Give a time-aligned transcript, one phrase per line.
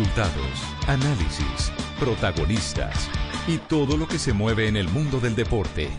[0.00, 3.10] Resultados, análisis, protagonistas
[3.46, 5.90] y todo lo que se mueve en el mundo del deporte.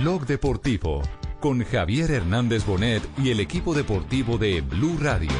[0.00, 1.00] Blog Deportivo
[1.38, 5.30] con Javier Hernández Bonet y el equipo deportivo de Blue Radio.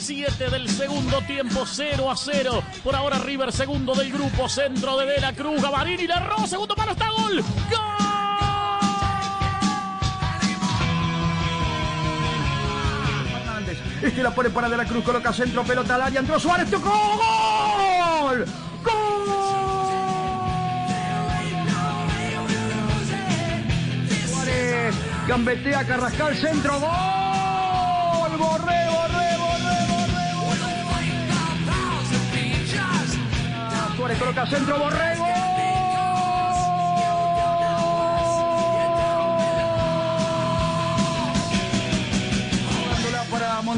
[0.00, 2.62] Siete del segundo tiempo, 0 a 0.
[2.82, 6.90] Por ahora River segundo del grupo, centro de De la Cruz, Gavarini, erró, segundo palo,
[6.90, 7.36] está gol.
[7.70, 8.07] ¡Gol!
[14.02, 16.88] Este la pone para De la Cruz, coloca centro, pelota al área, entró Suárez, tocó,
[16.88, 18.44] ¡gol!
[18.84, 18.94] ¡Gol!
[24.28, 24.94] Suárez,
[25.26, 29.86] gambetea Carrascal, centro, gol, borré, borré, borré,
[30.36, 31.06] borré, borré.
[33.96, 35.37] Suárez coloca centro, borrego.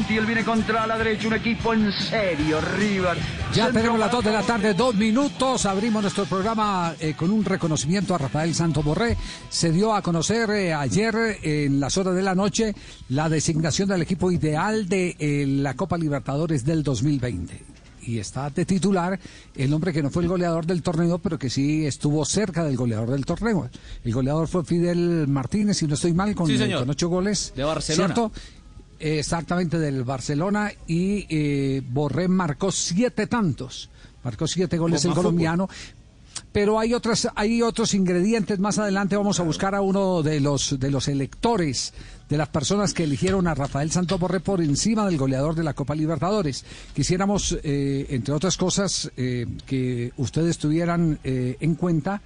[0.01, 3.17] Para Montiel viene contra la derecha, un equipo en serio, River.
[3.53, 5.65] Ya Centro tenemos las para- 2 de la tarde, dos minutos.
[5.65, 9.15] Abrimos nuestro programa eh, con un reconocimiento a Rafael Santo Borré.
[9.49, 12.73] Se dio a conocer eh, ayer eh, en las horas de la noche
[13.09, 17.65] la designación del equipo ideal de eh, la Copa Libertadores del 2020.
[18.03, 19.19] Y está de titular
[19.55, 22.75] el hombre que no fue el goleador del torneo, pero que sí estuvo cerca del
[22.75, 23.69] goleador del torneo.
[24.03, 26.79] El goleador fue Fidel Martínez, si no estoy mal, con, Sí, señor.
[26.79, 27.53] con ocho goles.
[27.55, 28.07] De Barcelona.
[28.15, 28.31] ¿Cierto?
[29.01, 30.71] Exactamente, del Barcelona.
[30.87, 33.89] Y eh, Borré marcó siete tantos.
[34.23, 35.67] Marcó siete goles el colombiano.
[36.51, 38.59] Pero hay otras, hay otros ingredientes.
[38.59, 41.93] Más adelante vamos a buscar a uno de los de los electores,
[42.29, 45.73] de las personas que eligieron a Rafael Santos Borré por encima del goleador de la
[45.73, 46.63] Copa Libertadores.
[46.93, 52.21] Quisiéramos, eh, entre otras cosas, eh, que ustedes tuvieran eh, en cuenta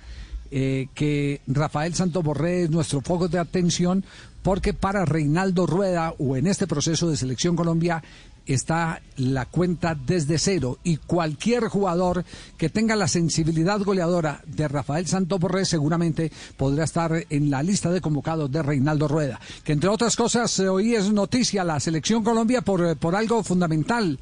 [0.52, 4.06] eh, que Rafael Santos Borré es nuestro foco de atención
[4.46, 8.04] porque para Reinaldo Rueda o en este proceso de selección Colombia
[8.46, 12.24] está la cuenta desde cero y cualquier jugador
[12.56, 17.90] que tenga la sensibilidad goleadora de Rafael Santos Borré seguramente podrá estar en la lista
[17.90, 19.40] de convocados de Reinaldo Rueda.
[19.64, 24.19] Que entre otras cosas hoy es noticia la selección Colombia por, por algo fundamental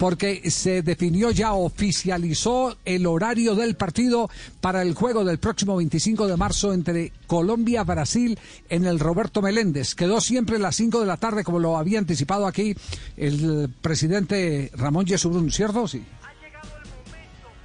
[0.00, 4.30] porque se definió ya, oficializó el horario del partido
[4.62, 8.38] para el juego del próximo 25 de marzo entre Colombia-Brasil
[8.70, 9.94] en el Roberto Meléndez.
[9.94, 12.74] Quedó siempre a las 5 de la tarde, como lo había anticipado aquí
[13.18, 15.86] el presidente Ramón Yesurún, ¿cierto?
[15.86, 16.02] Sí.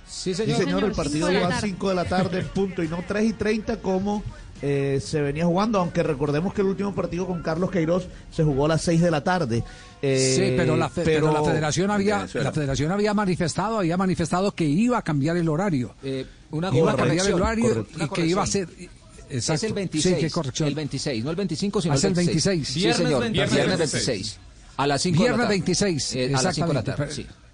[0.05, 0.57] Sí, Sí, señor.
[0.57, 1.67] señor, el partido va a tarde.
[1.69, 4.23] 5 de la tarde, punto, y no 3 y 30 como
[4.61, 8.65] eh, se venía jugando, aunque recordemos que el último partido con Carlos Queiroz se jugó
[8.65, 9.63] a las 6 de la tarde.
[10.01, 14.51] Eh, sí, pero la, fe- pero la federación había la federación había manifestado, había manifestado
[14.53, 15.95] que iba a cambiar el horario.
[16.03, 18.03] Eh, una iba a cambiar el horario correcto.
[18.05, 18.91] y que iba a ser corrección.
[19.29, 19.53] Exacto.
[19.55, 20.15] Es el 26.
[20.15, 20.69] Sí, qué corrección.
[20.69, 22.45] El 26, no el 25, sino Ah, el el 26.
[22.45, 22.67] 26.
[22.67, 23.21] Sí, Viernes señor.
[23.21, 23.53] 26.
[23.55, 24.39] Viernes 26.
[24.77, 25.55] A las 5 de la Viernes tarde.
[25.55, 27.33] 26, Eh, a las 5 de la tarde, exactamente.
[27.33, 27.44] sí.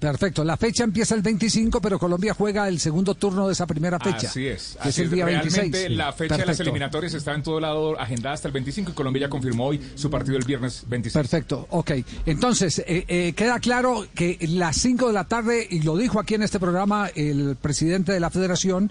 [0.00, 3.98] Perfecto, la fecha empieza el 25, pero Colombia juega el segundo turno de esa primera
[4.00, 4.28] fecha.
[4.28, 4.78] Así es.
[4.82, 5.10] que así es el es.
[5.10, 5.90] día Realmente 26.
[5.98, 9.20] la fecha de las eliminatorias está en todo lado agendada hasta el 25 y Colombia
[9.20, 11.12] ya confirmó hoy su partido el viernes 26.
[11.12, 11.90] Perfecto, ok.
[12.24, 16.34] Entonces, eh, eh, queda claro que las 5 de la tarde, y lo dijo aquí
[16.34, 18.90] en este programa el presidente de la federación,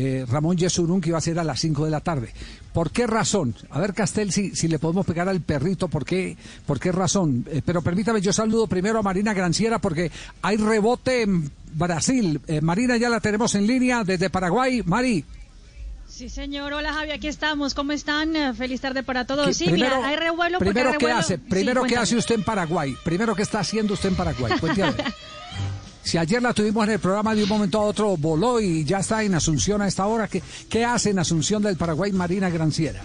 [0.00, 2.32] eh, Ramón Yesurún, que iba a ser a las 5 de la tarde.
[2.72, 3.56] ¿Por qué razón?
[3.70, 6.36] A ver, Castel, si, si le podemos pegar al perrito, ¿por qué,
[6.66, 7.44] por qué razón?
[7.50, 12.40] Eh, pero permítame, yo saludo primero a Marina Granciera porque hay rebote en Brasil.
[12.46, 14.82] Eh, Marina, ya la tenemos en línea desde Paraguay.
[14.86, 15.24] Mari.
[16.06, 16.72] Sí, señor.
[16.72, 17.74] Hola, Javi, aquí estamos.
[17.74, 18.34] ¿Cómo están?
[18.36, 19.46] Eh, Feliz tarde para todos.
[19.48, 21.16] ¿qué- Sí, mira, hay revuelo primero ¿qué revuelo.
[21.18, 21.36] hace?
[21.36, 22.96] Sí, Primero, ¿qué hace usted en Paraguay?
[23.04, 24.52] Primero, ¿qué está haciendo usted en Paraguay?
[24.60, 24.94] Cuéntame.
[26.08, 29.00] Si ayer la tuvimos en el programa, de un momento a otro voló y ya
[29.00, 33.02] está en Asunción a esta hora, ¿qué, qué hace en Asunción del Paraguay Marina Granciera?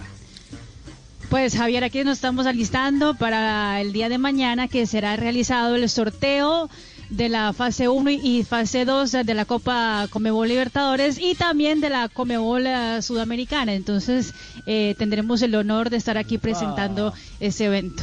[1.28, 5.86] Pues Javier, aquí nos estamos alistando para el día de mañana que será realizado el
[5.90, 6.70] sorteo
[7.10, 11.90] de la fase 1 y fase 2 de la Copa Comebol Libertadores y también de
[11.90, 13.74] la Comebol eh, Sudamericana.
[13.74, 14.32] Entonces
[14.64, 18.02] eh, tendremos el honor de estar aquí presentando ese evento.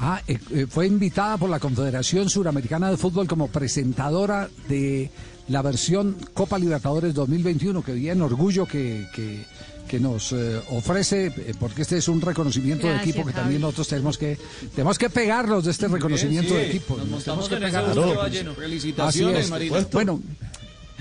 [0.00, 5.10] Ah, eh, eh, fue invitada por la Confederación Suramericana de Fútbol como presentadora de
[5.48, 9.44] la versión Copa Libertadores 2021, que bien orgullo que, que,
[9.88, 13.34] que nos eh, ofrece, eh, porque este es un reconocimiento de equipo que Javi.
[13.34, 14.38] también nosotros tenemos que
[14.74, 16.96] tenemos que pegarnos de este reconocimiento de equipo.
[17.10, 18.52] Nos tenemos que va lleno.
[18.52, 19.50] Así Felicitaciones, es.
[19.50, 19.86] Marina.
[19.90, 20.20] Bueno,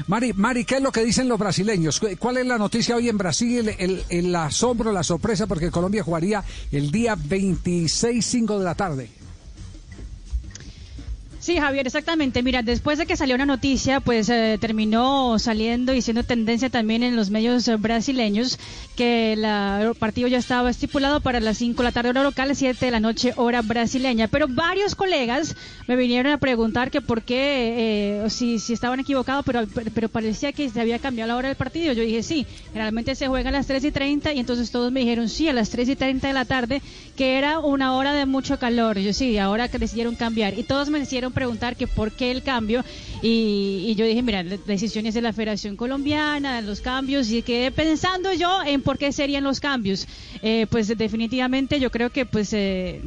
[0.05, 1.99] Mari, Mari, ¿qué es lo que dicen los brasileños?
[1.99, 3.73] ¿Cu- ¿Cuál es la noticia hoy en Brasil?
[3.79, 9.09] El, el asombro, la sorpresa, porque Colombia jugaría el día 26, 5 de la tarde.
[11.47, 12.43] Sí, Javier, exactamente.
[12.43, 17.03] Mira, después de que salió una noticia, pues eh, terminó saliendo y siendo tendencia también
[17.03, 18.59] en los medios eh, brasileños
[18.97, 22.85] que el partido ya estaba estipulado para las 5 de la tarde hora local, 7
[22.85, 24.27] de la noche hora brasileña.
[24.27, 25.55] Pero varios colegas
[25.87, 30.51] me vinieron a preguntar que por qué, eh, si, si estaban equivocados, pero, pero parecía
[30.51, 31.93] que se había cambiado la hora del partido.
[31.93, 34.99] Yo dije, sí, generalmente se juega a las 3 y 30 y entonces todos me
[34.99, 36.81] dijeron, sí, a las 3 y 30 de la tarde,
[37.15, 38.99] que era una hora de mucho calor.
[38.99, 40.59] Yo sí, ahora que decidieron cambiar.
[40.59, 42.83] Y todos me hicieron preguntar que por qué el cambio.
[43.21, 47.43] Y, y yo dije, mira, la decisión es de la Federación Colombiana, los cambios, y
[47.43, 50.07] quedé pensando yo en por qué serían los cambios.
[50.41, 52.53] Eh, pues definitivamente yo creo que pues...
[52.53, 53.01] Eh,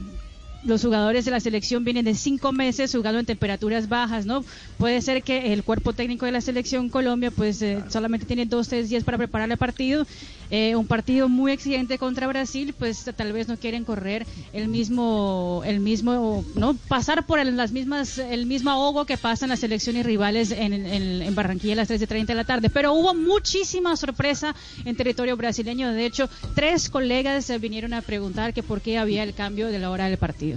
[0.64, 4.44] los jugadores de la selección vienen de cinco meses jugando en temperaturas bajas, ¿no?
[4.78, 8.68] Puede ser que el cuerpo técnico de la selección Colombia, pues eh, solamente tiene dos,
[8.68, 10.06] tres días para preparar el partido.
[10.52, 15.62] Eh, un partido muy exigente contra Brasil, pues tal vez no quieren correr el mismo,
[15.64, 16.74] el mismo, ¿no?
[16.88, 21.22] Pasar por el, las mismas, el mismo ahogo que pasan las selecciones rivales en, en,
[21.22, 22.68] en Barranquilla a las 3.30 de la tarde.
[22.68, 25.92] Pero hubo muchísima sorpresa en territorio brasileño.
[25.92, 29.90] De hecho, tres colegas vinieron a preguntar que por qué había el cambio de la
[29.90, 30.49] hora del partido.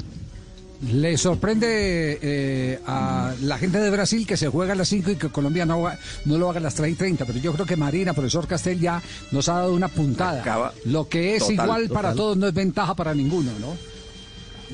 [0.91, 5.15] ¿Le sorprende eh, a la gente de Brasil que se juega a las 5 y
[5.15, 5.87] que Colombia no,
[6.25, 7.25] lo haga a las 3 y 30?
[7.25, 9.01] Pero yo creo que Marina, profesor Castel, ya
[9.31, 10.41] nos ha dado una puntada.
[10.41, 13.77] Acaba- lo que es total, igual para todos no es ventaja para ninguno, ¿no?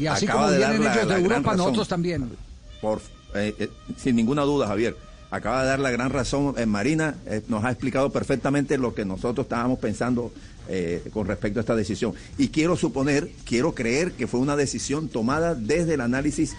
[0.02, 1.58] Y así Acaba como de vienen ellos la de gran Europa, razón.
[1.58, 2.30] nosotros también.
[2.82, 3.02] Por,
[3.36, 4.96] eh, eh, sin ninguna duda, Javier.
[5.30, 7.18] Acaba de dar la gran razón en Marina.
[7.28, 10.32] eh, nos ha explicado perfectamente lo que nosotros estábamos pensando
[10.72, 12.14] eh, con respecto a esta decisión.
[12.38, 16.56] Y quiero suponer, quiero creer que fue una decisión tomada desde el análisis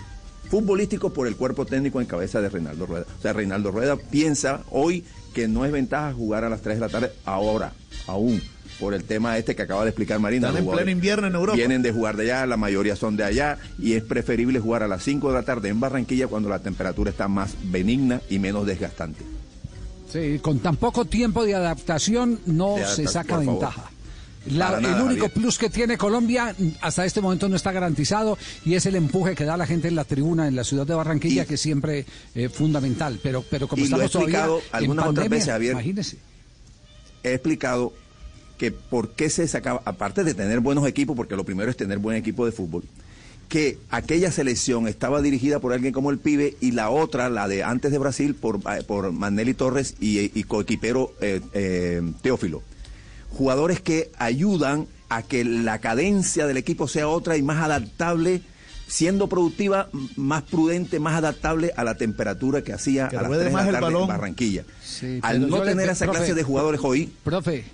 [0.51, 3.07] futbolístico por el cuerpo técnico en cabeza de Reinaldo Rueda.
[3.19, 6.81] O sea, Reinaldo Rueda piensa hoy que no es ventaja jugar a las 3 de
[6.81, 7.73] la tarde ahora,
[8.09, 8.43] aún,
[8.81, 10.49] por el tema este que acaba de explicar Marina.
[10.49, 11.57] Están en jugadores pleno invierno en Europa.
[11.57, 14.89] Vienen de jugar de allá, la mayoría son de allá, y es preferible jugar a
[14.89, 18.67] las 5 de la tarde en Barranquilla cuando la temperatura está más benigna y menos
[18.67, 19.25] desgastante.
[20.13, 23.73] Sí, con tan poco tiempo de adaptación no De se saca favor.
[24.47, 25.31] La- nada, el único Javier.
[25.43, 29.45] plus que tiene Colombia hasta este momento no está garantizado y es el empuje que
[29.45, 32.07] da la gente en la tribuna en la ciudad de Barranquilla, Y- que es siempre
[32.35, 33.21] eh, fundamental.
[33.23, 35.73] Pero, pero como Y lo he estamos todavía explicado en algunas otras pandemia, veces, Javier.
[35.73, 36.17] imagínese.
[37.23, 37.93] He explicado
[38.57, 41.99] que por qué se sacaba, aparte de tener buenos equipos, porque lo primero es tener
[41.99, 42.85] buen equipo de fútbol,
[43.49, 47.63] que aquella selección estaba dirigida por alguien como el pibe y la otra, la de
[47.65, 52.63] antes de Brasil, por, eh, por Manelli Torres y, y coequipero eh, eh, Teófilo.
[53.31, 58.43] Jugadores que ayudan a que la cadencia del equipo sea otra y más adaptable,
[58.87, 63.45] siendo productiva, más prudente, más adaptable a la temperatura que hacía Que a las ruede
[63.51, 64.07] 3 de la tarde en.
[64.09, 64.65] Barranquilla.
[64.85, 67.65] Sí, Al no le- tener esa profe, clase de jugadores hoy, Profe,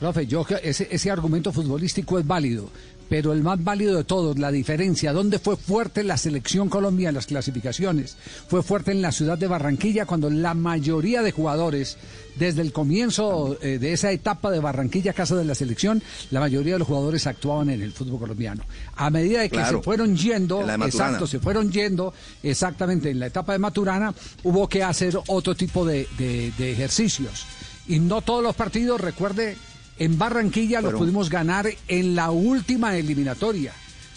[0.00, 2.70] profe, yo ese, ese argumento futbolístico es válido,
[3.08, 7.14] pero el más válido de todos, la diferencia, ¿dónde fue fuerte la selección Colombia en
[7.14, 8.16] las clasificaciones?
[8.48, 11.96] Fue fuerte en la ciudad de Barranquilla cuando la mayoría de jugadores,
[12.36, 16.74] desde el comienzo eh, de esa etapa de Barranquilla, casa de la selección, la mayoría
[16.74, 18.62] de los jugadores actuaban en el fútbol colombiano.
[18.96, 22.12] A medida de que Claro, se fueron yendo, exacto, se fueron yendo,
[22.42, 24.14] exactamente en la etapa de Maturana,
[24.44, 27.46] hubo que hacer otro tipo de, de- de ejercicios.
[27.86, 29.56] Y no todos los partidos, recuerde,
[29.98, 33.72] en Barranquilla los Fueron- pudimos ganar en la última eliminatoria.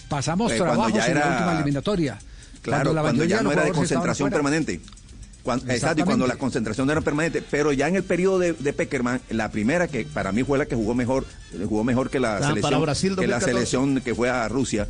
[0.10, 2.20] Pasamos Eh, cuando trabajos ya en la última eliminatoria.
[2.62, 4.82] Claro, la cuando, ya no era de concentración permanente.
[5.44, 7.42] Cuando- exacto, y cuando la concentración no era permanente.
[7.42, 10.68] Pero ya en el periodo de, de Peckerman, la primera que para mí fue la
[10.68, 11.26] que jugó mejor,
[11.68, 13.52] jugó mejor que la Ah, para selección, Brasil que la 2014.
[13.52, 14.88] selección que fue a Rusia.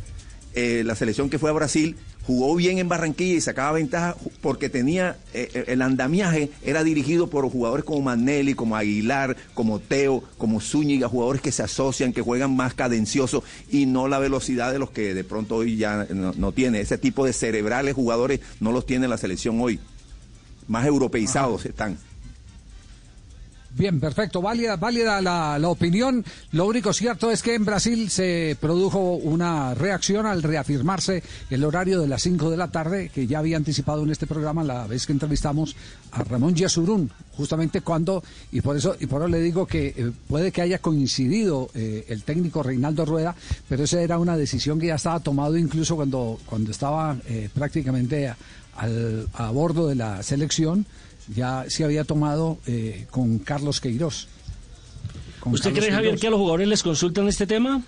[0.54, 4.68] Eh, la selección que fue a Brasil jugó bien en Barranquilla y sacaba ventaja porque
[4.68, 10.22] tenía eh, eh, el andamiaje era dirigido por jugadores como Manelli, como Aguilar, como Teo,
[10.36, 14.78] como Zúñiga, jugadores que se asocian, que juegan más cadencioso y no la velocidad de
[14.78, 16.80] los que de pronto hoy ya no, no tiene.
[16.80, 19.80] Ese tipo de cerebrales jugadores no los tiene la selección hoy.
[20.68, 21.98] Más europeizados están.
[23.74, 26.22] Bien, perfecto, válida, válida la, la opinión.
[26.50, 31.98] Lo único cierto es que en Brasil se produjo una reacción al reafirmarse el horario
[32.00, 35.06] de las 5 de la tarde, que ya había anticipado en este programa la vez
[35.06, 35.74] que entrevistamos
[36.10, 40.12] a Ramón Yesurún, justamente cuando, y por eso, y por eso le digo que eh,
[40.28, 43.34] puede que haya coincidido eh, el técnico Reinaldo Rueda,
[43.70, 48.28] pero esa era una decisión que ya estaba tomado incluso cuando, cuando estaba eh, prácticamente
[48.28, 48.36] a,
[48.76, 50.84] al- a bordo de la selección
[51.34, 54.28] ya se había tomado eh, con Carlos Queiroz.
[55.40, 56.20] Con ¿Usted Carlos cree, Javier, Queiroz.
[56.20, 57.82] que a los jugadores les consultan este tema?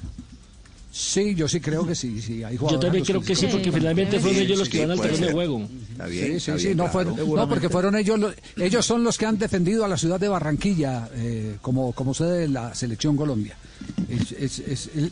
[0.97, 2.23] Sí, yo sí creo que sí.
[2.23, 4.81] sí hay Yo también creo que sí, porque finalmente fueron Sí, ellos los sí, que
[4.87, 5.69] van al terreno de juego.
[5.91, 6.25] Está bien.
[6.25, 7.15] Sí, sí, está sí, bien, no, claro.
[7.17, 10.21] fueron- no, porque fueron ellos, los- ellos son los que han defendido a la ciudad
[10.21, 13.57] de Barranquilla eh, como, como sede de la selección Colombia.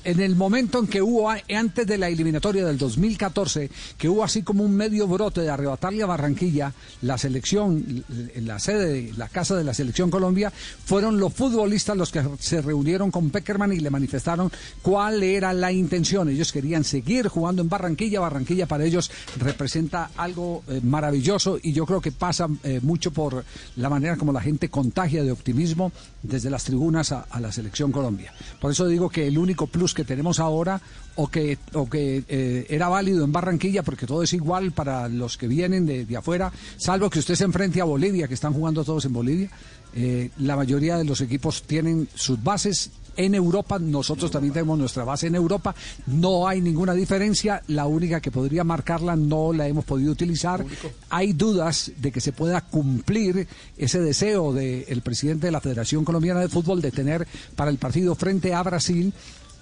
[0.04, 4.42] En el momento en que hubo, antes de la eliminatoria del 2014, que hubo así
[4.42, 8.04] como un medio brote de arrebatarle a Barranquilla la selección,
[8.36, 10.52] la sede, de la casa de la selección Colombia,
[10.84, 14.50] fueron los futbolistas los que se reunieron con Peckerman y le manifestaron
[14.82, 16.28] cuál era la intención.
[16.28, 18.20] Ellos querían seguir jugando en Barranquilla.
[18.20, 23.44] Barranquilla para ellos representa algo eh, maravilloso y yo creo que pasa eh, mucho por
[23.76, 28.32] la manera como la gente contagia de optimismo desde las tribunas a, la selección Colombia.
[28.60, 30.80] Por eso digo que el único plus que tenemos ahora
[31.16, 35.36] o que, o que eh, era válido en Barranquilla, porque todo es igual para los
[35.36, 38.84] que vienen de, de afuera, salvo que usted se enfrente a Bolivia, que están jugando
[38.84, 39.50] todos en Bolivia.
[39.94, 45.04] Eh, la mayoría de los equipos tienen sus bases en Europa, nosotros también tenemos nuestra
[45.04, 45.74] base en Europa,
[46.06, 50.64] no hay ninguna diferencia, la única que podría marcarla no la hemos podido utilizar.
[51.10, 56.40] Hay dudas de que se pueda cumplir ese deseo del presidente de la Federación Colombiana
[56.40, 57.26] de Fútbol de tener
[57.56, 59.12] para el partido frente a Brasil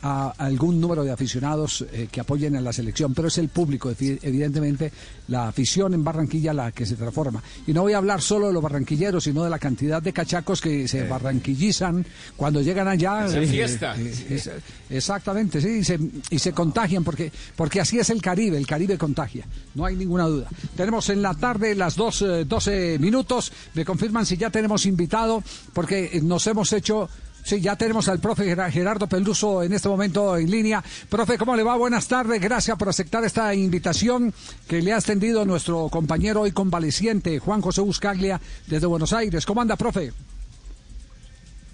[0.02, 3.90] a algún número de aficionados eh, que apoyen a la selección, pero es el público,
[3.92, 4.90] evi- evidentemente,
[5.28, 7.42] la afición en Barranquilla la que se transforma.
[7.66, 10.60] Y no voy a hablar solo de los barranquilleros, sino de la cantidad de cachacos
[10.60, 12.04] que se barranquillizan
[12.36, 13.26] cuando llegan allá.
[13.26, 14.26] Es la fiesta.
[14.30, 14.50] es-
[14.88, 15.98] exactamente, sí, y se,
[16.30, 20.24] y se contagian, porque, porque así es el Caribe, el Caribe contagia, no hay ninguna
[20.24, 20.48] duda.
[20.76, 25.42] Tenemos en la tarde las dos, eh, 12 minutos, me confirman si ya tenemos invitado,
[25.72, 27.08] porque eh, nos hemos hecho...
[27.42, 30.82] Sí, ya tenemos al profe Ger- Gerardo Peluso en este momento en línea.
[31.08, 31.76] Profe, ¿cómo le va?
[31.76, 32.40] Buenas tardes.
[32.40, 34.32] Gracias por aceptar esta invitación
[34.68, 39.46] que le ha extendido nuestro compañero hoy convaleciente, Juan José Buscaglia, desde Buenos Aires.
[39.46, 40.12] ¿Cómo anda, profe?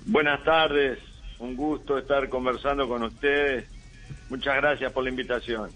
[0.07, 0.99] Buenas tardes,
[1.41, 3.67] un gusto estar conversando con ustedes.
[4.31, 5.71] Muchas gracias por la invitación.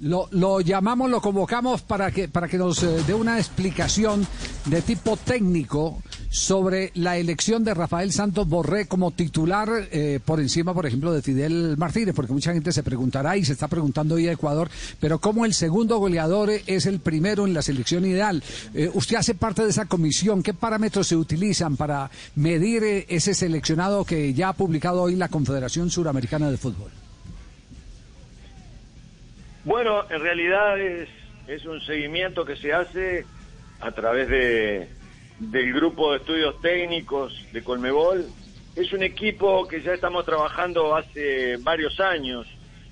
[0.00, 4.26] Lo, lo llamamos, lo convocamos para que, para que nos eh, dé una explicación
[4.64, 10.72] de tipo técnico sobre la elección de Rafael Santos Borré como titular eh, por encima,
[10.72, 14.28] por ejemplo, de Fidel Martínez, porque mucha gente se preguntará y se está preguntando hoy
[14.28, 18.42] a Ecuador, pero cómo el segundo goleador es el primero en la selección ideal.
[18.74, 23.34] Eh, usted hace parte de esa comisión, ¿qué parámetros se utilizan para medir eh, ese
[23.34, 26.90] seleccionado que ya ha publicado hoy la Confederación Suramericana de Fútbol?
[29.70, 33.24] Bueno, en realidad es, un seguimiento que se hace
[33.78, 34.88] a través de,
[35.38, 38.26] del grupo de estudios técnicos de Colmebol.
[38.74, 42.48] Es un equipo que ya estamos trabajando hace varios años.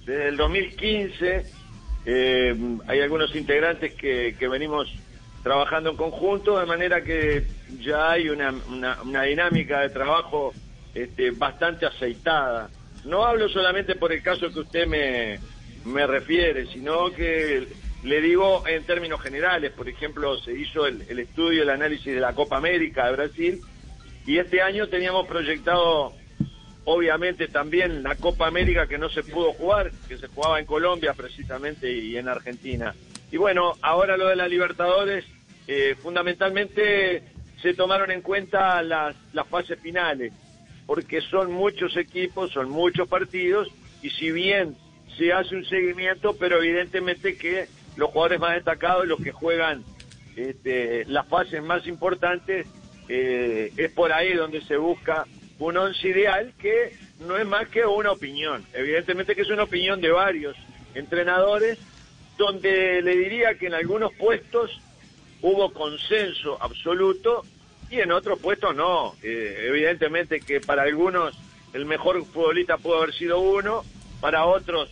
[0.07, 1.47] Desde el 2015
[2.07, 2.57] eh,
[2.87, 4.89] hay algunos integrantes que, venimos
[5.43, 7.45] trabajando en conjunto, de manera que
[7.81, 10.53] ya hay una, una, una dinámica de trabajo
[10.95, 12.71] este, bastante aceitada.
[13.05, 15.41] No hablo solamente por el caso que usted me,
[15.85, 17.67] me refiere, sino que
[18.05, 22.21] le digo en términos generales, por ejemplo, se hizo el, el estudio, el análisis de
[22.21, 23.61] la Copa América de Brasil,
[24.27, 26.13] y este año teníamos proyectado,
[26.85, 31.15] obviamente, también la Copa América que no se pudo jugar, que se jugaba en Colombia
[31.15, 32.95] precisamente y en Argentina.
[33.33, 35.25] Y bueno, ahora lo de la Libertadores,
[35.67, 37.23] eh, fundamentalmente
[37.61, 40.33] se tomaron en cuenta las, las fases finales,
[40.87, 43.69] porque son muchos equipos, son muchos partidos,
[44.03, 44.77] y si bien
[45.19, 49.85] se hace un seguimiento, pero evidentemente que los jugadores más destacados, los que juegan
[50.37, 52.67] este, las fases más importantes,
[53.09, 55.27] eh, es por ahí donde se busca
[55.59, 58.65] un once ideal que no es más que una opinión.
[58.73, 60.57] Evidentemente que es una opinión de varios
[60.95, 61.79] entrenadores,
[62.37, 64.81] donde le diría que en algunos puestos
[65.43, 67.45] hubo consenso absoluto
[67.91, 69.15] y en otros puestos no.
[69.25, 71.37] Eh, evidentemente que para algunos
[71.73, 73.83] el mejor futbolista pudo haber sido uno,
[74.21, 74.91] para otros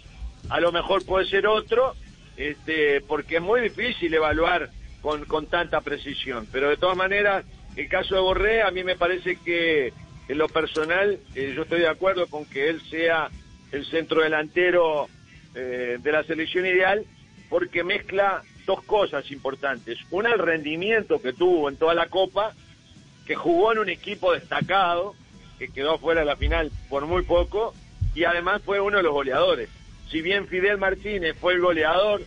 [0.49, 1.95] a lo mejor puede ser otro,
[2.37, 4.71] este, porque es muy difícil evaluar
[5.03, 6.47] con, con tanta precisión.
[6.53, 7.45] Pero de todas maneras,
[7.77, 9.93] el caso de Borré, a mí me parece que
[10.29, 13.31] en lo personal, eh, yo estoy de acuerdo con que él sea
[13.73, 15.09] el centro delantero
[15.55, 17.05] eh, de la selección ideal,
[17.49, 19.99] porque mezcla dos cosas importantes.
[20.11, 22.53] Una, el rendimiento que tuvo en toda la Copa,
[23.25, 25.15] que jugó en un equipo destacado,
[25.59, 27.75] que quedó fuera de la final por muy poco,
[28.15, 29.69] y además fue uno de los goleadores.
[30.11, 32.23] Si bien Fidel Martínez fue el goleador,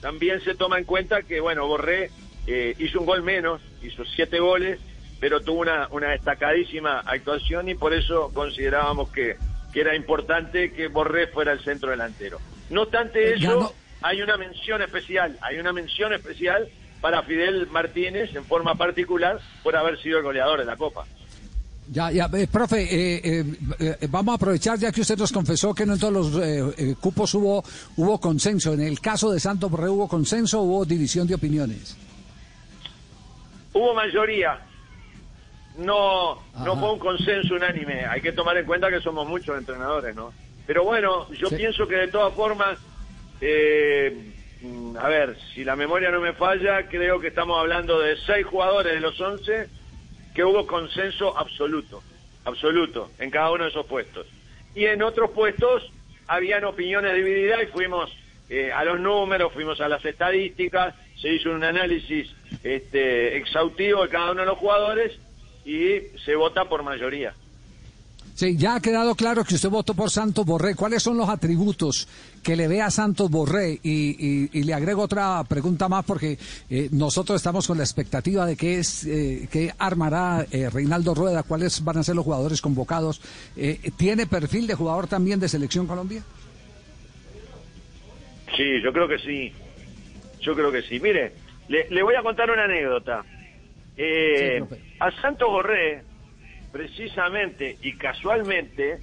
[0.00, 2.10] también se toma en cuenta que, bueno, Borré
[2.46, 4.80] eh, hizo un gol menos, hizo siete goles,
[5.20, 9.36] pero tuvo una, una destacadísima actuación y por eso considerábamos que,
[9.72, 12.38] que era importante que Borré fuera el centro delantero.
[12.70, 13.72] No obstante eso, Ganó.
[14.02, 16.68] hay una mención especial, hay una mención especial
[17.00, 21.04] para Fidel Martínez en forma particular por haber sido el goleador de la Copa.
[21.92, 23.44] Ya, ya, eh, profe, eh, eh,
[23.80, 26.94] eh, vamos a aprovechar ya que usted nos confesó que no en todos los eh,
[27.00, 27.64] cupos hubo
[27.96, 28.72] hubo consenso.
[28.74, 31.96] En el caso de Santos Borré hubo consenso, o hubo división de opiniones.
[33.74, 34.60] Hubo mayoría.
[35.78, 38.04] no, no fue un consenso unánime.
[38.04, 40.32] Hay que tomar en cuenta que somos muchos entrenadores, ¿no?
[40.66, 41.56] Pero bueno, yo Sí.
[41.56, 42.78] pienso que de todas formas,
[43.40, 44.32] eh,
[44.62, 48.46] mm, a ver, si la memoria no me falla, creo que estamos hablando de seis
[48.46, 49.68] jugadores de los once
[50.40, 52.02] que hubo consenso absoluto,
[52.46, 54.26] absoluto, en cada uno de esos puestos.
[54.74, 55.92] Y en otros puestos
[56.26, 58.10] habían opiniones divididas y fuimos
[58.48, 64.08] eh, a los números, fuimos a las estadísticas, se hizo un análisis este, exhaustivo de
[64.08, 65.18] cada uno de los jugadores
[65.66, 67.34] y se vota por mayoría.
[68.40, 70.74] Sí, ya ha quedado claro que usted votó por Santos Borré.
[70.74, 72.08] ¿Cuáles son los atributos
[72.42, 73.78] que le ve a Santos Borré?
[73.82, 76.38] Y, y- y le agrego otra pregunta más porque
[76.70, 81.42] eh, nosotros estamos con la expectativa de qué es, eh, qué armará eh, Reinaldo Rueda,
[81.42, 83.20] cuáles van a ser los jugadores convocados.
[83.58, 86.22] Eh, ¿Tiene perfil de jugador también de Selección Colombia?
[88.56, 89.52] Sí, yo creo que sí.
[90.40, 90.98] Yo creo que sí.
[90.98, 91.34] Mire,
[91.68, 93.22] le, le voy a contar una anécdota.
[93.98, 96.04] Eh, Sí, a Santos Borré,
[96.72, 99.00] precisamente y casualmente,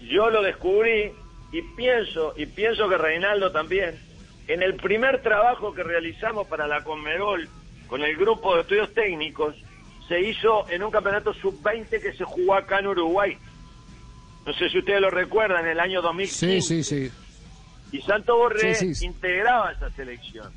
[0.00, 1.12] yo lo descubrí
[1.52, 3.98] y pienso, y pienso que Reinaldo también,
[4.48, 7.48] en el primer trabajo que realizamos para la Conmebol
[7.86, 9.54] con el grupo de estudios técnicos,
[10.08, 13.36] se hizo en un campeonato sub-20 que se jugó acá en Uruguay.
[14.44, 17.12] No sé si ustedes lo recuerdan, en el año 2005 Sí, sí, sí.
[17.92, 19.06] y Santo Borré Sí, sí.
[19.06, 20.52] integraba esa selección.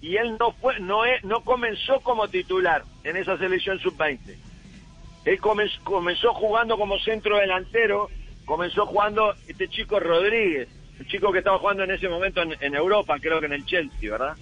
[0.00, 4.18] Y él no fue, no, no comenzó como titular en esa selección sub-20.
[5.24, 8.08] Él comenzó, comenzó jugando como centro delantero,
[8.44, 12.74] comenzó jugando este chico Rodríguez, el chico que estaba jugando en ese momento en, en
[12.74, 14.36] Europa, creo que en el Chelsea, ¿verdad?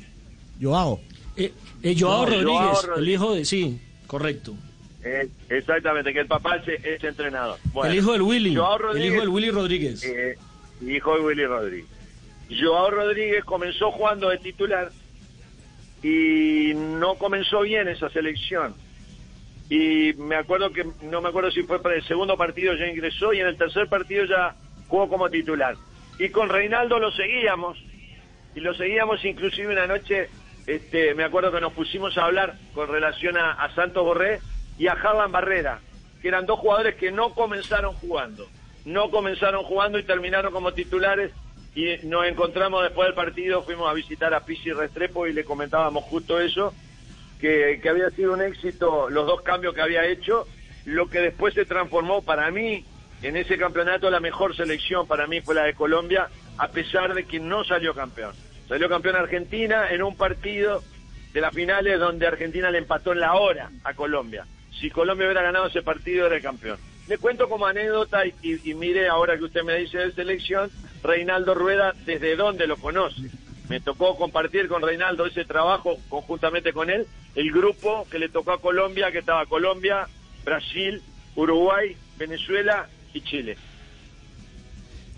[0.61, 1.01] Joao.
[1.37, 2.99] Eh, eh, Joao No, Rodríguez, Joao Rodríguez.
[2.99, 3.45] el hijo de...
[3.45, 4.55] Sí, correcto.
[5.03, 7.59] Eh, exactamente, que el papá es, es entrenador.
[7.73, 8.55] Bueno, el hijo del Willy.
[8.55, 10.05] Joao El Rodríguez- hijo del Willy Rodríguez.
[10.05, 10.37] Eh,
[10.87, 11.87] hijo de Willy Rodríguez.
[12.61, 14.91] Joao Rodríguez comenzó jugando de titular
[16.03, 18.75] y no comenzó bien esa selección.
[19.71, 23.33] Y me acuerdo que, no me acuerdo si fue para el segundo partido ya ingresó
[23.33, 24.57] y en el tercer partido ya
[24.89, 25.77] jugó como titular.
[26.19, 27.79] Y con Reinaldo lo seguíamos,
[28.57, 30.29] y lo seguíamos inclusive una noche,
[30.67, 34.41] este, me acuerdo que nos pusimos a hablar con relación a, Santos Borré
[34.77, 35.79] y a Javan Barrera,
[36.21, 38.49] que eran dos jugadores que no comenzaron jugando,
[38.85, 41.31] no comenzaron jugando y terminaron como titulares
[41.77, 46.02] y nos encontramos después del partido, fuimos a visitar a Pizzi Restrepo y le comentábamos
[46.04, 46.75] justo eso,
[47.41, 50.47] que, que había sido un éxito los dos cambios que había hecho,
[50.85, 52.85] lo que después se transformó para mí
[53.23, 57.25] en ese campeonato la mejor selección para mí fue la de Colombia, a pesar de
[57.25, 58.33] que no salió campeón.
[58.69, 60.83] Salió campeón Argentina en un partido
[61.33, 64.47] de las finales donde Argentina le empató en la hora a Colombia.
[64.81, 66.79] Si Colombia hubiera ganado ese partido era el campeón.
[67.09, 70.71] Le cuento como anécdota y, y- y mire ahora que usted me dice de selección,
[71.03, 73.23] Reinaldo Rueda, ¿desde dónde lo conoce?
[73.71, 77.06] Me tocó compartir con Reinaldo ese trabajo conjuntamente con él,
[77.37, 80.09] el grupo que le tocó a Colombia, que estaba Colombia,
[80.45, 81.00] Brasil,
[81.37, 83.56] Uruguay, Venezuela y Chile.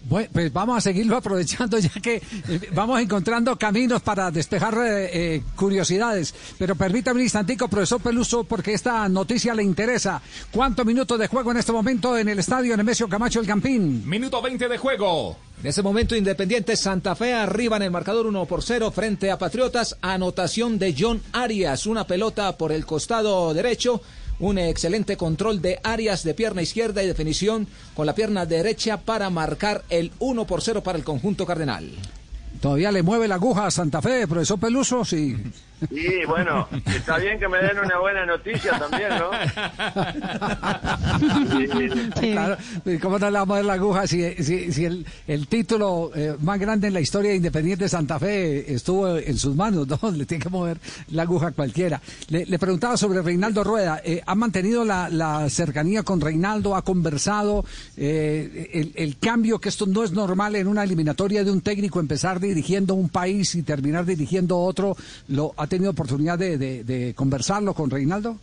[0.05, 5.11] Bueno, pues vamos a seguirlo aprovechando ya que eh, vamos encontrando caminos para despejar eh,
[5.13, 6.35] eh, curiosidades.
[6.59, 10.21] Pero permítame un instantico, profesor Peluso, porque esta noticia le interesa.
[10.51, 14.09] ¿Cuántos minutos de juego en este momento en el estadio Nemesio Camacho El Campín?
[14.09, 15.37] Minuto 20 de juego.
[15.61, 19.39] En ese momento Independiente Santa Fe arriba en el marcador 1 por 0 frente a
[19.39, 19.97] Patriotas.
[20.03, 24.03] Anotación de John Arias, una pelota por el costado derecho.
[24.43, 29.31] Un excelente control de Arias de pierna izquierda y definición con la pierna derecha para
[29.31, 31.89] marcar el 1 por 0 para el conjunto cardenal.
[32.61, 35.05] ¿Todavía le mueve la aguja a Santa Fe, profesor Peluso?
[35.05, 35.37] Sí.
[35.91, 39.31] Y bueno, está bien que me den una buena noticia también, ¿no?
[42.21, 45.47] Claro, ¿y ¿cómo no le vamos a dar la aguja si, si, si el, el
[45.49, 49.87] título eh, más grande en la historia de Independiente Santa Fe estuvo en sus manos?
[49.89, 49.99] ¿no?
[50.13, 50.79] Le tiene que mover
[51.11, 52.01] la aguja a cualquiera.
[52.29, 54.01] Le, le preguntaba sobre Reinaldo Rueda.
[54.05, 56.75] Eh, ¿Ha mantenido la, la cercanía con Reinaldo?
[56.77, 57.65] ¿Ha conversado?
[57.97, 62.01] Eh, el, el cambio, que esto no es normal en una eliminatoria de un técnico
[62.01, 64.97] empezar dirigiendo un país y terminar dirigiendo otro,
[65.29, 68.37] ¿lo ha tenido oportunidad de, de- conversarlo con Reinaldo?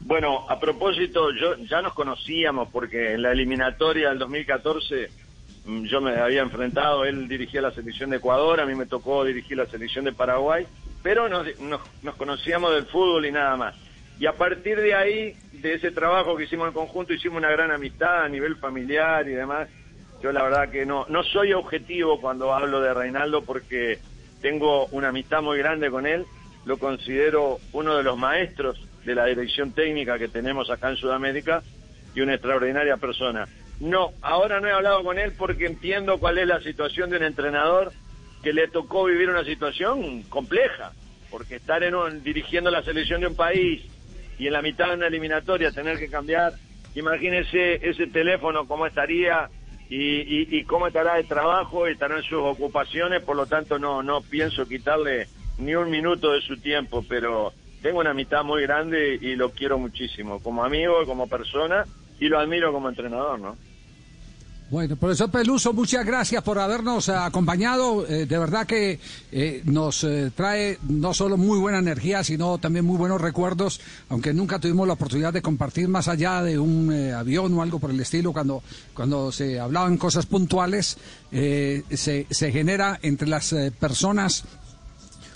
[0.00, 5.08] Bueno, a propósito, yo ya nos conocíamos porque en la eliminatoria del 2014
[5.66, 9.24] mm, yo me había enfrentado, él dirigía la selección de Ecuador, a mí me tocó
[9.24, 10.66] dirigir la selección de Paraguay,
[11.02, 13.74] pero nos, nos, nos conocíamos del fútbol y nada más.
[14.20, 17.72] Y a partir de ahí, de ese trabajo que hicimos en conjunto, hicimos una gran
[17.72, 19.68] amistad a nivel familiar y demás.
[20.22, 23.98] Yo la verdad que no, no soy objetivo cuando hablo de Reinaldo porque
[24.42, 26.26] tengo una amistad muy grande con él,
[26.66, 31.62] lo considero uno de los maestros de la dirección técnica que tenemos acá en Sudamérica
[32.14, 33.48] y una extraordinaria persona.
[33.80, 37.24] No, ahora no he hablado con él porque entiendo cuál es la situación de un
[37.24, 37.92] entrenador
[38.42, 40.92] que le tocó vivir una situación compleja,
[41.30, 43.82] porque estar en un- dirigiendo la selección de un país
[44.38, 46.52] y en la mitad de una eliminatoria tener que cambiar,
[46.94, 49.48] imagínese ese teléfono cómo estaría
[49.94, 54.22] y, y, y cómo estará el trabajo estarán sus ocupaciones, por lo tanto no, no
[54.22, 55.26] pienso quitarle
[55.58, 57.52] ni un minuto de su tiempo, pero
[57.82, 61.84] tengo una amistad muy grande y lo quiero muchísimo, como amigo, como persona,
[62.18, 63.58] y lo admiro como entrenador, ¿no?
[64.72, 68.06] Bueno, profesor Peluso, muchas gracias por habernos eh, acompañado.
[68.06, 68.98] Eh, de verdad que
[69.30, 74.58] eh, nos trae no solo muy buena energía, sino también muy buenos recuerdos, aunque nunca
[74.58, 78.32] tuvimos la oportunidad de compartir más allá de un avión o algo por el estilo,
[78.32, 78.62] cuando,
[78.94, 80.96] cuando se hablaban cosas puntuales,
[81.30, 84.44] se, se genera entre las personas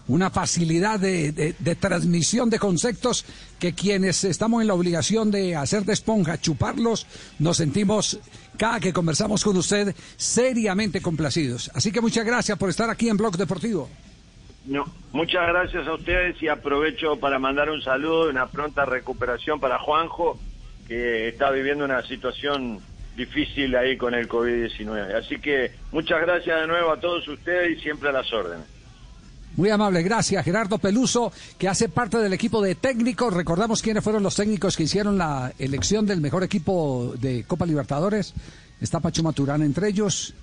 [0.08, 3.24] una facilidad de, de- transmisión de conceptos
[3.58, 7.06] que quienes estamos en la obligación de hacer de esponja, chuparlos,
[7.38, 8.18] nos sentimos
[8.56, 11.70] cada que conversamos con usted seriamente complacidos.
[11.74, 13.88] Así que muchas gracias por estar aquí en Blog Deportivo.
[14.64, 19.60] No, muchas gracias a ustedes y aprovecho para mandar un saludo y una pronta recuperación
[19.60, 20.38] para Juanjo,
[20.88, 22.80] que está viviendo una situación
[23.16, 25.14] difícil ahí con el COVID-19.
[25.14, 28.66] Así que muchas gracias de nuevo a todos ustedes y siempre a las órdenes.
[29.56, 33.32] Muy amable, gracias Gerardo Peluso, que hace parte del equipo de técnicos.
[33.32, 38.34] Recordamos quiénes fueron los técnicos que hicieron la elección del mejor equipo de Copa Libertadores.
[38.80, 40.34] Está Pacho Maturana entre ellos.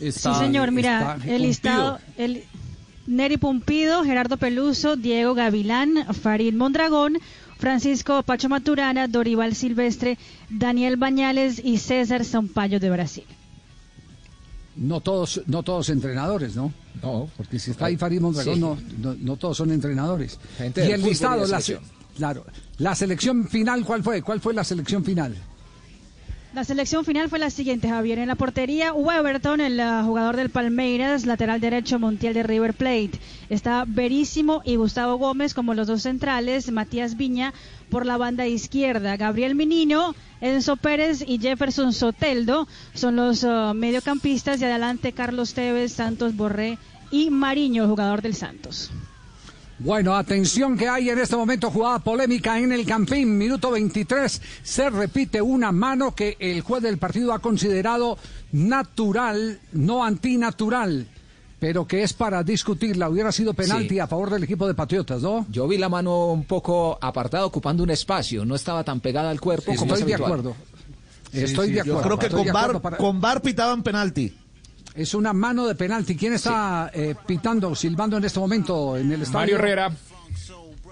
[0.00, 2.44] Está- sí, señor, mira, el listado, el
[3.06, 7.18] Neri Pumpido, Gerardo Peluso, Diego Gavilán, Farid Mondragón,
[7.58, 10.16] Francisco Pacho Maturana, Dorival Silvestre,
[10.48, 13.24] Daniel Bañales y César Sampaio de Brasil.
[14.76, 16.72] No todos, no todos entrenadores, ¿no?
[17.02, 18.60] No, porque si está ahí Farid Mondragón, Sí.
[18.60, 20.38] no, no, no todos son entrenadores.
[20.56, 21.82] Gente y el listado, la, selección.
[21.84, 22.44] se- claro,
[22.78, 24.22] la selección final, ¿cuál fue?
[24.22, 25.36] ¿Cuál fue la selección final?
[26.54, 28.18] La selección final fue la siguiente, Javier.
[28.18, 33.12] En la portería, Weberton, el ah, jugador del Palmeiras, lateral derecho, Montiel de River Plate.
[33.48, 37.54] Está Verísimo y Gustavo Gómez como los dos centrales, Matías Viña
[37.92, 44.62] por la banda izquierda, Gabriel Minino, Enzo Pérez y Jefferson Soteldo son los ah, mediocampistas.
[44.62, 46.78] Y adelante Carlos Tevez, Santos Borré
[47.10, 48.90] y Mariño, jugador del Santos.
[49.78, 54.88] Bueno, atención que hay en este momento jugada polémica en el Campín, minuto 23, se
[54.88, 58.16] repite una mano que el juez del partido ha considerado
[58.52, 61.08] natural, no antinatural,
[61.62, 63.08] pero que es para discutirla.
[63.08, 63.98] Hubiera sido penalti Sí.
[64.00, 65.46] a favor del equipo de Patriotas, ¿no?
[65.48, 69.40] Yo vi la mano un poco apartada, ocupando un espacio, no estaba tan pegada al
[69.40, 70.56] cuerpo como es Estoy de acuerdo.
[71.32, 72.00] Estoy de acuerdo.
[72.00, 74.36] Yo creo que estoy con bar, para- con bar pitaban penalti.
[74.96, 76.16] Es una mano de penalti.
[76.16, 79.38] ¿Quién está eh, pitando, silbando en este momento en el estadio?
[79.38, 79.92] Mario Herrera.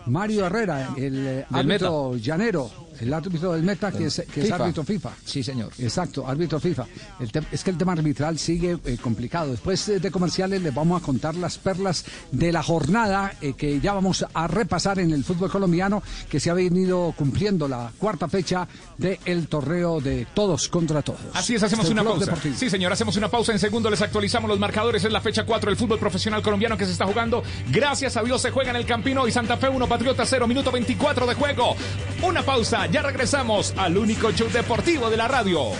[0.06, 4.46] Mario Herrera, el eh, Del árbitro llanero, el árbitro del Meta, que es, que es
[4.46, 4.56] FIFA.
[4.56, 5.10] árbitro FIFA.
[5.24, 5.72] Sí, señor.
[5.78, 6.86] Exacto, árbitro FIFA.
[7.20, 9.50] El te- es que el tema arbitral sigue eh, complicado.
[9.52, 13.80] Después eh, de comerciales les vamos a contar las perlas de la jornada eh, que
[13.80, 18.28] ya vamos a repasar en el fútbol colombiano, que se ha venido cumpliendo la cuarta
[18.28, 21.20] fecha del torneo de todos contra todos.
[21.32, 22.26] Así es, hacemos una pausa.
[22.26, 22.54] Deportivo.
[22.58, 23.52] Sí, señor, hacemos una pausa.
[23.52, 25.04] En segundo les actualizamos los marcadores.
[25.04, 27.42] Es la fecha 4 del fútbol profesional colombiano que se está jugando.
[27.70, 30.72] Gracias a Dios se juega en el Campino y Santa Fe 1, Patriota 0, minuto
[30.72, 31.76] 24 de juego.
[32.22, 35.72] Una pausa, ya regresamos al único show deportivo de la radio.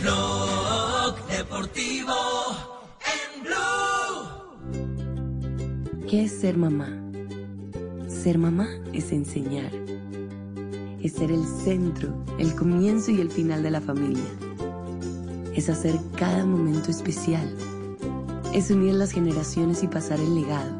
[0.00, 2.14] Blog Deportivo
[3.04, 3.58] en Blue.
[6.08, 6.88] ¿Qué es ser mamá?
[8.08, 9.70] Ser mamá es enseñar.
[11.02, 14.24] Es ser el centro, el comienzo y el final de la familia.
[15.54, 17.54] Es hacer cada momento especial.
[18.54, 20.79] Es unir las generaciones y pasar el legado.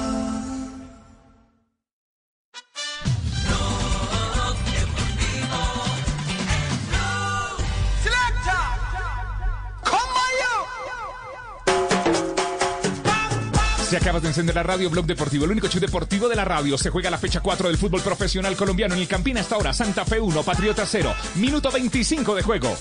[13.91, 16.77] Si acabas de encender la radio, Blog Deportivo, el único show deportivo de la radio.
[16.77, 19.73] Se juega la fecha 4 del fútbol profesional colombiano en el Campín hasta ahora.
[19.73, 21.13] Santa Fe 1, Patriota 0.
[21.35, 22.73] Minuto 25 de juego.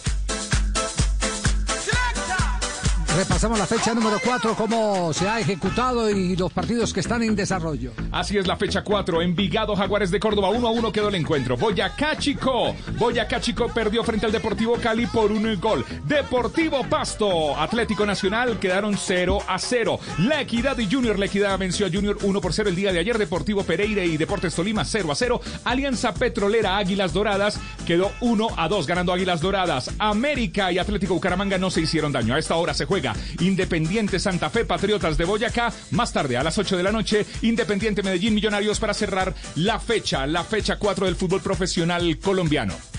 [3.16, 7.34] Repasamos la fecha número 4, cómo se ha ejecutado y los partidos que están en
[7.34, 7.92] desarrollo.
[8.12, 9.20] Así es la fecha 4.
[9.20, 11.56] Envigado Jaguares de Córdoba 1 a 1 quedó el encuentro.
[11.56, 12.74] Boyacá Chico.
[12.98, 15.84] Boyacá Chico perdió frente al Deportivo Cali por un gol.
[16.04, 17.58] Deportivo Pasto.
[17.58, 19.98] Atlético Nacional quedaron 0 a 0.
[20.18, 21.18] La Equidad y Junior.
[21.18, 23.18] La Equidad venció a Junior 1 por 0 el día de ayer.
[23.18, 25.40] Deportivo Pereira y Deportes Tolima 0 a 0.
[25.64, 29.90] Alianza Petrolera Águilas Doradas quedó 1 a 2 ganando Águilas Doradas.
[29.98, 32.34] América y Atlético Bucaramanga no se hicieron daño.
[32.34, 32.99] A esta hora se juega
[33.40, 35.72] Independiente Santa Fe Patriotas de Boyacá.
[35.90, 40.26] Más tarde a las 8 de la noche Independiente Medellín Millonarios para cerrar la fecha,
[40.26, 42.89] la fecha 4 del fútbol profesional colombiano.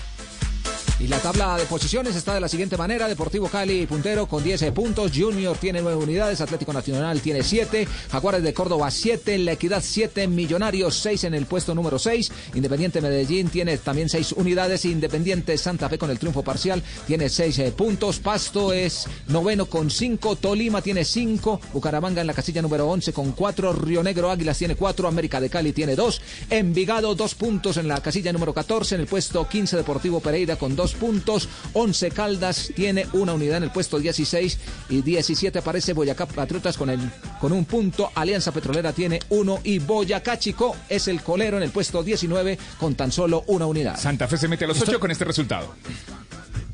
[1.00, 3.08] Y la tabla de posiciones está de la siguiente manera.
[3.08, 5.10] Deportivo Cali puntero con 10 puntos.
[5.12, 6.40] Junior tiene 9 unidades.
[6.40, 7.88] Atlético Nacional tiene 7.
[8.10, 9.36] Jaguares de Córdoba 7.
[9.38, 10.28] La Equidad 7.
[10.28, 12.30] Millonarios 6 en el puesto número 6.
[12.54, 14.84] Independiente Medellín tiene también 6 unidades.
[14.84, 18.20] Independiente Santa Fe con el triunfo parcial tiene 6 puntos.
[18.20, 20.36] Pasto es noveno con 5.
[20.36, 21.60] Tolima tiene 5.
[21.72, 23.72] Bucaramanga en la casilla número 11 con 4.
[23.72, 25.08] Río Negro Águilas tiene 4.
[25.08, 26.20] América de Cali tiene 2.
[26.50, 28.94] Envigado 2 puntos en la casilla número 14.
[28.94, 31.48] En el puesto 15 Deportivo Pereira con 2 puntos.
[31.74, 36.90] 11 Caldas tiene una unidad en el puesto 16 y 17 aparece Boyacá Patriotas con,
[36.90, 37.00] el,
[37.40, 38.10] con un punto.
[38.14, 42.94] Alianza Petrolera tiene uno y Boyacá Chico es el colero en el puesto 19 con
[42.94, 43.98] tan solo una unidad.
[43.98, 45.74] Santa Fe se mete a los 8 con este resultado.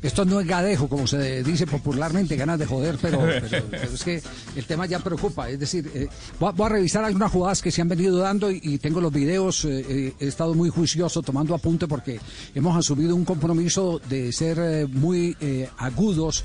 [0.01, 4.03] Esto no es gadejo, como se dice popularmente, ganas de joder, pero, pero- pero es
[4.03, 4.21] que
[4.55, 5.49] el tema ya preocupa.
[5.49, 6.07] Es decir, eh,
[6.39, 9.01] voy, a, voy a revisar algunas jugadas que se han venido dando y, y tengo
[9.01, 9.65] los videos.
[9.65, 12.19] eh, eh, he estado muy juicioso tomando apunte porque
[12.55, 15.35] hemos asumido un compromiso de ser eh, muy
[15.77, 16.43] agudos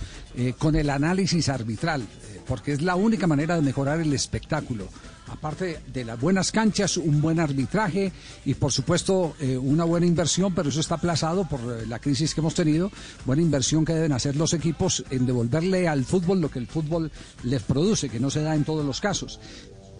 [0.58, 2.02] con el análisis arbitral,
[2.46, 4.88] porque es la única manera de mejorar el espectáculo.
[5.34, 8.12] Aparte de las buenas canchas, un buen arbitraje
[8.44, 12.32] y por supuesto eh, una buena inversión, pero eso está aplazado por eh, la crisis
[12.32, 12.92] que hemos tenido.
[13.24, 17.10] Buena inversión que deben hacer los equipos en devolverle al fútbol lo que el fútbol
[17.42, 19.40] les produce, que no se da en todos los casos.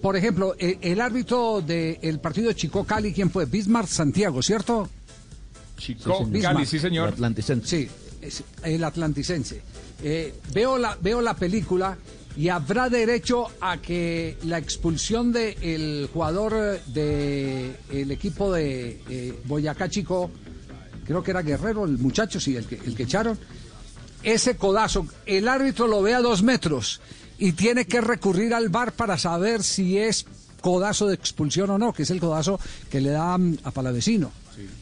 [0.01, 3.47] Por ejemplo, eh, el árbitro del partido de Chico Cali, ¿quién fue?
[3.47, 4.89] Bismarck Santiago, ¿cierto?
[5.77, 6.31] Chico.
[6.41, 7.17] Cali, sí señor.
[7.65, 7.89] Sí,
[8.23, 9.63] es el atlanticense.
[10.01, 11.99] Eh, veo, la, veo la película
[12.37, 20.31] y habrá derecho a que la expulsión del jugador del equipo de eh, Boyacá Chico,
[21.05, 23.39] creo que era Guerrero, el muchacho, sí, el que, el que echaron,
[24.23, 27.01] ese codazo, el árbitro lo ve a dos metros
[27.39, 30.27] y tiene que recurrir al bar para saber si es
[30.61, 32.59] codazo de expulsión o no, que es el codazo
[32.91, 34.33] que le da a Palavecino.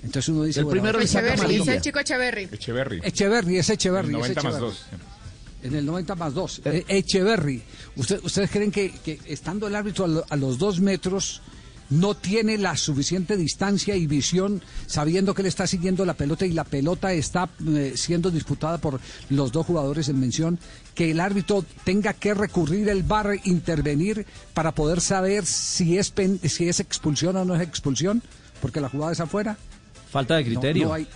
[0.03, 0.61] Entonces uno dice...
[0.61, 1.59] El bueno, primero Echeverry, amarilla.
[1.61, 2.49] dice el chico Echeverry.
[2.53, 3.01] Echeverry.
[3.03, 4.09] Echeverry, es Echeverry.
[4.09, 4.71] es 90 más Echeverry.
[4.71, 4.87] 2.
[5.63, 6.63] En el 90 más 2.
[6.89, 7.63] Echeverry.
[7.97, 11.41] ¿Usted- ¿Ustedes creen que, que estando el árbitro a, lo- a los dos metros
[11.91, 16.53] no tiene la suficiente distancia y visión sabiendo que le está siguiendo la pelota y
[16.53, 18.99] la pelota está eh, siendo disputada por
[19.29, 20.59] los dos jugadores en mención?
[20.95, 26.41] Que el árbitro tenga que recurrir el bar, intervenir para poder saber si es, pen-
[26.43, 28.23] si es expulsión o no es expulsión,
[28.63, 29.59] porque la jugada es afuera.
[30.11, 30.87] Falta de No- criterio.
[30.89, 31.07] No, hay,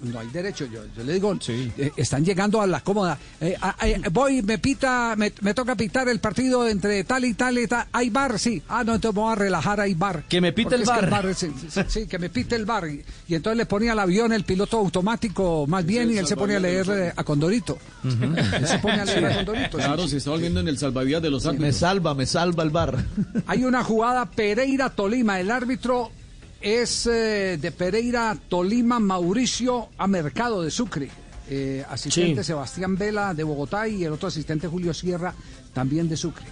[0.00, 0.66] no hay derecho.
[0.66, 3.18] Yo, yo le digo, eh, están llegando a la cómoda.
[3.40, 7.34] Eh, a- a- voy, me pita, me, me toca pitar el partido entre tal y
[7.34, 7.86] tal y tal.
[7.92, 8.62] Hay bar, sí.
[8.68, 10.24] Ah, no, entonces voy a relajar, hay bar.
[10.28, 12.88] Que me pite el es que es- sí, sí, sí, que me pite el bar.
[12.88, 16.36] Y, y entonces le ponía al avión el piloto automático más bien y él se
[16.36, 17.78] ponía a leer eh, a Condorito.
[18.04, 19.78] Él se pone a leer a Condorito.
[19.78, 20.10] Claro, sí.
[20.10, 21.66] se está volviendo en el salvavidas de los árbitros.
[21.66, 23.04] Me salva, me salva el bar.
[23.46, 25.40] Hay una jugada Pereira-Tolima.
[25.40, 26.10] El árbitro
[26.60, 31.10] es eh, de Pereira-Tolima, Mauricio a Mercado de Sucre.
[31.48, 32.48] Eh, asistente Sí.
[32.48, 35.32] Sebastián Vela de Bogotá y el otro asistente Julio Sierra
[35.72, 36.46] también de Sucre.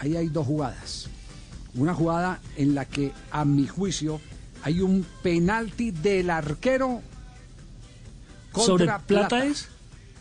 [0.00, 1.06] Ahí hay dos jugadas.
[1.74, 4.20] Una jugada en la que, a mi juicio,
[4.62, 7.00] hay un penalti del arquero
[8.52, 9.68] ¿Sobre contra plata es?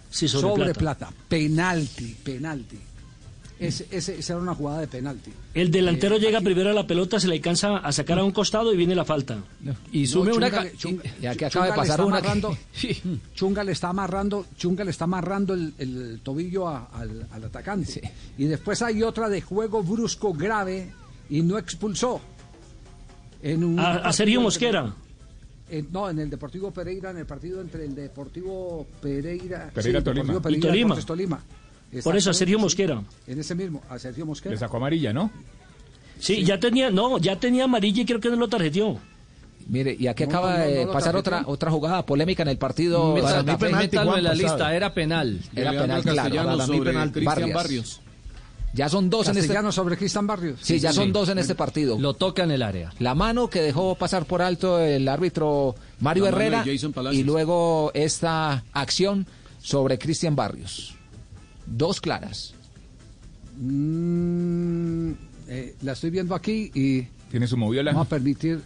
[0.09, 1.09] Sí, sobre plata.
[1.27, 2.79] Penalti, penalti.
[3.67, 5.31] Ese, ese- esa era una jugada de penalti.
[5.53, 8.23] El delantero Eh, llega aquí- primero a la pelota, se le alcanza a sacar a
[8.23, 9.37] un costado y viene la falta.
[9.91, 12.17] Y No, Chunga le- Chunga- Y aquí Chunga acaba de pasar una.
[12.17, 12.57] amarrando-
[13.35, 18.11] Chunga le está amarrando, Chunga le está amarrando el, el tobillo a- al, al atacante.
[18.37, 20.91] Y después hay otra de juego brusco grave
[21.29, 22.19] y no expulsó.
[23.43, 24.93] En un A, a Sergio Mosquera.
[25.69, 30.33] en- no, en el Deportivo Pereira, en el partido entre el Deportivo Pereira, Pereira, Tolima.
[30.33, 30.85] Deportivo Y Pereira, Tolima.
[30.95, 31.43] Deportes Tolima.
[32.03, 32.57] Por eso, a Sergio.
[32.59, 33.03] Mosquera.
[33.27, 34.53] En ese mismo, a Sergio Mosquera.
[34.53, 35.31] Le sacó amarilla, ¿no?
[36.19, 38.99] Sí, ya tenía, no, ya tenía amarilla y creo que no lo tarjeteó.
[39.67, 42.57] Mire, y aquí No, acaba no, no, de pasar otra otra jugada polémica en el
[42.57, 43.15] partido.
[43.15, 45.39] Penalti, Métalo en la lista, era penal.
[45.55, 46.35] Era penal, claro.
[46.35, 47.13] Para mí penalti.
[47.13, 47.53] Cristian Barrios.
[47.53, 48.01] Barrios.
[48.73, 49.71] Ya son dos en este.
[49.71, 50.59] Sobre Cristian Barrios.
[50.61, 51.99] Sí, ya son dos en este partido.
[51.99, 52.93] Lo toca en el área.
[52.99, 56.63] La mano que dejó pasar por alto el árbitro Mario Herrera
[57.11, 59.27] y luego esta acción
[59.61, 60.95] sobre Cristian Barrios.
[61.71, 62.53] Dos claras.
[63.57, 65.11] Mm,
[65.47, 67.03] eh, la estoy viendo aquí y...
[67.29, 67.93] ¿Tiene su moviola?
[67.93, 68.61] Va a permitir,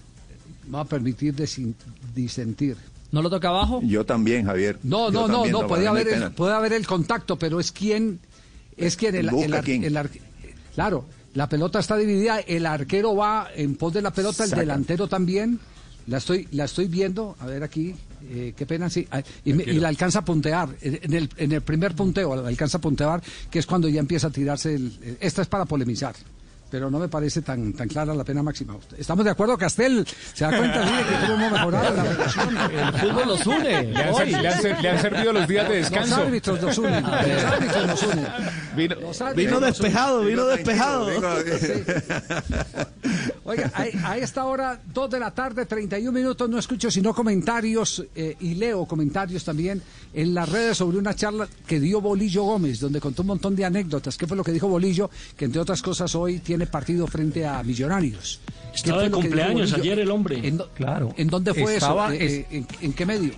[0.74, 1.76] va a permitir desin-
[2.16, 2.78] disentir.
[3.12, 3.82] ¿No lo toca abajo?
[3.84, 4.80] Yo también, Javier.
[4.84, 8.20] No, no, no, no, mí haber, el, haber el contacto, pero es quien,
[8.76, 9.84] es quien el, el ar- quién.
[9.84, 10.10] el ar-
[10.74, 15.08] claro, la pelota está dividida, el arquero va en pos de la pelota, el delantero
[15.08, 15.60] también,
[16.08, 17.94] la estoy, la estoy viendo, a ver aquí,
[18.30, 21.52] eh, qué pena, sí, ah, y, me- y la alcanza a puntear, en el, en
[21.52, 24.98] el primer punteo la alcanza a puntear, que es cuando ya empieza a tirarse, el,
[25.04, 26.16] el- esta es para polemizar.
[26.70, 28.76] Pero no me parece tan, tan clara la pena máxima.
[28.98, 30.06] ¿Estamos de acuerdo, Castel?
[30.34, 32.58] ¿Se da cuenta mire, que cómo hemos mejorado la relación?
[32.58, 33.84] El fútbol los une.
[33.84, 34.32] Le han, Hoy.
[34.32, 36.18] ser- le han ser- le han servido los días de descanso.
[36.18, 37.04] Los árbitros nos unen.
[37.04, 38.28] Los árbitros nos unen.
[38.76, 38.96] Vino-
[39.36, 41.08] Vino despejado, vino despejado.
[43.44, 48.04] Oiga, a, a esta hora, 2 de la tarde, 31 minutos, no escucho sino comentarios
[48.16, 49.82] eh, y leo comentarios también
[50.14, 53.66] en las redes sobre una charla que dio Bolillo Gómez, donde contó un montón de
[53.66, 54.18] anécdotas.
[54.18, 55.10] ¿Qué fue lo que dijo Bolillo?
[55.38, 58.40] Que entre otras cosas hoy tiene partido frente a Millonarios.
[58.72, 60.40] ¿Qué Estaba de cumpleaños ayer el hombre.
[60.48, 61.14] ¿En, do- Claro.
[61.18, 62.24] ¿en dónde fue Estaba- eso?
[62.24, 63.32] Eh, eh, ¿en, en qué medio?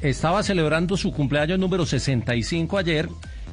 [0.00, 3.08] Estaba celebrando su cumpleaños número 65 ayer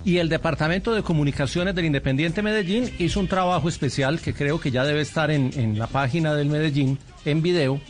[0.05, 4.71] y el Departamento de Comunicaciones del Independiente Medellín hizo un trabajo especial que creo que
[4.71, 7.81] ya debe estar en, en la página del Medellín en video.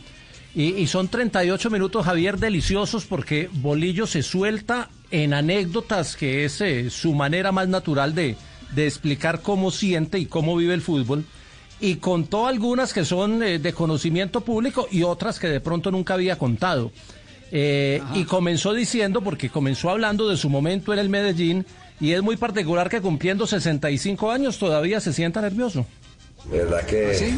[0.54, 6.60] Y, y son 38 minutos, Javier, deliciosos porque Bolillo se suelta en anécdotas que es
[6.60, 8.34] eh, su manera más natural de,
[8.74, 11.24] de explicar cómo siente y cómo vive el fútbol.
[11.80, 16.14] Y contó algunas que son eh, de conocimiento público y otras que de pronto nunca
[16.14, 16.90] había contado.
[17.50, 21.64] Eh, y comenzó diciendo, porque comenzó hablando de su momento en el Medellín,
[22.00, 25.86] y es muy particular que cumpliendo 65 años todavía se sienta nervioso.
[26.50, 27.36] De verdad que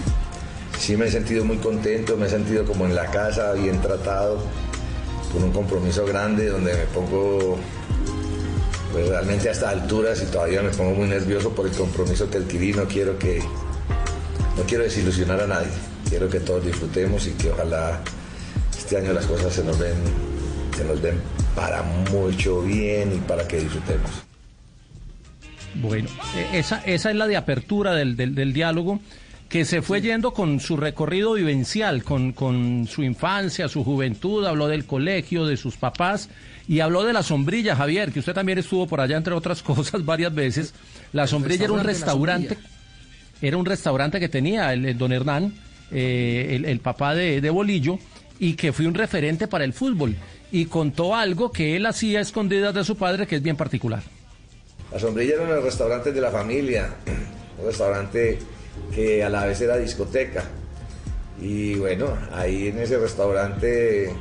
[0.78, 4.42] sí me he sentido muy contento, me he sentido como en la casa, bien tratado,
[5.32, 7.58] con un compromiso grande donde me pongo
[8.92, 12.72] realmente a estas alturas y todavía me pongo muy nervioso por el compromiso que adquirí,
[12.72, 13.40] no quiero que
[14.56, 15.68] no quiero desilusionar a nadie,
[16.08, 18.00] quiero que todos disfrutemos y que ojalá
[18.76, 19.94] este año las cosas se nos ven
[20.76, 21.20] se nos ven
[21.54, 24.10] para mucho bien y para que disfrutemos.
[25.74, 29.00] Bueno, eh, esa, esa es la de apertura del, del, del diálogo,
[29.48, 34.68] que se fue yendo con su recorrido vivencial, con, con su infancia, su juventud, habló
[34.68, 36.28] del colegio, de sus papás,
[36.70, 40.04] y habló de la sombrilla, Javier, que usted también estuvo por allá, entre otras cosas,
[40.04, 40.72] varias veces.
[41.12, 42.70] La sombrilla era un restaurante restaurante,
[43.42, 45.52] era un restaurante que tenía el, el don Hernán,
[45.90, 47.98] eh, el, el papá de, de Bolillo,
[48.38, 50.14] y que fue un referente para el fútbol.
[50.52, 54.04] Y contó algo que él hacía a escondidas de su padre, que es bien particular.
[54.92, 56.88] La sombrilla era uno de los restaurantes de la familia,
[57.58, 58.38] un restaurante
[58.94, 60.44] que a la vez era discoteca.
[61.42, 64.14] Y bueno, ahí en ese restaurante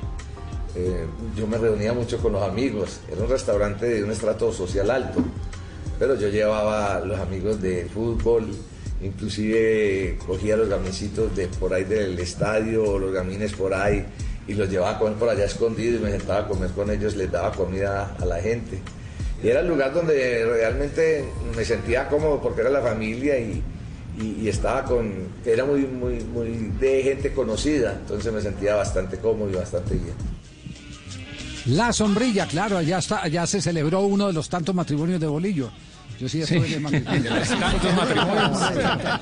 [0.75, 1.05] eh,
[1.37, 2.99] yo me reunía mucho con los amigos.
[3.11, 5.19] Era un restaurante de un estrato social alto,
[5.97, 8.47] pero yo llevaba los amigos de fútbol,
[9.01, 14.05] inclusive cogía los gamincitos de por ahí del estadio o los gamines por ahí
[14.47, 17.15] y los llevaba a comer por allá escondido y me sentaba a comer con ellos,
[17.15, 18.79] les daba comida a la gente.
[19.43, 21.23] Y era el lugar donde realmente
[21.55, 23.61] me sentía cómodo porque era la familia y,
[24.19, 25.13] y- y estaba con,
[25.45, 30.13] era muy, muy, muy de gente conocida, entonces me sentía bastante cómodo y bastante bien.
[31.69, 35.69] La sombrilla, claro, allá está, allá se celebró uno de los tantos matrimonios de Bolillo.
[36.19, 36.73] Yo sí estuve Sí.
[36.73, 37.21] en el matrimonio.
[37.23, 38.61] De los tantos matrimonios.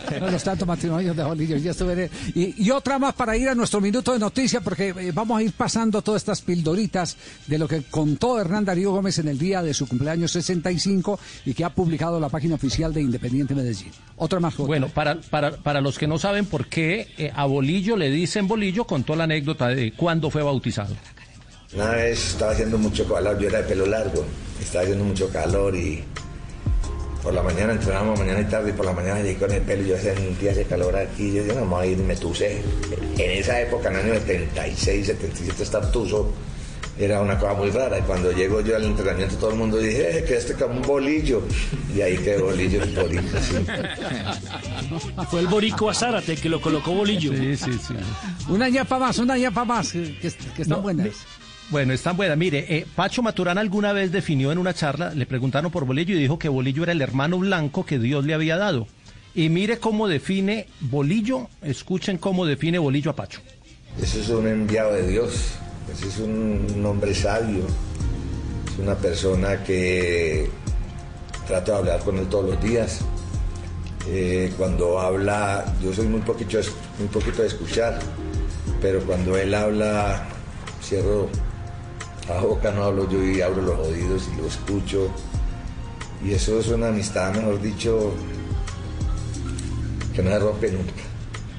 [0.17, 1.57] Uno de los tantos matrimonios de Bolillo.
[1.57, 5.11] Ya estuve y, y otra más para ir a nuestro minuto de noticia, porque eh,
[5.13, 9.27] vamos a ir pasando todas estas pildoritas de lo que contó Hernán Darío Gómez en
[9.27, 13.53] el día de su cumpleaños 65 y que ha publicado la página oficial de Independiente
[13.53, 13.91] Medellín.
[14.15, 14.55] Otra más.
[14.55, 14.65] Jota.
[14.67, 18.47] Bueno, para, para, para los que no saben por qué eh, a Bolillo le dicen
[18.47, 20.95] Bolillo, contó la anécdota de cuándo fue bautizado.
[21.73, 24.25] Una vez estaba haciendo mucho calor, yo era de pelo largo,
[24.61, 26.03] estaba haciendo mucho calor y
[27.21, 29.83] por la mañana entrenábamos mañana y tarde y por la mañana llegué con el pelo
[29.83, 32.03] y yo sentía ese calor aquí y yo decía, no, me voy a ir y
[32.03, 32.61] me tuse.
[33.17, 36.31] En esa época, en el año 76, 77, estar tuso
[36.99, 40.17] era una cosa muy rara y cuando llego yo al entrenamiento todo el mundo dice,
[40.19, 41.43] eh, que este como un bolillo
[41.95, 43.55] y ahí quedó bolillo el bolillo, sí.
[45.29, 47.33] Fue el Borico a Zárate que lo colocó Bolillo.
[47.33, 47.93] Sí, sí, sí.
[48.47, 51.09] Una ñapa más, una ñapa más, que, que- que están No, buenas.
[51.69, 52.37] Bueno, están buenas.
[52.37, 56.19] Mire, eh, Pacho Maturana alguna vez definió en una charla, le preguntaron por Bolillo y
[56.19, 58.87] dijo que Bolillo era el hermano blanco que Dios le había dado.
[59.35, 63.41] Y mire cómo define Bolillo, escuchen cómo define Bolillo a Pacho.
[64.01, 65.55] Eso es un enviado de Dios,
[65.91, 67.63] ese es un hombre sabio,
[68.71, 70.49] es una persona que
[71.47, 73.01] trato de hablar con él todos los días.
[74.07, 76.59] Eh, cuando habla, yo soy muy poquito,
[76.97, 77.99] muy poquito de escuchar,
[78.81, 80.25] pero cuando él habla,
[80.81, 81.27] cierro
[82.29, 85.09] la boca, no hablo yo y abro los oídos y lo escucho.
[86.25, 88.13] Y eso es una amistad, mejor dicho,
[90.13, 90.91] que no se rompe nunca.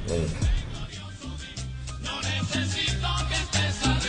[0.09, 0.49] nunca.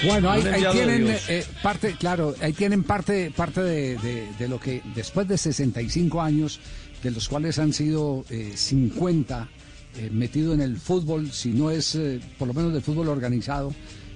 [0.05, 0.41] Bueno, ahí,
[0.71, 5.37] tienen eh, parte, claro, ahí tienen parte, parte de, de- de lo que después de
[5.37, 6.59] 65 años,
[7.03, 9.49] de los cuales han sido eh, 50
[9.97, 13.73] eh, metido en el fútbol, si no es, eh, por lo menos del fútbol organizado,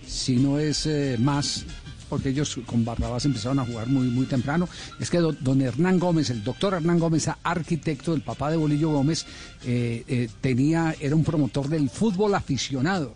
[0.07, 1.65] si no es eh, más,
[2.09, 4.67] porque ellos con Barrabás empezaron a jugar muy, muy temprano,
[4.99, 8.89] es que do- don Hernán Gómez, el doctor Hernán Gómez, arquitecto, el papá de Bolillo
[8.91, 9.25] Gómez,
[9.65, 13.15] eh, eh, tenía, era un promotor del fútbol aficionado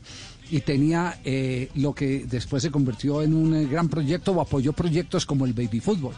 [0.50, 5.26] y tenía eh, lo que después se convirtió en un gran proyecto o apoyó proyectos
[5.26, 6.14] como el baby fútbol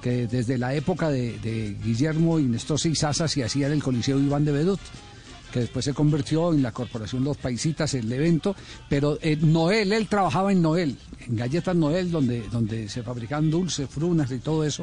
[0.00, 2.58] que desde la época de, Guillermo y
[2.94, 4.80] Sasa se hacía en el Coliseo Iván de Bedut
[5.50, 8.54] que después se convirtió en la Corporación Los Paisitas, el evento,
[8.88, 10.96] pero eh, Noel, él trabajaba en Noel,
[11.26, 14.82] en Galletas Noel, donde, donde se fabricaban dulces, frunas y todo eso,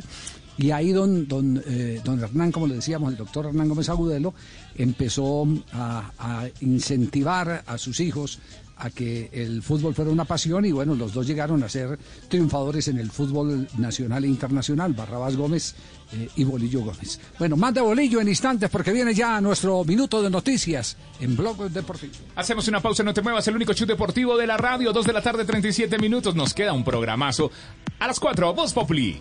[0.58, 4.34] y ahí don, don, eh, don Hernán, como le decíamos, el doctor Hernán Gómez Agudelo,
[4.76, 8.40] empezó a, a incentivar a sus hijos
[8.80, 11.98] a que el fútbol fuera una pasión y bueno, los dos llegaron a ser
[12.28, 15.76] triunfadores en el fútbol nacional e internacional, Barrabás Gómez
[16.14, 17.20] eh, y Bolillo Gómez.
[17.40, 22.14] Bueno, manda Bolillo en instantes porque viene ya nuestro minuto de noticias en Blog Deportivo.
[22.36, 25.14] Hacemos una pausa, no te muevas, el único chute deportivo de la radio, 2 de
[25.14, 27.52] la tarde, 37 minutos, nos queda un programazo.
[28.00, 29.20] A las 4, Voz Populi.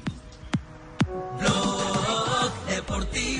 [1.38, 3.35] Blog Deportivo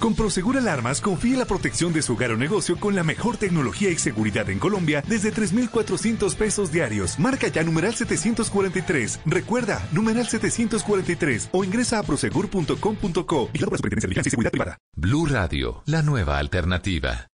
[0.00, 3.90] Con Prosegur Alarmas confíe la protección de su hogar o negocio con la mejor tecnología
[3.90, 7.18] y seguridad en Colombia desde 3,400 pesos diarios.
[7.18, 9.20] Marca ya numeral 743.
[9.26, 14.78] Recuerda, numeral 743 o ingresa a prosegur.com.co y la Superintendencia de y Seguridad Privada.
[14.96, 17.29] Blue Radio, la nueva alternativa.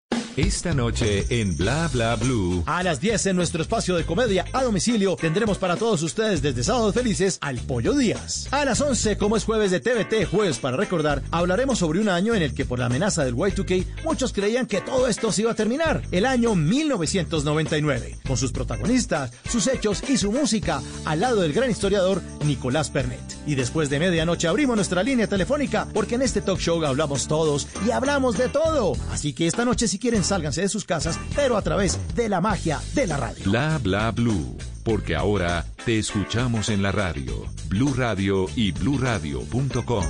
[0.42, 2.64] Esta noche en Bla Bla Blue.
[2.66, 6.64] A las 10 en nuestro espacio de comedia a domicilio tendremos para todos ustedes desde
[6.64, 8.48] Sábados Felices al Pollo Díaz.
[8.50, 12.34] A las 11, como es jueves de TVT, jueves para recordar, hablaremos sobre un año
[12.34, 15.52] en el que por la amenaza del Y2K muchos creían que todo esto se iba
[15.52, 21.42] a terminar, el año 1999, con sus protagonistas, sus hechos y su música, al lado
[21.42, 23.20] del gran historiador Nicolás Pernet.
[23.46, 27.68] Y después de medianoche abrimos nuestra línea telefónica porque en este talk show hablamos todos
[27.86, 28.94] y hablamos de todo.
[29.12, 32.40] Así que esta noche si quieren sálganse de sus casas, pero a través de la
[32.40, 33.44] magia de la radio.
[33.44, 34.58] Bla Bla Blue.
[34.86, 37.34] Porque ahora te escuchamos en la radio.
[37.68, 40.06] Blue Radio y bluradio.com.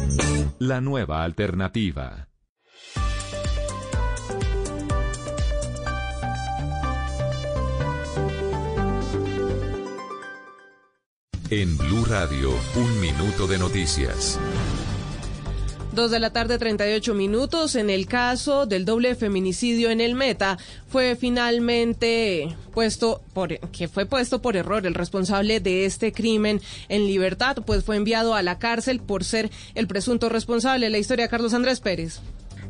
[0.60, 2.28] La nueva alternativa.
[11.50, 14.40] En Blue Radio, un minuto de noticias.
[15.94, 17.76] Dos de la tarde, 38 minutos.
[17.76, 24.06] En el caso del doble feminicidio en el Meta, fue finalmente puesto por, que fue
[24.06, 28.58] puesto por error el responsable de este crimen en libertad, pues fue enviado a la
[28.58, 30.90] cárcel por ser el presunto responsable.
[30.90, 32.22] La historia Carlos Andrés Pérez.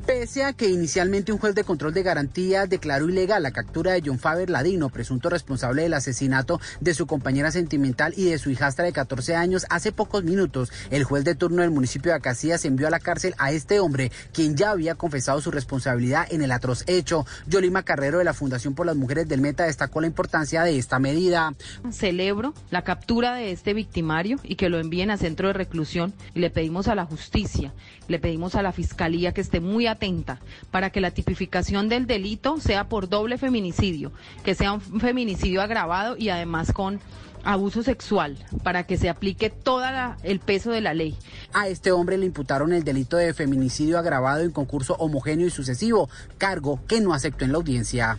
[0.05, 4.01] Pese a que inicialmente un juez de control de garantía declaró ilegal la captura de
[4.03, 8.85] John Faber Ladino, presunto responsable del asesinato de su compañera sentimental y de su hijastra
[8.85, 12.87] de 14 años, hace pocos minutos el juez de turno del municipio de Acacias envió
[12.87, 16.83] a la cárcel a este hombre, quien ya había confesado su responsabilidad en el atroz
[16.87, 17.25] hecho.
[17.47, 20.99] Yolima Carrero de la Fundación por las Mujeres del Meta destacó la importancia de esta
[20.99, 21.53] medida.
[21.91, 26.39] Celebro la captura de este victimario y que lo envíen a centro de reclusión y
[26.39, 27.73] le pedimos a la justicia,
[28.07, 30.39] le pedimos a la fiscalía que esté muy atenta
[30.71, 34.11] para que la tipificación del delito sea por doble feminicidio,
[34.43, 36.99] que sea un feminicidio agravado y además con
[37.43, 39.83] abuso sexual, para que se aplique todo
[40.23, 41.15] el peso de la ley.
[41.53, 46.09] A este hombre le imputaron el delito de feminicidio agravado en concurso homogéneo y sucesivo,
[46.37, 48.17] cargo que no aceptó en la audiencia.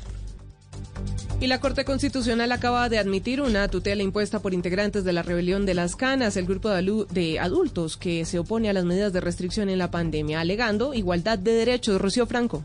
[1.41, 5.67] Y la Corte Constitucional acaba de admitir una tutela impuesta por integrantes de la rebelión
[5.67, 9.69] de las canas, el grupo de, adultos que se opone a las medidas de restricción
[9.69, 12.01] en la pandemia, alegando igualdad de derechos.
[12.01, 12.63] Rocío Franco.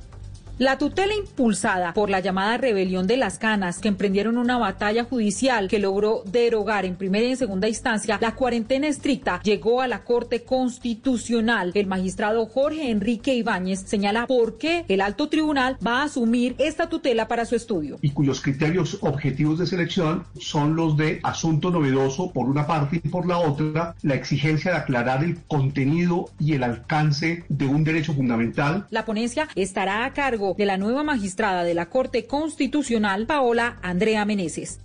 [0.60, 5.68] La tutela impulsada por la llamada rebelión de las canas, que emprendieron una batalla judicial
[5.68, 10.04] que logró derogar en primera y en segunda instancia la cuarentena estricta, llegó a la
[10.04, 11.74] Corte Constitucional.
[11.76, 16.90] El magistrado Jorge Enrique Ibáñez señala por qué el alto tribunal va a asumir esta
[16.90, 18.00] tutela para su estudio.
[18.02, 23.10] y cuyos criterios objetivos de selección son los de asunto novedoso por una parte y
[23.10, 28.16] por la otra la exigencia de aclarar el contenido y el alcance de un derecho
[28.16, 33.78] fundamental La ponencia estará a cargo de la nueva magistrada de la Corte Constitucional, Paola
[33.82, 34.80] Andrea Meneses.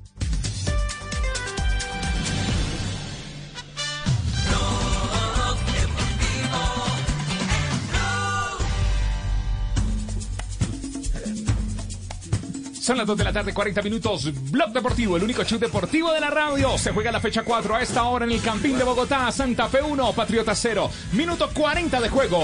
[12.83, 14.29] Son las 2 de la tarde, 40 minutos.
[14.51, 16.77] Blog Deportivo, el único show deportivo de la radio.
[16.77, 19.31] Se juega la fecha 4 a esta hora en el Campín de Bogotá.
[19.31, 20.91] Santa Fe 1, Patriota 0.
[21.13, 22.41] Minuto 40 de juego.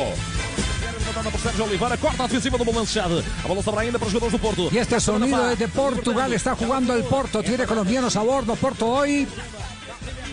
[1.19, 3.25] Levantada por Sérgio Oliveira, corta ofensiva do Balanceado.
[3.45, 4.69] A bola sobra ainda para os jogadores do Porto.
[4.71, 8.87] Y este sonido es de Portugal, está jugando el Porto, tiene colombianos a bordo, Porto
[8.87, 9.27] hoy.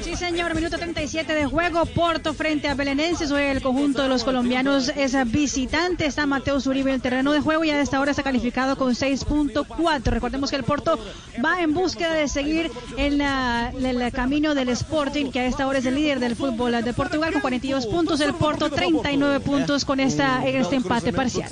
[0.05, 1.83] Sí, señor, minuto 37 de juego.
[1.87, 3.31] Porto frente a Belenenses.
[3.31, 6.05] Hoy el conjunto de los colombianos es visitante.
[6.05, 8.93] Está Mateo Uribe en el terreno de juego y a esta hora está calificado con
[8.93, 10.03] 6.4.
[10.11, 10.99] Recordemos que el Porto
[11.43, 15.79] va en búsqueda de seguir en la- el camino del Sporting, que a esta hora
[15.79, 18.19] es el líder del fútbol de Portugal con 42 puntos.
[18.21, 21.49] El Porto 39 puntos con esta, este empate parcial.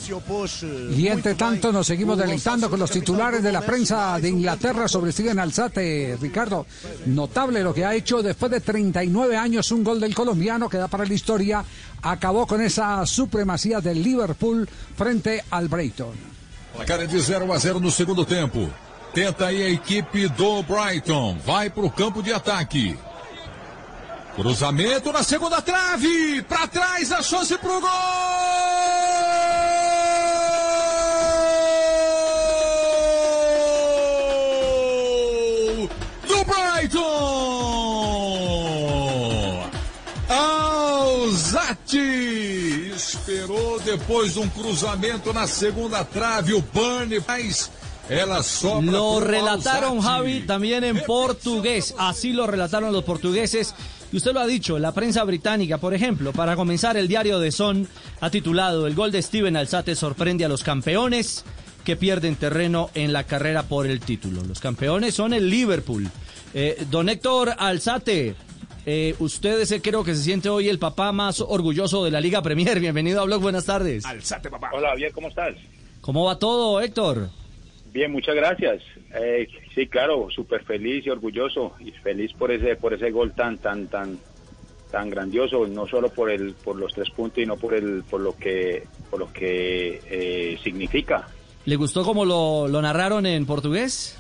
[0.96, 5.12] Y entre tanto nos seguimos deleitando con los titulares de la prensa de Inglaterra sobre
[5.12, 6.18] Steven Alzate.
[6.22, 6.68] Ricardo,
[7.08, 10.88] notable lo que ha hecho después de 39 años, un gol del colombiano que da
[10.88, 11.64] para la historia.
[12.02, 16.14] Acabó con esa supremacía del Liverpool frente al Brighton.
[16.76, 18.70] Placar de 0 a 0 no segundo tempo.
[19.14, 21.40] Tenta aí a equipe do Brighton.
[21.46, 22.98] Vai para o campo de ataque.
[24.36, 26.42] Cruzamento na segunda trave.
[26.44, 27.90] Para trás a chance pro gol!
[42.96, 46.54] Esperou depois de um cruzamento na segunda trave.
[46.54, 46.64] O
[47.22, 47.72] faz.
[48.10, 50.02] Ela sobra Lo relataron.
[50.02, 53.74] Javi también en portugués, así lo relataron los portugueses.
[54.12, 57.52] Y usted lo ha dicho, la prensa británica, por ejemplo, para comenzar el diario de
[57.52, 57.88] Son
[58.22, 61.44] ha titulado El gol de Steven Alzate sorprende a los campeones
[61.84, 64.44] que pierden terreno en la carrera por el título.
[64.44, 66.10] Los campeones son el Liverpool.
[66.54, 68.36] Eh, don Héctor Alzate,
[68.86, 72.20] eh, usted es el creo que se siente hoy el papá más orgulloso de la
[72.20, 72.80] Liga Premier.
[72.80, 74.06] Bienvenido a Blog, buenas tardes.
[74.06, 74.72] Alzate, papá.
[74.74, 75.56] Hola, Javier, ¿cómo estás?
[76.02, 77.30] ¿Cómo va todo, Héctor?
[77.94, 78.82] Bien, muchas gracias.
[79.14, 83.58] Eh, sí, claro, súper feliz y orgulloso y feliz por ese por ese gol tan
[83.60, 84.20] tan tan
[84.92, 88.36] tan grandioso, no solo por el por los tres puntos, sino por el por lo
[88.36, 91.28] que por lo que eh, significa.
[91.66, 94.18] ¿Le gustó cómo lo, lo narraron en portugués?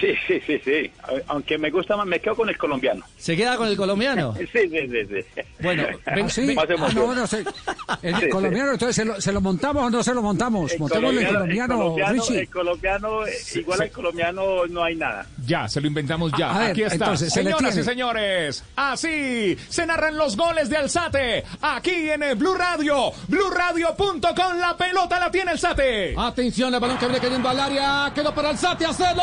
[0.00, 0.90] Sí, sí, sí, sí.
[1.28, 3.04] Aunque me gusta más, me quedo con el colombiano.
[3.18, 4.34] ¿Se queda con el colombiano?
[4.52, 5.40] Sí, sí, sí, sí.
[5.60, 6.56] Bueno, Ah, sí.
[6.58, 6.64] Ah,
[6.94, 7.24] no, bueno,
[8.02, 8.28] el Sí, sí.
[8.30, 10.72] colombiano, entonces, ¿se lo, se lo montamos o no se lo montamos?
[10.72, 12.38] El Montémosle el colombiano, colombiano, el colombiano, Richie.
[12.40, 15.26] el colombiano, eh, igual al colombiano no hay nada.
[15.46, 16.54] Ya, se lo inventamos ya.
[16.54, 16.94] A ver, Aquí está.
[16.96, 21.44] entonces, se le Señoras y señores, así se narran los goles de Alzate.
[21.60, 23.12] Aquí en el Blue Radio.
[23.28, 24.56] BlueRadio.com.
[24.58, 26.14] La pelota la tiene Alzate.
[26.16, 28.12] Atención, el balón que viene cayendo al área.
[28.14, 29.22] Quedó para Alzate, hacerlo.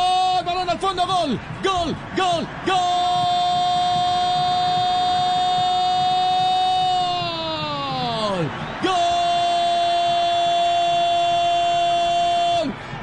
[0.59, 1.39] Balón al fondo, gol.
[1.63, 2.75] Gol, gol, gol.
[8.83, 8.99] Gol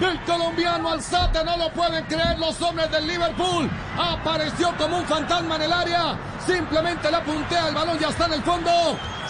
[0.01, 1.43] del colombiano Alzate.
[1.45, 3.71] No lo pueden creer los hombres del Liverpool.
[3.99, 6.19] Apareció como un fantasma en el área.
[6.47, 8.71] Simplemente le puntea el balón, ya está en el fondo.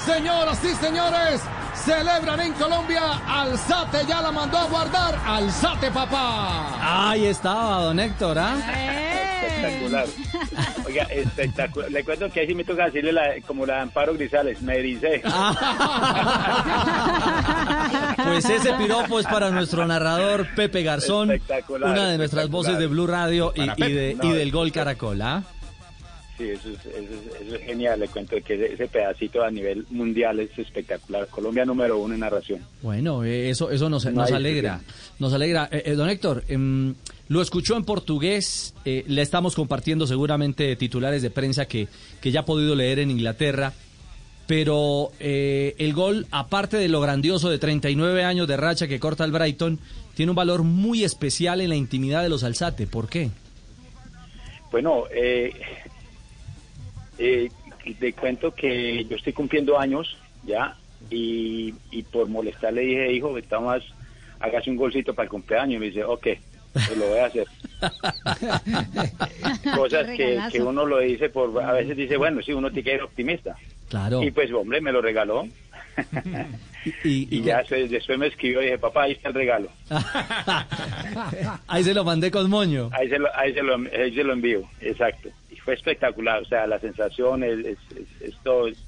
[0.04, 1.42] Señoras y señores,
[1.84, 3.02] celebran en Colombia.
[3.26, 5.18] Alzate ya la mandó a guardar.
[5.26, 7.10] Alzate, papá.
[7.10, 8.56] Ahí estaba, don Héctor, ¿ah?
[9.46, 10.06] Espectacular.
[10.86, 11.90] Oiga, espectacular.
[11.90, 14.76] Le cuento que ahí sí me toca decirle la- como la de Amparo Grisales, me
[14.78, 15.22] ericé.
[18.24, 22.86] Pues ese piropo es para nuestro narrador Pepe Garzón, Espectacular, una de nuestras voces de
[22.86, 25.42] Blue Radio y, de- y del gol Caracol, ¿ah?
[26.36, 28.00] Sí, eso es, eso, es, eso es genial.
[28.00, 31.26] Le cuento que ese, ese pedacito a nivel mundial es espectacular.
[31.28, 32.60] Colombia número uno en narración.
[32.82, 34.80] Bueno, eh, eso, eso nos, No nos alegra.
[35.18, 35.68] Nos alegra.
[35.72, 36.94] Eh, eh, don Héctor, em,
[37.28, 41.88] lo escuchó en portugués, le estamos compartiendo seguramente titulares de prensa que,
[42.20, 43.72] que ya ha podido leer en Inglaterra,
[44.46, 49.24] pero eh, el gol, aparte de lo grandioso de 39 años de racha que corta
[49.24, 49.80] el Brighton,
[50.14, 52.86] tiene un valor muy especial en la intimidad de los Alzate.
[52.86, 53.30] ¿Por qué?
[54.70, 55.52] Bueno, eh,
[57.18, 57.48] eh,
[57.98, 60.76] te cuento que yo estoy cumpliendo años ya
[61.10, 63.82] y, y por molestar le dije, hijo, estamos,
[64.40, 65.76] hágase un golcito para el cumpleaños.
[65.76, 66.26] Y me dice, ok,
[66.72, 67.46] pues lo voy a hacer.
[69.74, 73.02] Cosas que uno lo dice por, a veces dice, bueno, sí, uno tiene que ser
[73.02, 73.56] optimista.
[73.88, 74.22] Claro.
[74.22, 75.46] Y pues, hombre, me lo regaló.
[77.02, 79.68] Y, Y ya se- después me escribió y dije, papá, ahí está el regalo.
[81.66, 82.90] Ahí se lo mandé con moño.
[82.92, 85.30] Ahí se lo, ahí se lo, ahí se lo envío, exacto.
[85.66, 88.68] Fue espectacular, o sea, la sensación es, es, es- es todo.
[88.68, 88.78] es,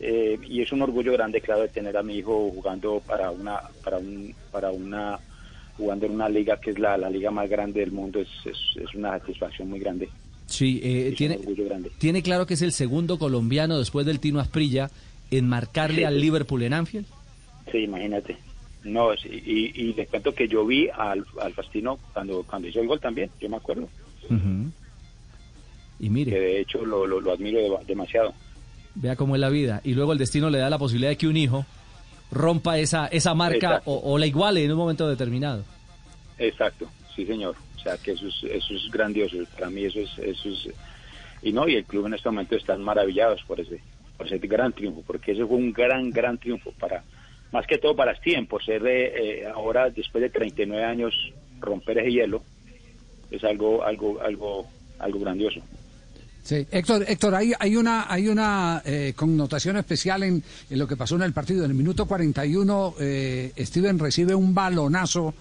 [0.00, 3.60] eh, y es un orgullo grande, claro, de tener a mi hijo jugando para una,
[3.82, 5.18] para un, para una,
[5.76, 8.94] jugando en una liga que es la, la liga más grande del mundo, es, es,
[8.94, 10.08] una satisfacción muy grande.
[10.46, 11.38] Sí, eh, tiene,
[11.98, 14.88] tiene claro que es el segundo colombiano después del Tino Asprilla
[15.32, 16.04] en marcarle Sí.
[16.04, 17.06] al Liverpool en Anfield.
[17.72, 18.36] Sí, imagínate.
[18.84, 22.80] No, sí, y, y les cuento que yo vi al, al Fastino cuando, cuando hizo
[22.80, 23.88] el gol también, yo me acuerdo.
[26.00, 26.32] Y mire.
[26.32, 28.32] Que de hecho lo, lo, lo admiro de- demasiado.
[28.94, 29.80] Vea cómo es la vida.
[29.84, 31.64] Y luego el destino le da la posibilidad de que un hijo
[32.30, 35.64] rompa esa, esa marca o la iguale en un momento determinado.
[36.38, 37.56] Exacto, sí señor.
[37.76, 39.36] O sea que eso es, eso es grandioso.
[39.54, 40.68] Para mí eso es, eso es
[41.42, 43.78] y no y el club en este momento están maravillados por ese,
[44.16, 47.04] por ese gran triunfo, porque ese fue un gran, gran triunfo para,
[47.52, 51.12] más que todo para Steven, por ser eh, eh, ahora después de 39 años
[51.60, 52.42] romper ese hielo
[53.30, 54.66] es algo, algo, algo,
[54.98, 55.60] algo grandioso.
[56.44, 60.94] Sí, Héctor, Héctor, hay, hay una, hay una eh, connotación especial en, en lo que
[60.96, 61.64] pasó en el partido.
[61.64, 65.34] En el minuto 41, eh, Steven recibe un balonazo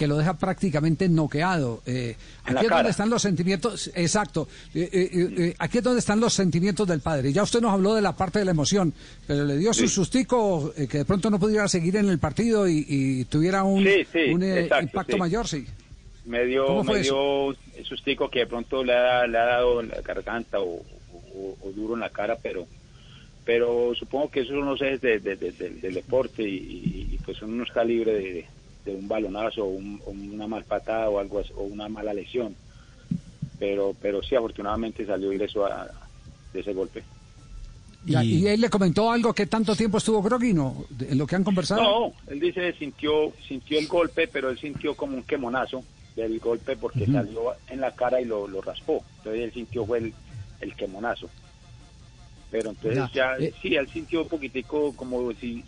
[0.00, 1.82] que lo deja prácticamente noqueado.
[1.84, 2.76] Eh, aquí es cara.
[2.76, 4.48] donde están los sentimientos, exacto.
[4.74, 7.34] Eh, eh, eh, aquí es donde están los sentimientos del padre.
[7.34, 8.94] Ya usted nos habló de la parte de la emoción,
[9.26, 12.84] pero le dio su sustico que de pronto no pudiera seguir en el partido y,
[12.88, 14.18] y tuviera un, Sí,
[14.82, 15.66] impacto mayor, sí.
[16.24, 19.44] Me dio, ¿Cómo fue me dio un sustico que de pronto le ha, le ha
[19.44, 20.82] dado en la garganta o,
[21.34, 22.66] o- o duro en la cara, pero
[23.44, 27.08] pero supongo que esos son los ejes de- de- de- de- del deporte y, y-
[27.14, 28.46] y, pues son unos calibres de,
[28.84, 32.12] de un balonazo o, un- o una mal patada o algo así, o una mala
[32.14, 32.54] lesión.
[33.58, 35.90] Pero pero sí, afortunadamente salió ileso a-
[36.52, 37.02] de ese golpe.
[38.04, 38.46] Ya, y...
[38.46, 40.84] él le comentó algo que tanto tiempo estuvo groggy, ¿no?
[40.90, 41.82] De- En lo que han conversado.
[41.82, 45.82] No, él dice sintió sintió el golpe, pero él sintió como un quemonazo
[46.22, 49.04] del golpe porque salió en la cara y lo, lo raspó.
[49.18, 50.14] Entonces él sintió fue el,
[50.60, 51.28] el quemonazo.
[52.50, 53.54] Pero entonces Ya, ya, eh.
[53.62, 55.64] sí, él sintió un poquitico, como si,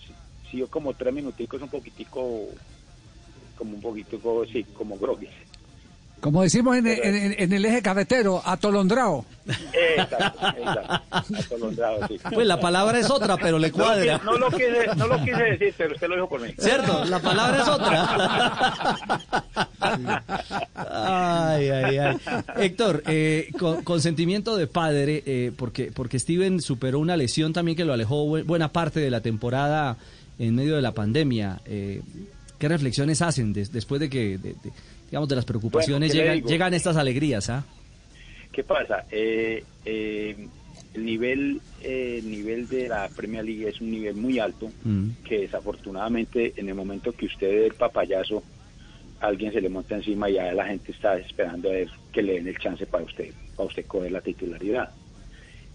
[0.50, 2.48] si como tres minuticos, un poquitico,
[3.57, 5.28] como un poquitico, sí, como groggy.
[6.23, 9.25] Como decimos en, en- en el eje carretero, atolondrado.
[9.97, 11.03] Exacto, exacto.
[11.37, 12.20] Atolondrado, sí.
[12.33, 14.20] Pues la palabra es otra, pero le cuadra.
[14.25, 16.41] No lo, quise, no lo quise- no lo quise decir, pero usted lo dijo por
[16.41, 16.55] mí.
[16.57, 17.05] ¿Cierto?
[17.07, 18.09] La palabra es otra.
[20.77, 22.16] Ay, ay, ay.
[22.57, 27.77] Héctor, eh, con, con sentimiento de padre, eh, porque, porque Steven superó una lesión también
[27.77, 29.97] que lo alejó bu- buena parte de la temporada
[30.39, 31.61] en medio de la pandemia.
[31.66, 32.01] Eh,
[32.59, 34.73] ¿Qué reflexiones hacen des- después de que, de- de-
[35.12, 37.50] digamos, de las preocupaciones Bueno, ¿qué le llegan, llegan estas alegrías?
[37.50, 37.62] ¿ah?
[38.50, 39.04] ¿Qué pasa?
[39.10, 40.48] Eh, eh,
[40.94, 45.10] el nivel eh, el nivel de la Premier League es un nivel muy alto Mm.
[45.22, 48.42] que desafortunadamente en el momento que usted ve el papayazo
[49.20, 52.34] alguien se le monta encima y ya la gente está esperando a ver que le
[52.34, 54.88] den el chance para usted para usted coger la titularidad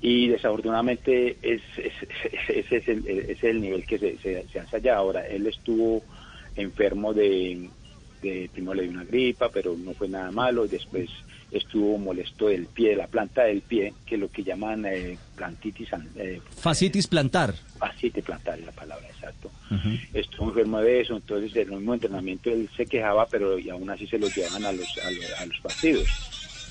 [0.01, 4.47] y desafortunadamente es, es- es- ese es el, ese es el nivel que se, se,
[4.51, 6.01] se hace allá ahora él estuvo
[6.55, 7.69] enfermo de,
[8.22, 11.09] de primero le dio una gripa pero no fue nada malo y después
[11.51, 15.18] estuvo molesto del pie de la planta del pie que es lo que llaman eh,
[15.36, 17.53] plantitis an- eh, Fascitis plantar.
[17.78, 19.51] fascitis plantar es la palabra exacto
[20.13, 23.89] estuvo enfermo de eso, entonces en el mismo entrenamiento él se quejaba, pero y aún
[23.89, 26.07] así se lo llevan a los, a los, a los partidos.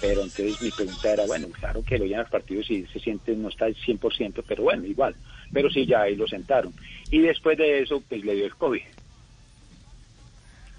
[0.01, 2.99] Pero entonces mi pregunta era, bueno, claro que lo llevan a los partidos y se
[3.01, 5.15] siente, no está al 100%, pero bueno, igual.
[5.53, 6.73] Pero sí, ya ahí lo sentaron.
[7.11, 8.83] Y después de eso, pues le dio el COVID.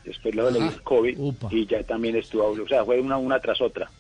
[0.08, 1.18] Después luego le dio el COVID
[1.52, 3.92] y ya también estuvo, o sea, fue una, una tras otra.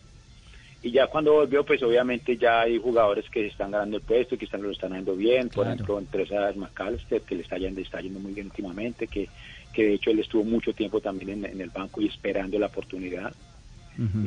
[0.83, 4.45] Y ya cuando volvió, pues obviamente ya hay jugadores que están ganando el puesto, que
[4.45, 5.49] están, lo están haciendo bien.
[5.49, 9.27] Por ejemplo, entre esas McAllister, que le está yendo, está yendo muy bien últimamente, que,
[9.73, 12.67] que de hecho él estuvo mucho tiempo también en, en el banco y esperando la
[12.67, 13.33] oportunidad.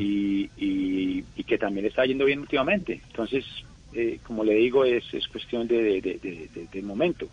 [0.01, 3.01] y, y, y que también está yendo bien últimamente.
[3.11, 3.45] Entonces,
[3.93, 7.29] eh, como le digo, es, es cuestión de, de, de, de- de- de momento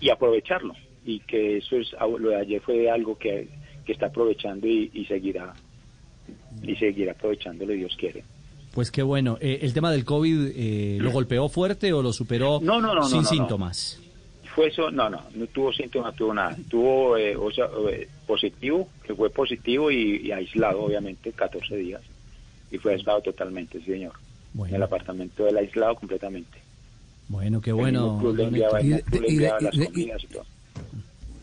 [0.00, 0.74] y aprovecharlo.
[1.04, 3.48] Y que eso es, lo de ayer fue algo que,
[3.88, 5.54] que está aprovechando y, y seguirá
[6.62, 8.22] y seguirá aprovechándolo, Dios quiere.
[8.74, 9.38] Pues qué bueno.
[9.40, 13.00] Eh, ¿El tema del COVID eh, lo golpeó fuerte o lo superó No, no, no,
[13.00, 13.98] no, sin síntomas?
[14.54, 16.54] Fue eso, no, no, no tuvo síntomas, tuvo nada.
[16.68, 22.02] Tuvo eh, o sea, eh, positivo, que fue positivo y, y aislado, obviamente, 14 días.
[22.70, 24.12] Y fue aislado totalmente, señor.
[24.66, 26.58] En el apartamento del aislado completamente.
[27.28, 28.20] Bueno, qué bueno.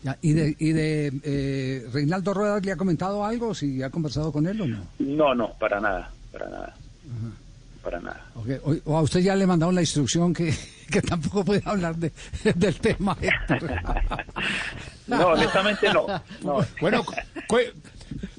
[0.06, 0.12] Y de- y de- y- comidas y todo.
[0.12, 3.54] Ya, ¿Y de, y de eh, Reinaldo Ruedas le ha comentado algo?
[3.54, 4.86] ¿Si ha conversado con él o no?
[4.98, 6.74] No, no, para nada, para nada.
[7.82, 8.24] Para nada.
[8.34, 10.52] O, o a usted ya le mandaron la instrucción que,
[10.90, 12.12] que tampoco puede hablar de,
[12.54, 13.16] del tema.
[15.08, 16.04] No, honestamente no.
[16.42, 16.66] no.
[16.80, 17.04] Bueno,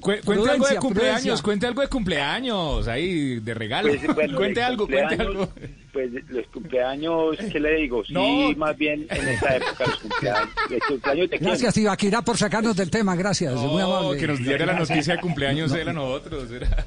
[0.00, 1.42] cu- cuente algo de cumpleaños, prudencia.
[1.42, 3.88] cuente algo de cumpleaños, ahí de regalo.
[3.88, 5.48] Pues, bueno, cuente algo, cuente algo.
[5.92, 8.04] Pues los cumpleaños, ¿qué le digo?
[8.04, 8.52] Sí, No.
[8.56, 10.48] más bien en esa época los cumpleaños.
[10.70, 11.30] El cumpleaños?
[11.40, 13.16] Gracias, Ibaquirá, por sacarnos del tema.
[13.16, 14.20] Gracias, muy No, amable.
[14.20, 16.50] que nos diera la noticia de cumpleaños él a nosotros.
[16.52, 16.68] era.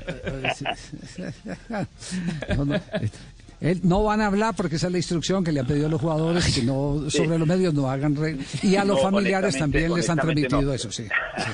[2.56, 2.76] No, no,
[3.60, 5.90] Él, no van a hablar porque esa es la instrucción que le han pedido a
[5.90, 7.18] los jugadores que no Sí.
[7.18, 10.62] sobre los medios no hagan re- y a los No, familiares también les han transmitido
[10.64, 10.74] no.
[10.74, 11.04] eso, sí.
[11.38, 11.52] Sí,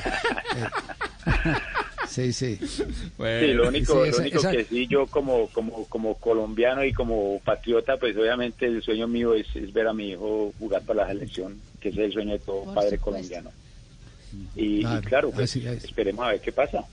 [2.33, 2.57] sí.
[2.57, 6.93] Sí, lo único, Sí, lo único esa- que sí, yo como, como, como colombiano y
[6.93, 11.03] como patriota, pues obviamente el sueño mío es, es ver a mi hijo jugar para
[11.03, 13.51] la selección, que es el sueño de todo padre colombiano.
[14.55, 15.83] Y y Claro, claro, pues, así es.
[15.85, 16.83] esperemos a ver qué pasa.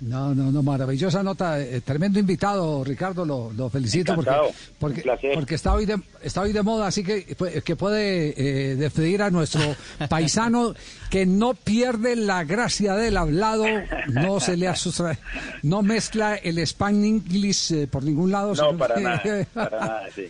[0.00, 4.96] No, no, no, maravillosa nota, eh, tremendo invitado, Ricardo, lo, lo felicito porque, Encantado, porque,
[4.98, 5.34] un placer.
[5.34, 9.22] porque está hoy de, está hoy de moda, así que, pues, que puede eh, despedir
[9.22, 9.60] a nuestro
[10.08, 10.72] paisano
[11.10, 13.64] que no pierde la gracia del hablado,
[14.08, 15.18] no se le asusta,
[15.64, 18.54] no mezcla el span English eh, por ningún lado.
[18.54, 19.22] No, para que- nada,
[19.54, 20.28] para nada, sí.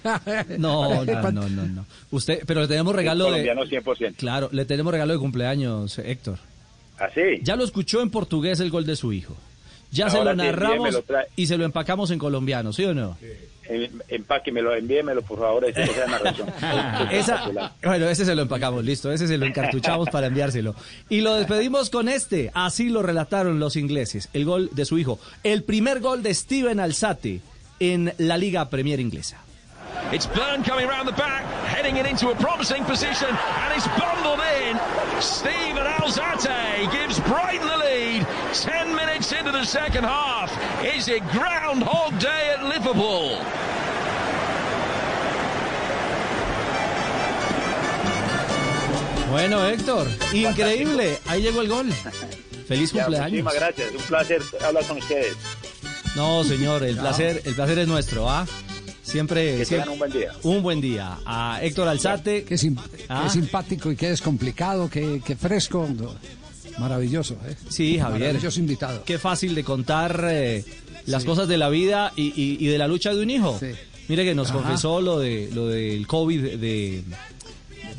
[0.56, 1.86] No, no, no, no, no.
[2.10, 3.44] Usted, pero le tenemos regalo de.
[3.44, 4.14] colombiano 100%.
[4.16, 6.38] Claro, le tenemos regalo de cumpleaños, Héctor.
[6.98, 7.20] ¿Ah, sí?
[7.42, 9.36] Ya lo escuchó en portugués el gol de su hijo.
[9.90, 11.02] Ya se lo sí, narramos
[11.36, 13.16] y se lo empacamos en colombiano, ¿sí o no?
[13.22, 16.48] Eh, Empáquemelo, envíemelo, por favor, esa, esa narración.
[17.12, 20.74] Esa, bueno, ese se lo empacamos, listo, ese se lo encartuchamos para enviárselo.
[21.10, 25.18] Y lo despedimos con este, así lo relataron los ingleses, el gol de su hijo,
[25.42, 27.40] el primer gol de Steven Alzate
[27.78, 29.42] en la Liga Premier Inglesa.
[30.10, 34.40] It's Byrne coming round the back, heading it into a promising position, and it's bundled
[34.40, 34.78] in.
[35.20, 38.26] Steven Alzate gives Brighton the lead.
[38.54, 40.50] Ten minutes into the second half.
[40.82, 43.36] Is it Groundhog Day at Liverpool?
[49.30, 51.92] Bueno, Héctor, increíble, ahí llegó el gol.
[52.66, 53.44] Feliz Ya, cumpleaños.
[53.44, 55.36] Muchísimas gracias, un placer hablar con ustedes.
[56.16, 57.02] No, señor, el No.
[57.02, 58.46] placer, el placer es nuestro, ¿ah?
[59.08, 60.32] Siempre, Que siempre- tengan un buen día.
[60.42, 61.18] un buen día.
[61.24, 62.44] A Héctor Alzate.
[62.44, 62.76] Qué, sim-
[63.08, 63.22] Ah.
[63.24, 65.88] qué simpático y qué descomplicado, qué, qué fresco.
[66.78, 67.56] Maravilloso, ¿eh?
[67.68, 68.20] Sí, Javier.
[68.28, 69.02] Maravilloso invitado.
[69.04, 70.64] Qué fácil de contar eh,
[71.06, 73.58] las cosas de la vida y, y- y de la lucha de un hijo.
[74.08, 74.58] Mire que nos Ajá.
[74.60, 77.02] confesó lo de lo del COVID de,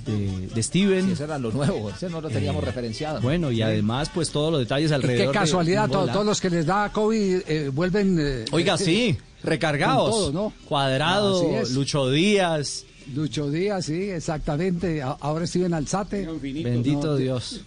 [0.10, 1.06] de, de Steven.
[1.06, 3.22] Sí, eso era lo nuevo, ese no lo teníamos Eh, referenciado.
[3.22, 3.62] Bueno, y Sí.
[3.62, 5.34] además, pues todos los detalles Y alrededor.
[5.34, 8.18] qué casualidad, de todos los que les da COVID eh, vuelven...
[8.20, 10.10] eh, Oiga, eh, sí, recargados.
[10.12, 10.54] todo, ¿no?
[10.68, 11.72] Cuadrado, es.
[11.72, 12.86] Lucho Díaz.
[13.16, 15.02] Lucho Díaz, sí, exactamente.
[15.02, 16.28] Ahora Steven Alzate.
[16.42, 17.62] Bendito No, Dios.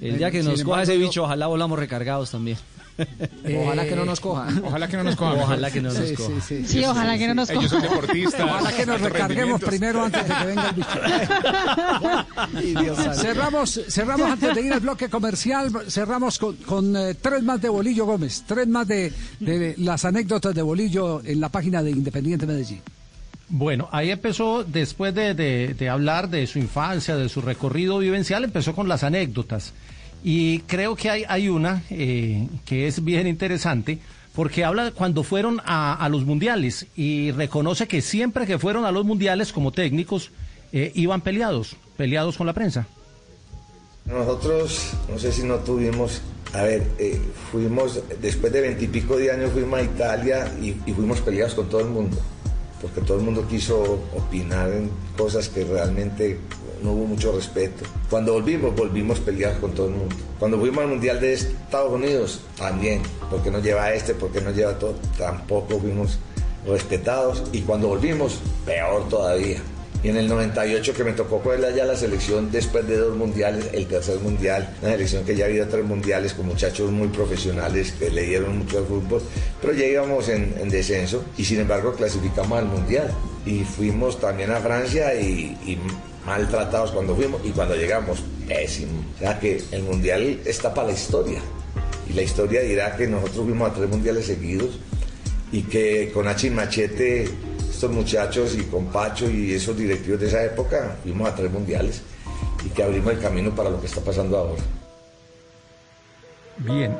[0.00, 2.58] El día que nos coja ese bicho, ojalá volamos recargados también.
[3.62, 4.48] Ojalá que no nos coja.
[4.64, 5.34] Ojalá que no nos coja.
[5.34, 6.40] Ojalá que no nos coja.
[6.40, 6.66] sí, sí.
[6.66, 7.92] Sí, ojalá que no nos Ellos son coja.
[7.92, 8.40] deportistas.
[8.40, 10.88] Ojalá que nos recarguemos primero antes de que venga el bicho.
[13.14, 17.68] cerramos, cerramos antes de ir al bloque comercial, cerramos con, con, eh, tres más de
[17.68, 22.46] Bolillo Gómez, tres más de, de las anécdotas de Bolillo en la página de Independiente
[22.46, 22.80] Medellín.
[23.48, 28.42] Bueno, ahí empezó, después de, de- de hablar de su infancia, de su recorrido vivencial,
[28.42, 29.72] empezó con las anécdotas.
[30.22, 33.98] Y creo que hay, hay una eh, que es bien interesante,
[34.34, 39.04] porque habla cuando fueron a, los mundiales y reconoce que siempre que fueron a los
[39.04, 40.30] mundiales como técnicos,
[40.72, 42.86] eh, iban peleados, peleados con la prensa.
[44.04, 46.20] Nosotros, no sé si no tuvimos,
[46.52, 51.54] a ver, eh, fuimos, después de veintipico de años fuimos a Italia y fuimos peleados
[51.54, 52.18] con todo el mundo,
[52.82, 53.80] porque todo el mundo quiso
[54.14, 56.38] opinar en cosas que realmente
[56.82, 57.84] no hubo mucho respeto.
[58.10, 60.14] Cuando volvimos, volvimos peleados con todo el mundo.
[60.38, 64.78] Cuando fuimos al Mundial de Estados Unidos, también, porque no lleva este, porque no lleva
[64.78, 66.18] todo, tampoco fuimos
[66.66, 67.44] respetados.
[67.52, 69.60] Y cuando volvimos, peor todavía.
[70.02, 73.70] Y en el 98 que me tocó cogerla ya la selección después de dos mundiales,
[73.72, 78.10] el tercer mundial, una selección que ya había tres mundiales con muchachos muy profesionales que
[78.10, 79.22] le dieron mucho al fútbol,
[79.60, 83.10] pero ya íbamos en, en descenso y sin embargo clasificamos al mundial.
[83.44, 85.78] Y fuimos también a Francia y, y
[86.26, 89.04] maltratados cuando fuimos y cuando llegamos, pésimo.
[89.14, 91.40] O sea que el mundial está para la historia.
[92.10, 94.78] Y la historia dirá que nosotros fuimos a tres mundiales seguidos
[95.52, 97.30] y que con H Machete,
[97.70, 102.02] estos muchachos y con Pacho y esos directivos de esa época, fuimos a tres mundiales
[102.64, 104.62] y que abrimos el camino para lo que está pasando ahora.
[106.58, 106.96] Bien.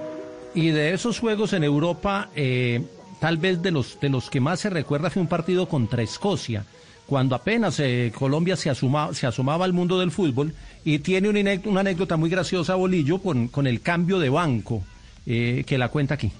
[0.55, 2.83] Y de esos juegos en Europa, eh,
[3.20, 6.64] tal vez de los, de los que más se recuerda fue un partido contra Escocia,
[7.07, 10.53] cuando apenas eh, Colombia se, asomaba al mundo del fútbol
[10.85, 14.83] y tiene una, anécdota- anécdota muy graciosa, Bolillo, con, con el cambio de banco,
[15.25, 16.33] eh, que la cuenta aquí.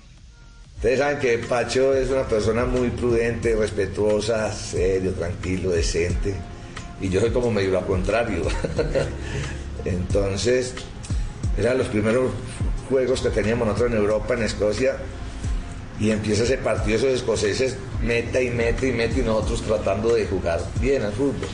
[0.77, 6.35] Ustedes saben que Pacho es una persona muy prudente, respetuosa, serio, tranquilo, decente.
[7.01, 8.43] Y yo soy como medio lo contrario.
[9.85, 10.75] Entonces,
[11.57, 12.31] eran los primeros
[12.89, 14.97] juegos que teníamos nosotros en Europa, en Escocia.
[15.99, 20.26] Y empieza ese partido, esos escoceses, meta y meta y meta, y nosotros tratando de
[20.26, 21.49] jugar bien al fútbol.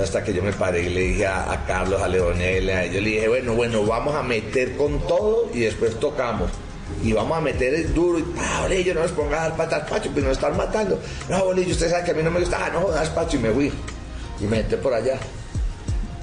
[0.00, 3.02] Hasta que yo me paré y le dije a, a Carlos, a Leonel, a ellos,
[3.02, 6.50] le dije, bueno, bueno, vamos a meter con todo y después tocamos.
[7.02, 9.88] y vamos a meter el duro y ah, bolillo, no nos ponga a dar patas,
[9.88, 10.98] Pacho, pues nos están matando.
[11.28, 13.40] No, bolillo, usted sabe que a mí no me gusta, ah, no jodas, Pacho, y
[13.40, 13.72] me fui.
[14.40, 15.18] Y me metí por allá.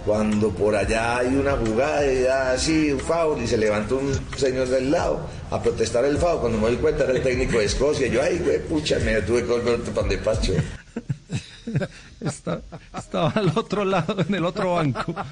[0.06, 4.68] Cuando por allá hay una jugada y así, un foul, y se levanta un señor
[4.68, 5.20] del lado
[5.52, 8.22] a protestar el foul, cuando me doy cuenta era el técnico de Escocia, y yo,
[8.22, 10.54] ay, güey, pucha, me tuve que volver para donde Pacho.
[12.22, 12.62] Está-
[12.98, 15.14] estaba al otro lado, en el otro banco.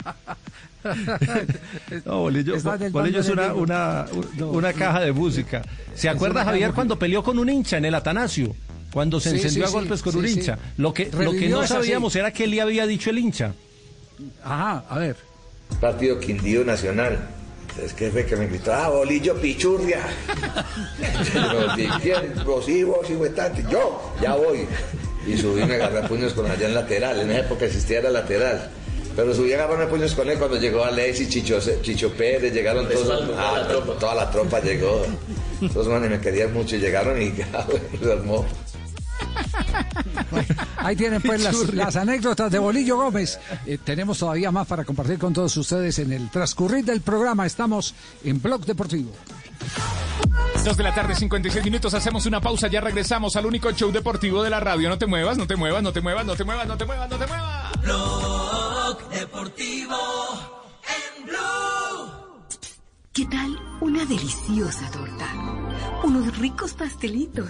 [2.06, 2.56] No, Bolillo,
[2.92, 4.06] Bolillo es una, una,
[4.40, 5.62] una caja de música.
[5.96, 8.56] ¿Se acuerda, Javier, de cuando peleó con un hincha en el Atanasio?
[8.94, 10.34] Cuando se Sí, encendió sí, a golpes sí, con sí, un sí.
[10.40, 10.58] hincha.
[10.78, 13.54] Lo que, lo que no sabíamos era que le había dicho el hincha.
[14.46, 15.18] Ajá, a ver.
[15.82, 17.20] Partido Quindío Nacional.
[17.78, 18.74] Entonces, ¿qué fue que me gritó?
[18.74, 20.00] Ah, bolillo pichurria.
[21.36, 22.34] Yo, "¿Y ¿Quién?
[22.44, 23.62] Vos sí, vos fue tanto.
[23.70, 24.66] Yo, ya voy.
[25.28, 27.20] Y subí y me agarré a puños con allá en lateral.
[27.20, 28.72] En esa época existía la lateral.
[29.16, 32.88] Pero subí a agarrarme a puños con él cuando llegó Alexis, Chicho, Chicho Pérez, llegaron
[32.90, 33.24] todos.
[33.38, 33.68] Ah,
[34.00, 35.04] toda la tropa llegó.
[35.72, 37.46] Todos manes me querían mucho y llegaron y bueno,
[38.02, 38.46] se armó.
[40.78, 43.40] Ahí tienen pues las, las anécdotas de Bolillo Gómez.
[43.66, 47.46] Eh, tenemos todavía más para compartir con todos ustedes en el transcurrir del programa.
[47.46, 49.12] Estamos en Blog Deportivo.
[50.64, 51.94] Dos de la tarde, 56 minutos.
[51.94, 52.68] Hacemos una pausa.
[52.68, 54.90] Ya regresamos al único show deportivo de la radio.
[54.90, 57.10] No te muevas, no te muevas, no te muevas, no te muevas, no te muevas,
[57.10, 57.82] no te muevas.
[57.82, 59.98] Blog Deportivo
[60.84, 62.48] en Blue.
[63.14, 65.34] ¿Qué tal una deliciosa torta?
[66.04, 67.50] Unos ricos pastelitos,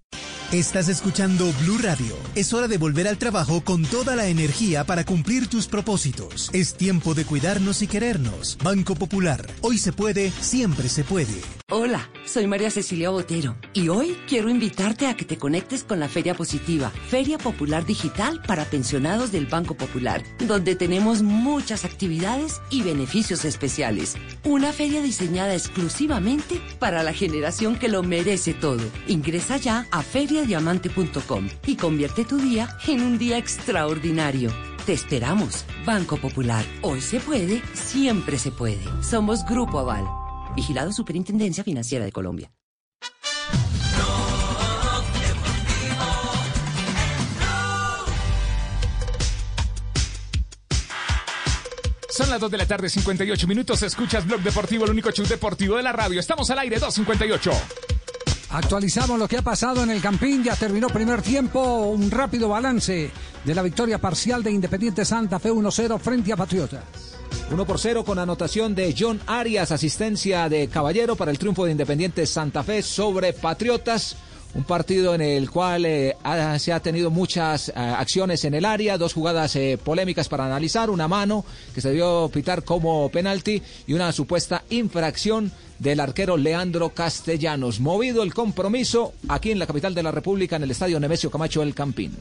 [0.51, 2.13] Estás escuchando Blue Radio.
[2.35, 6.49] Es hora de volver al trabajo con toda la energía para cumplir tus propósitos.
[6.51, 8.57] Es tiempo de cuidarnos y querernos.
[8.61, 9.49] Banco Popular.
[9.61, 11.39] Hoy se puede, siempre se puede.
[11.73, 16.09] Hola, soy María Cecilia Botero y hoy quiero invitarte a que te conectes con la
[16.09, 22.83] Feria Positiva, Feria Popular Digital para pensionados del Banco Popular, donde tenemos muchas actividades y
[22.83, 24.17] beneficios especiales.
[24.43, 28.83] Una feria diseñada exclusivamente para la generación que lo merece todo.
[29.07, 30.01] Ingresa ya a
[30.41, 34.51] feriadiamante.com y convierte tu día en un día extraordinario.
[34.85, 36.65] Te esperamos, Banco Popular.
[36.81, 38.81] Hoy se puede, siempre se puede.
[39.03, 40.03] Somos Grupo Aval.
[40.55, 42.51] Vigilado Superintendencia Financiera de Colombia.
[52.09, 53.83] Son las 2 de la tarde, 58 minutos.
[53.83, 56.19] Escuchas Blog Deportivo, el único show deportivo de la radio.
[56.19, 58.00] Estamos al aire, 258.
[58.53, 60.43] Actualizamos lo que ha pasado en el Campín.
[60.43, 61.85] Ya terminó primer tiempo.
[61.85, 63.09] Un rápido balance
[63.45, 66.83] de la victoria parcial de Independiente Santa Fe 1-0 frente a Patriotas.
[67.49, 71.71] 1 por 0 con anotación de John Arias, asistencia de Caballero para el triunfo de
[71.71, 74.17] Independiente Santa Fe sobre Patriotas.
[74.53, 76.15] Un partido en el cual eh,
[76.59, 80.89] se ha tenido muchas eh, acciones en el área, dos jugadas eh, polémicas para analizar,
[80.89, 86.89] una mano que se debió pitar como penalti y una supuesta infracción del arquero Leandro
[86.89, 87.79] Castellanos.
[87.79, 91.63] Movido el compromiso aquí en la capital de la República, en el estadio Nemesio Camacho
[91.63, 92.17] El Campín.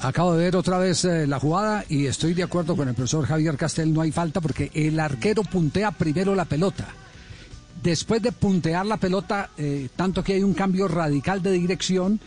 [0.00, 3.56] Acabo de ver otra vez la jugada y estoy de acuerdo con el profesor Javier
[3.56, 3.92] Castel.
[3.92, 6.86] No hay falta porque el arquero puntea primero la pelota.
[7.82, 12.20] Después de puntear la pelota, eh, tanto que hay un cambio radical de dirección,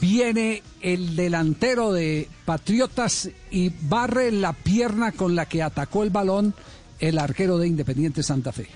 [0.00, 6.54] viene el delantero de Patriotas y barre la pierna con la que atacó el balón
[6.98, 8.68] el arquero de Independiente Santa Fe.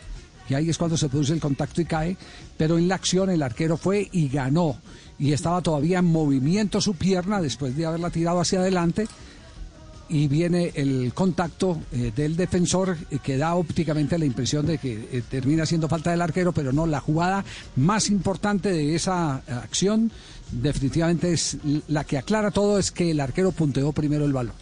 [0.49, 2.17] Y ahí es cuando se produce el contacto y cae,
[2.57, 4.79] pero en la acción el arquero fue y ganó.
[5.19, 9.07] Y estaba todavía en movimiento su pierna después de haberla tirado hacia adelante.
[10.09, 15.09] Y viene el contacto eh, del defensor eh, que da ópticamente la impresión de que
[15.13, 17.45] eh, termina siendo falta del arquero, pero no, la jugada
[17.77, 20.11] más importante de esa acción
[20.51, 21.57] definitivamente es
[21.89, 24.55] la que aclara todo, es que el arquero punteó primero el balón.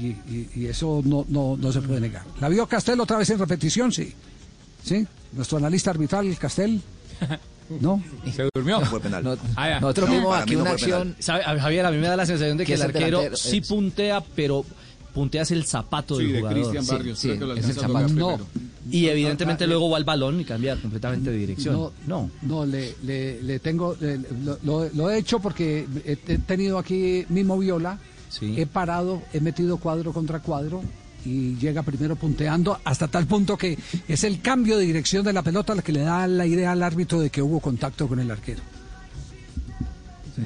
[0.00, 2.22] Y eso no, no, no se puede negar.
[2.40, 3.90] ¿La vio Castel otra vez en repetición?
[3.90, 4.14] Sí.
[4.84, 5.04] ¿Sí?
[5.32, 6.80] Nuestro analista arbitral, Castel.
[7.80, 8.02] ¿No?
[8.34, 8.80] Se durmió.
[8.80, 9.80] No- Ah, ya.
[9.80, 11.00] nosotros No, vimos para aquí mí no una fue penal.
[11.02, 11.16] acción.
[11.18, 13.36] ¿Sabe, a- Javier, a mí me da la sensación de que, el el arquero delantero,
[13.36, 14.64] sí puntea, pero
[15.14, 16.58] punteas el zapato Sí, del de jugador.
[16.60, 18.08] Cristian Barrios, creo que lo es el zapato.
[18.14, 18.38] No.
[18.90, 21.74] Y evidentemente Ah, ah, luego va al balón y cambia completamente de dirección.
[21.74, 26.12] No, no, no le, le, le tengo, le- lo, lo- lo he hecho porque he,
[26.26, 27.98] he tenido aquí mismo viola,
[28.40, 30.82] he parado, he metido cuadro contra cuadro
[31.24, 35.42] y llega primero punteando hasta tal punto que es el cambio de dirección de la
[35.42, 38.30] pelota lo que le da la idea al árbitro de que hubo contacto con el
[38.30, 38.60] arquero.
[40.36, 40.42] Sí.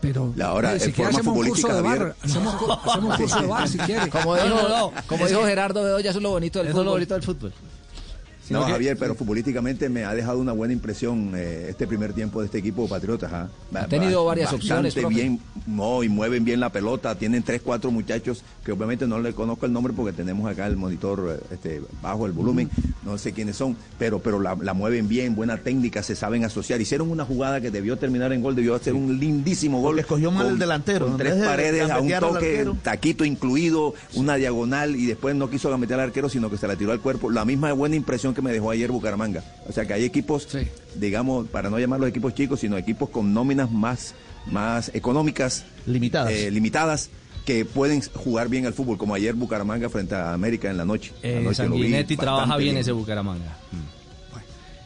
[0.00, 2.54] pero La hora, si en quiere hacemos un curso de bar, hacemos,
[3.00, 4.10] un curso de bar si quiere.
[4.10, 6.94] Como dijo, como dijo Gerardo Bedoya, eso es lo bonito del Eso es lo fútbol.
[6.94, 7.52] bonito del fútbol.
[8.50, 12.40] No, que- Javier, pero futbolísticamente me ha dejado una buena impresión eh, este primer tiempo
[12.40, 13.32] de este equipo Patriotas.
[13.32, 13.48] ¿ah?
[13.74, 15.14] Ha tenido va- varias opciones, profe.
[15.14, 17.14] bien, no, y mueven bien la pelota.
[17.16, 20.76] Tienen tres, cuatro muchachos que obviamente no le conozco el nombre porque tenemos acá el
[20.76, 22.70] monitor eh, este, bajo el volumen.
[23.04, 26.80] No sé quiénes son, pero, pero la, la mueven bien, buena técnica, se saben asociar.
[26.80, 29.98] Hicieron una jugada que debió terminar en gol, debió ser un lindísimo gol.
[29.98, 34.96] escogió mal el delantero, Con tres de paredes a un toque, taquito incluido, una diagonal
[34.96, 37.30] y después no quiso gambetear al arquero, sino que se la tiró al cuerpo.
[37.30, 39.42] La misma buena impresión que me dejó ayer Bucaramanga.
[39.68, 40.46] O sea que hay equipos,
[40.94, 44.14] digamos, para no llamarlos equipos chicos, sino equipos con nóminas más,
[44.46, 46.32] más económicas, limitadas.
[46.52, 47.10] limitadas
[47.44, 51.12] que pueden jugar bien al fútbol, como ayer Bucaramanga frente a América en la noche.
[51.22, 53.56] Eh, Anoche Sanguinetti trabaja bastante bien ese Bucaramanga.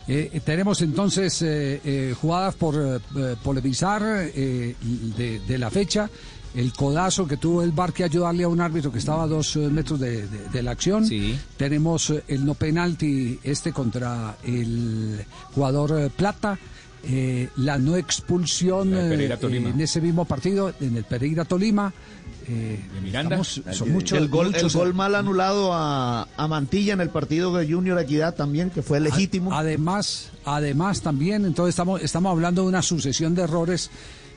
[0.08, 4.74] Eh, eh, tenemos entonces eh, eh, jugadas por eh, eh, polemizar eh,
[5.16, 6.10] de, de la fecha.
[6.54, 9.54] El codazo que tuvo el bar que ayudarle a un árbitro que estaba a dos
[9.56, 11.06] eh, metros de, de- de la acción.
[11.56, 15.24] Tenemos eh, el no penalti este contra el
[15.54, 16.58] jugador eh, Plata.
[17.04, 19.14] eh, la no expulsión eh,
[19.74, 21.92] en ese mismo partido, en el Pereira Tolima.
[22.48, 23.36] eh, ¿De Miranda?
[23.40, 27.54] estamos- son muchos, el gol, el gol mal anulado a, a Mantilla en el partido
[27.54, 29.52] de Junior Equidad también, que fue legítimo.
[29.54, 33.88] Además, además también, entonces estamos, estamos hablando de una sucesión de errores.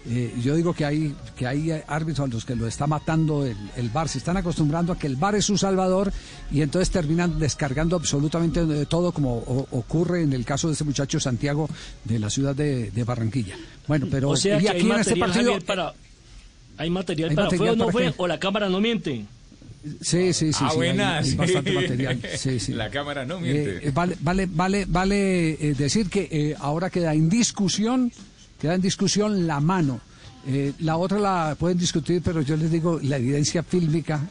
[0.06, 3.56] Eh, yo digo que hay, que hay árbitros a los que lo está matando el,
[3.78, 4.10] el VAR.
[4.10, 6.12] Se están acostumbrando a que el VAR es su salvador
[6.52, 10.84] y entonces terminan descargando absolutamente de todo, como o- ocurre en el caso de ese
[10.84, 11.70] muchacho Santiago
[12.04, 13.56] de la ciudad de, de Barranquilla.
[13.88, 15.52] Bueno, pero o sea y aquí hay en este material, partido.
[15.54, 15.94] Javier, para...
[16.78, 18.14] Hay material ¿Hay para material fue o no fue, qué?
[18.18, 19.26] o la cámara no miente.
[20.02, 20.60] Sí, sí, sí.
[20.64, 21.18] ah, sí, buena.
[21.20, 22.20] hay- bastante material.
[22.38, 22.74] Sí, sí.
[22.74, 23.78] La cámara no miente.
[23.78, 28.12] Eh, eh, vale, vale, vale, vale eh, decir que eh, ahora queda en discusión,
[28.64, 30.00] queda en discusión la mano.
[30.48, 34.22] Eh, la otra la pueden discutir, pero yo les digo, la evidencia fílmica,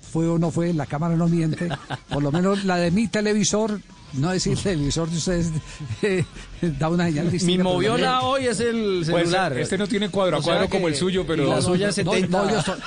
[0.00, 1.68] fue o no fue, la cámara no miente.
[2.08, 3.80] Por lo menos la de mi televisor,
[4.14, 5.50] no decir televisor de ustedes,
[6.02, 6.24] eh,
[6.78, 7.62] da una señal distinta.
[7.62, 9.56] Mi moviola hoy es el Pues, celular.
[9.58, 11.46] este no tiene cuadro a O sea cuadro que- como el suyo, pero...
[11.48, 12.38] la suya es no, 70.
[12.42, 12.78] no, yo estoy-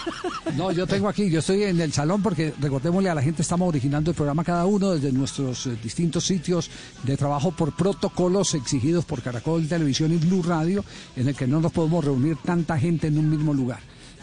[0.58, 3.70] no, yo tengo aquí, yo estoy en el salón porque recordémosle a la gente, estamos
[3.70, 6.70] originando el programa cada uno desde nuestros eh, distintos sitios
[7.04, 10.84] de trabajo por protocolos exigidos por Caracol Televisión y Blue Radio,
[11.16, 13.80] en el que no nos podemos reunir tanta gente en un mismo lugar.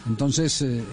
[0.09, 0.83] Entonces, eh,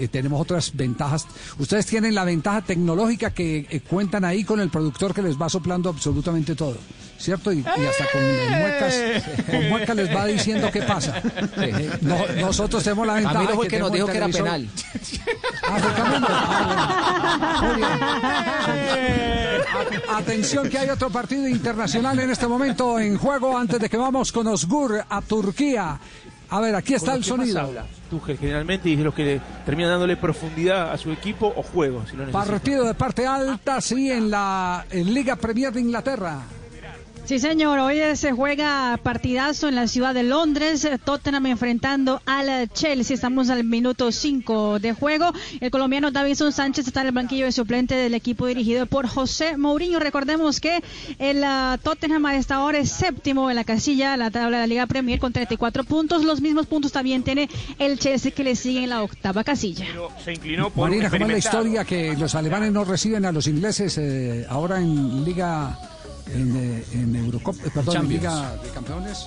[0.00, 1.26] eh, tenemos otras ventajas.
[1.58, 5.48] Ustedes tienen la ventaja tecnológica que eh, cuentan ahí con el productor que les va
[5.48, 6.76] soplando absolutamente todo,
[7.18, 7.52] ¿cierto?
[7.52, 8.22] Y, y hasta con
[8.58, 8.94] muecas,
[9.50, 11.22] con muecas les va diciendo qué pasa.
[12.00, 13.38] No- nosotros tenemos la ventaja.
[13.38, 14.68] A mí no fue que nos dijo que era penal.
[15.68, 15.78] Ah,
[17.60, 17.82] fue.
[20.08, 23.96] Ah, Atención que hay otro partido internacional en este momento en juego antes de que
[23.96, 25.98] vamos con Osgur a Turquía.
[26.52, 27.60] A ver, aquí está el los sonido.
[27.60, 31.62] habla Tuchel generalmente y es lo que le termina dándole profundidad a su equipo o
[31.62, 32.30] juego, si lo.
[32.30, 36.42] Partido de parte alta, sí, en la en Liga Premier de Inglaterra.
[37.24, 37.78] Sí, señor.
[37.78, 40.86] Hoy se juega partidazo en la ciudad de Londres.
[41.04, 43.14] Tottenham enfrentando al Chelsea.
[43.14, 45.32] Estamos al minuto 5 de juego.
[45.60, 49.56] El colombiano Davison Sánchez está en el banquillo de suplente del equipo dirigido por José
[49.56, 50.00] Mourinho.
[50.00, 50.82] Recordemos que
[51.20, 51.44] el
[51.82, 55.20] Tottenham a esta hora es séptimo en la casilla, la tabla de la Liga Premier
[55.20, 56.24] con 34 puntos.
[56.24, 57.48] Los mismos puntos también tiene
[57.78, 59.86] el Chelsea que le sigue en la octava casilla.
[60.24, 63.46] Se inclinó por Marina, ¿cómo es la historia que los alemanes no reciben a los
[63.46, 65.78] ingleses eh, ahora en Liga,
[66.26, 68.22] en, eh, en Eurocopa, eh, perdón, en Champions.
[68.22, 69.26] Liga de Campeones?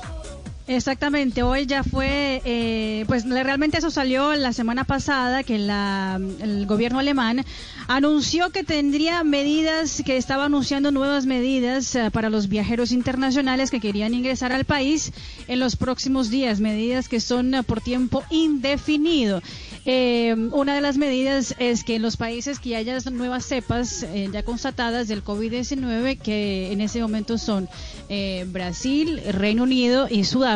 [0.68, 6.66] Exactamente, hoy ya fue, eh, pues realmente eso salió la semana pasada, que la, el
[6.66, 7.46] gobierno alemán
[7.88, 13.80] anunció que tendría medidas, que estaba anunciando nuevas medidas eh, para los viajeros internacionales que
[13.80, 15.12] querían ingresar al país
[15.48, 19.44] en los próximos días, medidas que son eh, por tiempo indefinido.
[19.86, 24.42] Eh, una de las medidas es que en los países que haya nuevas cepas ya
[24.42, 27.70] constatadas del COVID-19, que en ese momento son
[28.48, 30.55] Brasil, Reino Unido y Sudáfrica,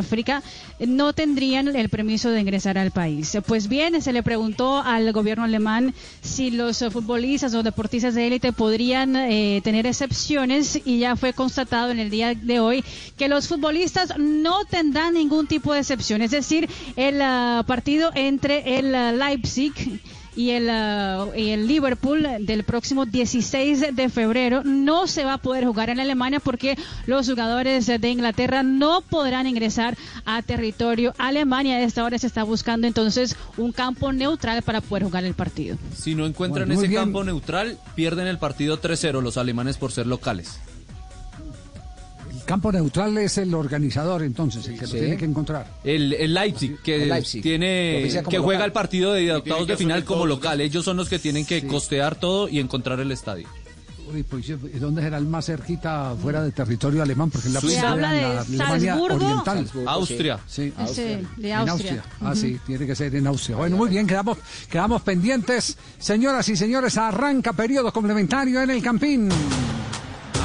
[0.80, 3.38] no tendrían el permiso de ingresar al país.
[3.46, 8.54] Pues bien, se le preguntó al gobierno alemán si los futbolistas o deportistas de élite
[8.54, 12.84] podrían eh, tener excepciones y ya fue constatado en el día de hoy
[13.18, 16.22] que los futbolistas no tendrán ningún tipo de excepción.
[16.22, 19.74] Es decir, el ah, partido entre el ah, Leipzig
[20.40, 25.38] y el, ah, y el Liverpool del próximo 16 de febrero no se va a
[25.38, 26.78] poder jugar en Alemania porque
[27.08, 32.28] los jugadores de Inglaterra no podrán ingresar a territorio alemán y a esta hora se
[32.28, 35.78] está buscando entonces un campo neutral para poder jugar el partido.
[35.94, 37.02] Si no encuentran Bueno, ese bien.
[37.02, 40.58] campo neutral, pierden el partido 3-0 los alemanes por ser locales.
[42.50, 44.94] Campo neutral es el organizador, entonces, el que Sí.
[44.94, 45.68] lo tiene que encontrar.
[45.84, 47.40] El, el Leipzig, que El Leipzig.
[47.40, 50.60] Lo tiene que juega el partido de octavos de final como todos, local.
[50.60, 53.48] Ellos son los que tienen que costear todo y encontrar el estadio.
[54.12, 57.30] Uy, pues, ¿y ¿dónde será el más cerquita fuera de territorio alemán?
[57.30, 59.16] Porque la Se habla de la Alemania Salzburgo.
[59.28, 59.58] oriental.
[59.58, 60.40] Salzburgo, Austria.
[60.48, 60.74] Sí.
[60.92, 61.02] Sí,
[61.38, 62.04] de En Austria.
[62.20, 63.58] Ah, sí, tiene que ser en Austria.
[63.58, 65.78] Bueno, muy bien, quedamos, quedamos pendientes.
[66.00, 69.30] Señoras y señores, arranca periodo complementario en el Campín.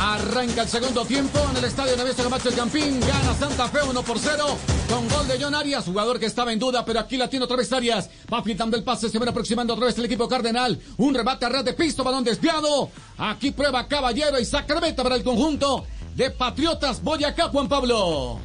[0.04, 3.00] Arranca el segundo tiempo en el estadio Nevesio Camacho el Campín.
[3.00, 4.44] Gana Santa Fe 1 por 0
[4.86, 7.56] con gol de John Arias, jugador que estaba en duda, pero aquí la tiene otra
[7.56, 8.10] vez Arias.
[8.30, 10.78] Va filtrando el pase, se viene aproximando otra vez el equipo cardenal.
[10.98, 12.90] Un remate a red de pisto, balón desviado.
[13.16, 18.40] Aquí prueba Caballero y saca meta para el conjunto de Patriotas Boyacá, Juan Pablo.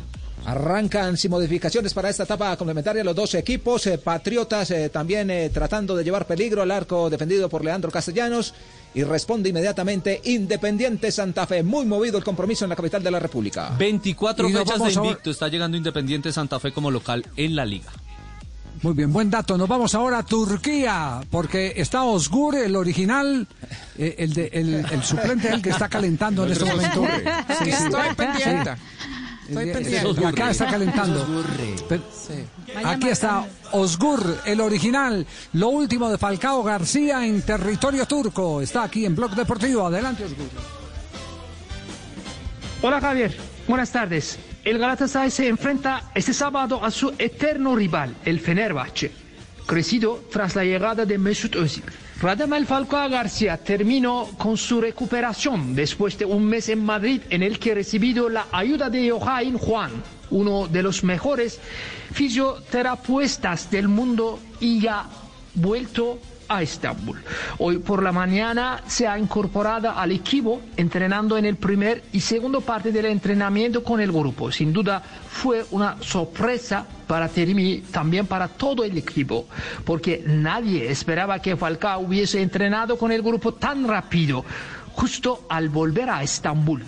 [0.46, 3.86] Arrancan sin modificaciones para esta etapa complementaria los dos equipos.
[3.88, 8.54] eh, Patriotas eh, también eh, tratando de llevar peligro al arco defendido por Leandro Castellanos.
[8.94, 11.64] Y responde inmediatamente Independiente Santa Fe.
[11.64, 13.70] Muy movido el compromiso en la capital de la República.
[13.78, 17.66] 24 Y nos fechas de invicto está llegando Independiente Santa Fe como local en la
[17.66, 17.92] liga.
[18.82, 19.58] Muy bien, buen dato.
[19.58, 23.46] Nos vamos ahora a Turquía, porque está Osgur, el original,
[23.98, 27.06] eh, el, de, el, el suplente, el que está calentando en este momento.
[27.50, 28.76] Aquí estoy pendiente.
[29.50, 30.26] Estoy pendiente.
[30.28, 31.28] Acá está calentando.
[31.88, 32.04] Pero-
[32.86, 35.26] Aquí está Osgur, el original.
[35.54, 38.62] Lo último de Falcao García en territorio turco.
[38.62, 39.86] Está aquí en Blog Deportivo.
[39.88, 40.48] Adelante, Osgur.
[42.82, 43.36] Hola Javier,
[43.68, 44.40] buenas tardes.
[44.64, 49.12] El Galatasaray se enfrenta este sábado a su eterno rival, el Fenerbahce,
[49.66, 51.84] crecido tras la llegada de Mesut Özil.
[52.22, 57.58] Radamel Falcao García terminó con su recuperación después de un mes en Madrid en el
[57.60, 59.92] que ha recibido la ayuda de Joaquín Juan,
[60.30, 61.62] uno de los mejores
[62.12, 65.06] fisioterapeutas del mundo y ya
[65.56, 66.20] vuelto
[66.50, 67.22] a Estambul.
[67.60, 72.62] Hoy por la mañana se ha incorporado al equipo entrenando en el primer y segundo
[72.62, 74.52] parte del entrenamiento con el grupo.
[74.52, 79.48] Sin duda fue una sorpresa para Terimi, también para todo el equipo,
[79.86, 84.44] porque nadie esperaba que Falcao hubiese entrenado con el grupo tan rápido,
[84.94, 86.84] justo al volver a Estambul.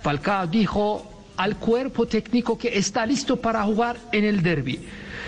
[0.00, 4.80] Falcao dijo al cuerpo técnico que está listo para jugar en el derby.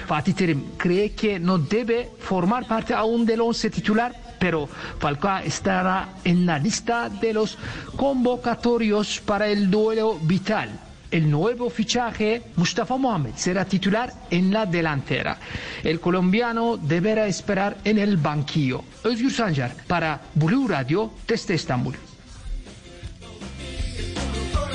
[0.07, 6.15] Fatih Terim cree que no debe formar parte aún del once titular, pero Falcao estará
[6.25, 7.57] en la lista de los
[7.97, 10.69] convocatorios para el duelo vital.
[11.11, 15.39] El nuevo fichaje, Mustafa Mohamed, será titular en la delantera.
[15.83, 18.83] El colombiano deberá esperar en el banquillo.
[19.05, 21.95] Özgür Sancar para Blue Radio desde Estambul.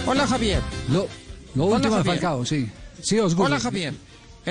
[0.06, 0.62] Hola Javier.
[0.90, 1.08] Lo,
[1.56, 2.22] lo Hola, último de Javier.
[2.22, 2.70] Falcao, sí.
[3.02, 3.46] Sí, Osgur.
[3.48, 3.94] Hola Javier.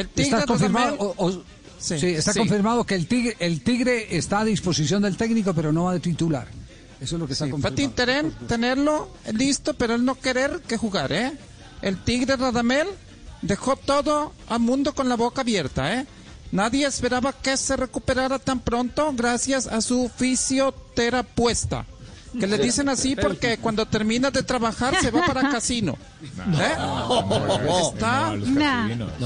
[0.01, 1.43] El tigre Está confirmado, Radamel- o- o-
[1.81, 2.41] Sí, sí, está sí.
[2.41, 6.01] confirmado que el tigre, el tigre está a disposición del técnico, pero no va de
[6.01, 6.49] titular.
[7.01, 7.77] Eso es lo que está confirmado.
[7.77, 11.33] Fatih Terim tenerlo listo, pero él no querer que jugar, ¿eh?
[11.81, 12.89] El Tigre Radamel
[13.43, 16.07] dejó todo al mundo con la boca abierta, ¿eh?
[16.51, 21.87] Nadie esperaba que se recuperara tan pronto gracias a su fisioterapeuta.
[22.39, 25.97] Que le dicen así porque cuando termina de trabajar se va para casino.
[26.61, 26.77] ¿Eh?
[27.95, 28.35] Está-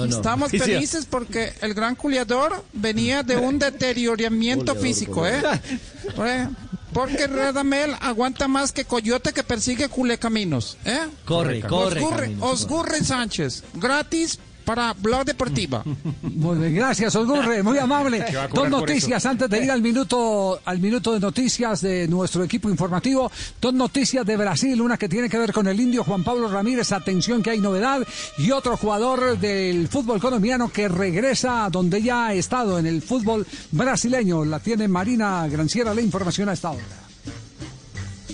[0.08, 5.42] Estamos felices porque el gran culiador venía de un deterioramiento físico, ¿eh?
[6.92, 11.00] Porque Radamel aguanta más que coyote que persigue culecaminos, ¿eh?
[11.24, 15.82] Corre, corre, Osgurre, Osgurre Sánchez, gratis para Blog Deportiva.
[16.22, 18.24] Muy bien, gracias, Osgurre, muy amable.
[18.52, 23.30] Dos noticias antes de ir al minuto, al minuto de noticias de nuestro equipo informativo.
[23.60, 26.92] Dos noticias de Brasil, una que tiene que ver con el indio Juan Pablo Ramírez,
[26.92, 28.06] atención que hay novedad,
[28.38, 33.46] y otro jugador del fútbol colombiano que regresa donde ya ha estado en el fútbol
[33.70, 34.44] brasileño.
[34.44, 37.01] La tiene Marina Granciera, la información a esta hora.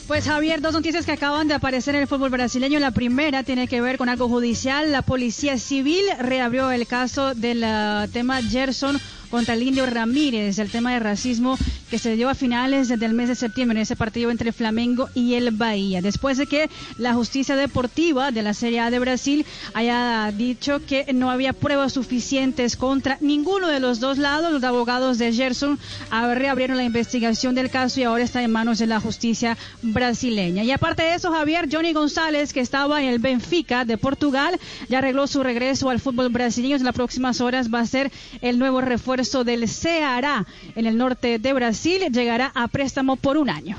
[0.09, 2.79] Pues Javier, dos noticias que acaban de aparecer en el fútbol brasileño.
[2.79, 4.91] La primera tiene que ver con algo judicial.
[4.91, 8.99] La policía civil reabrió el caso del ah, tema Gerson
[9.31, 11.59] contra el indio Ramírez, el tema de racismo
[11.91, 15.35] que se dio a finales del mes de septiembre en ese partido entre Flamengo y
[15.35, 16.03] el Bahía.
[16.03, 16.69] Después de que
[16.99, 21.95] la justicia deportiva de la Serie A de Brasil haya dicho que no había pruebas
[21.95, 25.79] suficientes contra ninguno de los dos lados, los abogados de Gerson
[26.11, 30.65] reabrieron la investigación del caso y ahora está en manos de la justicia brasileña.
[30.65, 34.59] Y aparte de eso, Javier, Johnny González, que estaba en el Benfica de Portugal,
[34.89, 36.77] ya arregló su regreso al fútbol brasileño.
[36.77, 38.11] En las próximas horas va a ser
[38.43, 41.78] el nuevo refuerzo del Ceará en el norte de Brasil.
[41.85, 43.77] Llegará a préstamo por un año.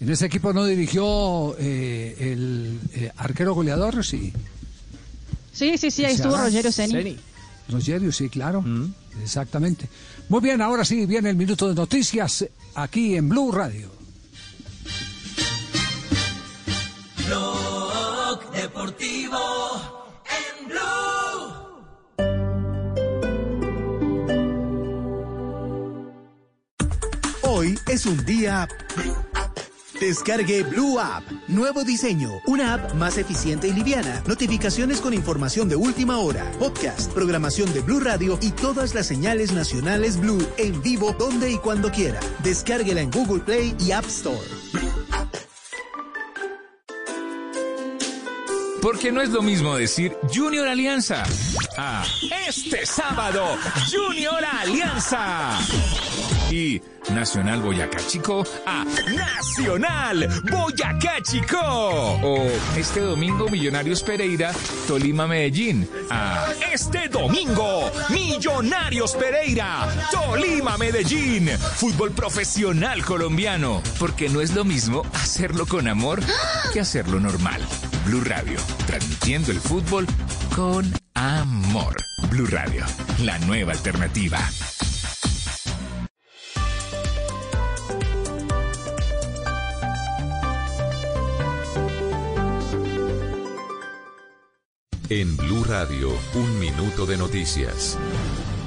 [0.00, 4.32] En ese equipo no dirigió eh, el eh, arquero goleador, sí.
[5.52, 6.36] Sí, sí, sí, ahí estuvo.
[6.36, 7.16] Rogerio Ceni.
[7.68, 8.64] Rogerio, sí, claro.
[9.22, 9.88] Exactamente.
[10.28, 13.90] Muy bien, ahora sí viene el minuto de noticias aquí en Blue Radio.
[17.26, 19.41] Blog Deportivo
[27.62, 28.68] Hoy es un día...
[30.00, 31.22] Descargue Blue App.
[31.46, 32.40] Nuevo diseño.
[32.44, 34.20] Una app más eficiente y liviana.
[34.26, 36.50] Notificaciones con información de última hora.
[36.58, 41.58] Podcast, programación de Blue Radio y todas las señales nacionales Blue en vivo donde y
[41.58, 42.18] cuando quiera.
[42.42, 44.40] Descárguela en Google Play y App Store.
[48.82, 51.22] Porque no es lo mismo decir Junior Alianza
[51.78, 52.04] a
[52.48, 53.56] este sábado
[53.88, 55.60] Junior Alianza.
[56.52, 56.82] Y
[57.14, 61.58] Nacional Boyacá Chico a Nacional Boyacá Chico.
[61.58, 62.46] O
[62.76, 64.52] este domingo Millonarios Pereira,
[64.86, 71.48] Tolima Medellín a este domingo Millonarios Pereira, Tolima Medellín.
[71.76, 73.82] Fútbol profesional colombiano.
[73.98, 76.20] Porque no es lo mismo hacerlo con amor
[76.74, 77.62] que hacerlo normal.
[78.04, 80.06] Blue Radio, transmitiendo el fútbol
[80.54, 81.96] con amor.
[82.28, 82.84] Blue Radio,
[83.20, 84.38] la nueva alternativa.
[95.08, 97.98] En Blue Radio, un minuto de noticias.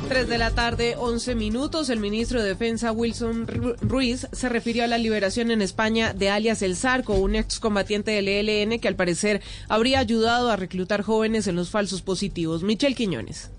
[0.09, 1.89] 3 de la tarde, 11 minutos.
[1.89, 6.29] El ministro de Defensa Wilson Ru- Ruiz se refirió a la liberación en España de
[6.29, 11.47] alias El Zarco, un excombatiente del ELN que al parecer habría ayudado a reclutar jóvenes
[11.47, 12.61] en los falsos positivos.
[12.61, 13.49] Michel Quiñones.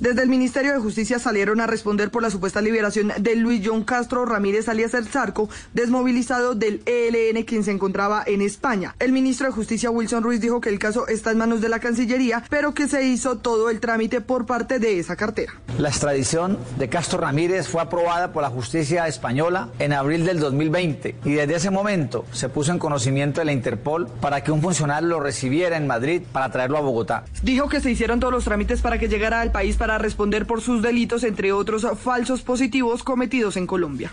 [0.00, 3.84] Desde el Ministerio de Justicia salieron a responder por la supuesta liberación de Luis John
[3.84, 8.96] Castro Ramírez alias El Zarco, desmovilizado del ELN quien se encontraba en España.
[8.98, 11.80] El ministro de Justicia Wilson Ruiz dijo que el caso está en manos de la
[11.80, 15.52] Cancillería, pero que se hizo todo el trámite por parte de esa cartera.
[15.76, 21.16] La extradición de Castro Ramírez fue aprobada por la justicia española en abril del 2020
[21.26, 25.10] y desde ese momento se puso en conocimiento de la Interpol para que un funcionario
[25.10, 27.24] lo recibiera en Madrid para traerlo a Bogotá.
[27.42, 30.60] Dijo que se hicieron todos los trámites para que llegara al país para responder por
[30.60, 34.12] sus delitos, entre otros falsos positivos cometidos en Colombia.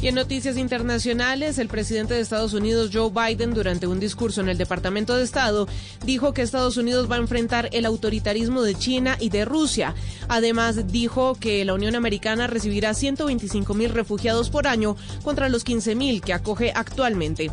[0.00, 4.48] Y en noticias internacionales, el presidente de Estados Unidos, Joe Biden, durante un discurso en
[4.50, 5.66] el Departamento de Estado,
[6.04, 9.94] dijo que Estados Unidos va a enfrentar el autoritarismo de China y de Rusia.
[10.28, 15.94] Además, dijo que la Unión Americana recibirá 125 mil refugiados por año contra los 15
[15.94, 17.50] mil que acoge actualmente.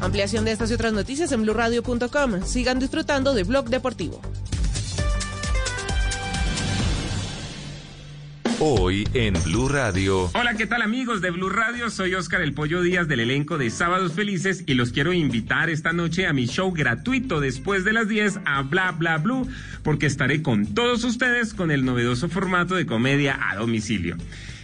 [0.00, 2.42] Ampliación de estas y otras noticias en blurradio.com.
[2.42, 4.22] Sigan disfrutando de Blog Deportivo.
[8.62, 10.30] Hoy en Blue Radio.
[10.34, 11.88] Hola, ¿qué tal amigos de Blue Radio?
[11.88, 15.94] Soy Oscar El Pollo Díaz del elenco de Sábados Felices y los quiero invitar esta
[15.94, 19.48] noche a mi show gratuito después de las 10 a Bla Bla Blue
[19.82, 24.18] porque estaré con todos ustedes con el novedoso formato de comedia a domicilio.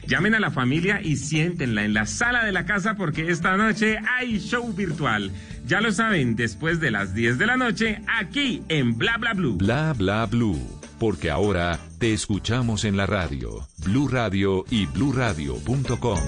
[0.07, 3.99] Llamen a la familia y siéntenla en la sala de la casa porque esta noche
[4.07, 5.33] hay show virtual.
[5.67, 9.57] Ya lo saben, después de las 10 de la noche, aquí en Bla Bla Blue.
[9.57, 10.61] Bla bla blue.
[10.99, 13.67] Porque ahora te escuchamos en la radio.
[13.79, 16.19] Blue Radio y bluradio.com.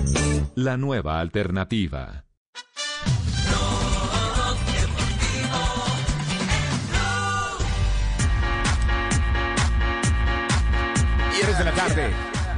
[0.54, 2.24] La nueva alternativa.
[11.58, 12.10] De la tarde.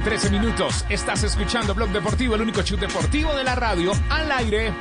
[0.03, 0.85] 13 minutos.
[0.89, 4.73] Estás escuchando Blog Deportivo, el único show deportivo de la radio al aire.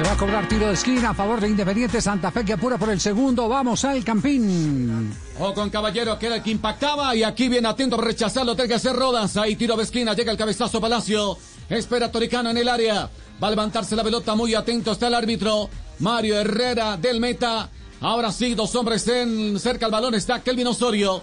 [0.00, 2.78] Se va a cobrar tiro de esquina a favor de Independiente Santa Fe que apura
[2.78, 3.46] por el segundo.
[3.50, 5.14] Vamos al Campín.
[5.38, 7.14] O con Caballero, que era el que impactaba.
[7.14, 8.54] Y aquí viene atento a rechazarlo.
[8.54, 9.36] Tiene que hacer Rodas.
[9.36, 10.14] Ahí tiro de esquina.
[10.14, 11.36] Llega el cabezazo Palacio.
[11.68, 13.10] Espera Toricano en el área.
[13.44, 14.34] Va a levantarse la pelota.
[14.34, 15.68] Muy atento está el árbitro.
[15.98, 17.68] Mario Herrera del meta.
[18.00, 20.14] Ahora sí, dos hombres en cerca al balón.
[20.14, 21.20] Está Kelvin Osorio.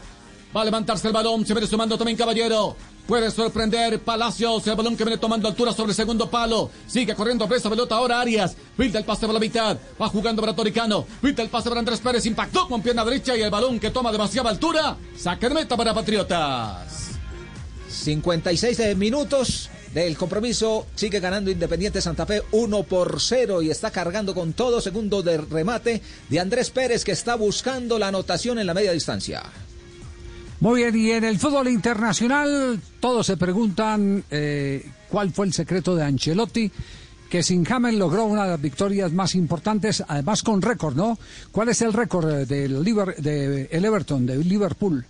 [0.55, 1.47] Va a levantarse el balón.
[1.47, 2.75] Se viene sumando también Caballero.
[3.07, 4.67] Puede sorprender Palacios.
[4.67, 6.69] El balón que viene tomando altura sobre el segundo palo.
[6.87, 8.57] Sigue corriendo presa pelota ahora Arias.
[8.75, 9.77] Filtra el pase por la mitad.
[9.99, 11.05] Va jugando para Toricano.
[11.21, 12.25] Filtra el pase para Andrés Pérez.
[12.25, 14.97] Impactó con pierna derecha y el balón que toma demasiada altura.
[15.17, 17.11] Saque de meta para Patriotas.
[17.89, 20.85] 56 de minutos del compromiso.
[20.95, 25.37] Sigue ganando Independiente Santa Fe 1 por 0 y está cargando con todo segundo de
[25.37, 29.43] remate de Andrés Pérez que está buscando la anotación en la media distancia.
[30.59, 35.95] Muy bien, y en el fútbol internacional todos se preguntan eh, cuál fue el secreto
[35.95, 36.71] de Ancelotti,
[37.29, 41.19] que sin James logró una de las victorias más importantes, además con récord, ¿no?
[41.51, 45.05] ¿Cuál es el récord eh, del de Everton, de Liverpool?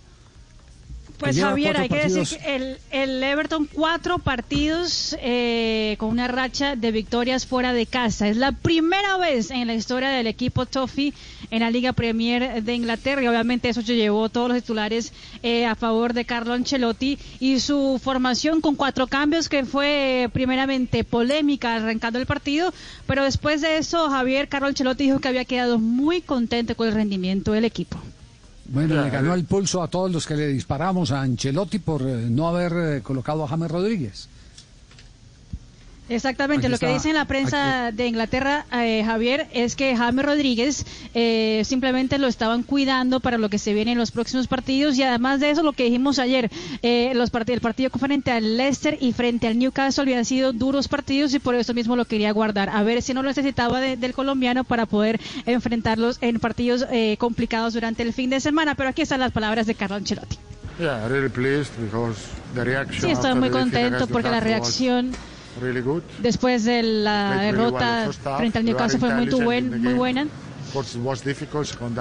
[1.18, 6.76] Pues Javier, hay que decir que el, el Everton cuatro partidos eh, con una racha
[6.76, 8.28] de victorias fuera de casa.
[8.28, 11.12] Es la primera vez en la historia del equipo Toffee
[11.50, 15.12] en la Liga Premier de Inglaterra y obviamente eso se llevó todos los titulares
[15.42, 20.28] eh, a favor de Carlo Ancelotti y su formación con cuatro cambios que fue eh,
[20.28, 22.72] primeramente polémica arrancando el partido,
[23.06, 26.94] pero después de eso Javier Carlo Ancelotti dijo que había quedado muy contento con el
[26.94, 27.98] rendimiento del equipo.
[28.68, 32.26] Bueno, le ganó el pulso a todos los que le disparamos a Ancelotti por eh,
[32.28, 34.28] no haber eh, colocado a James Rodríguez.
[36.08, 40.24] Exactamente, Aquí lo que dice en la prensa de Inglaterra, eh, Javier, es que James
[40.24, 44.96] Rodríguez eh, simplemente lo estaban cuidando para lo que se viene en los próximos partidos
[44.96, 46.50] y además de eso, lo que dijimos ayer,
[46.82, 50.88] eh, los part- el partido frente al Leicester y frente al Newcastle habían sido duros
[50.88, 53.96] partidos y por eso mismo lo quería guardar, a ver si no lo necesitaba de-
[53.98, 58.88] del colombiano para poder enfrentarlos en partidos eh, complicados durante el fin de semana, pero
[58.88, 60.36] aquí están las palabras de Carlo Ancelotti.
[60.78, 62.18] Yeah, really pleased because
[62.54, 65.10] the reaction Sí, estoy muy contento porque la was reacción.
[66.22, 68.04] Después de la derrota
[68.38, 70.26] frente al Newcastle fue muy, buen- muy buena.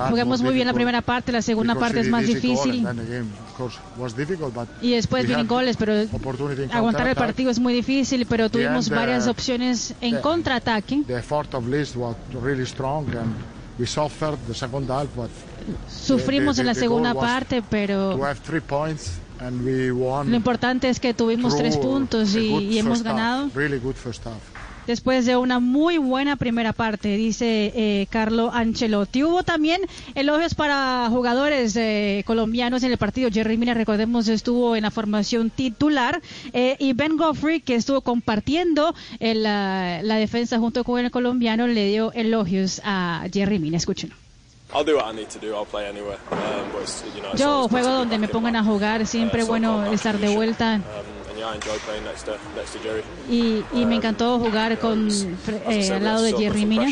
[0.10, 2.86] Jugamos muy bien la primera parte, la segunda parte es más difícil.
[4.82, 5.94] Y después vienen goles, pero
[6.78, 11.04] aguantar el partido es muy difícil, pero tuvimos varias uh, opciones en contraataque.
[15.90, 18.12] Sufrimos en la segunda parte, pero
[19.40, 23.80] lo importante es que tuvimos tres puntos y, y hemos ganado Really
[24.88, 29.24] después de una muy buena primera parte, dice eh, Carlo Ancelotti.
[29.24, 29.82] Hubo también
[30.16, 33.30] elogios para jugadores eh, colombianos en el partido.
[33.32, 36.22] Jerry Mina, recordemos, estuvo en la formación titular
[36.54, 41.68] eh, y Ben Goffrey, que estuvo compartiendo en la, la defensa junto con el colombiano,
[41.68, 43.78] le dio elogios a Jerry Mina.
[43.78, 44.27] Escúchenlo.
[46.32, 50.76] Um, Yo juego donde me pongan a jugar, siempre uh, of bueno estar de vuelta.
[50.76, 50.82] Um,
[51.30, 53.04] and yeah, I enjoy playing next to next to Jerry.
[53.30, 55.10] Y, y me encantó jugar con,
[55.70, 56.92] eh, al lado de Jerry Mina.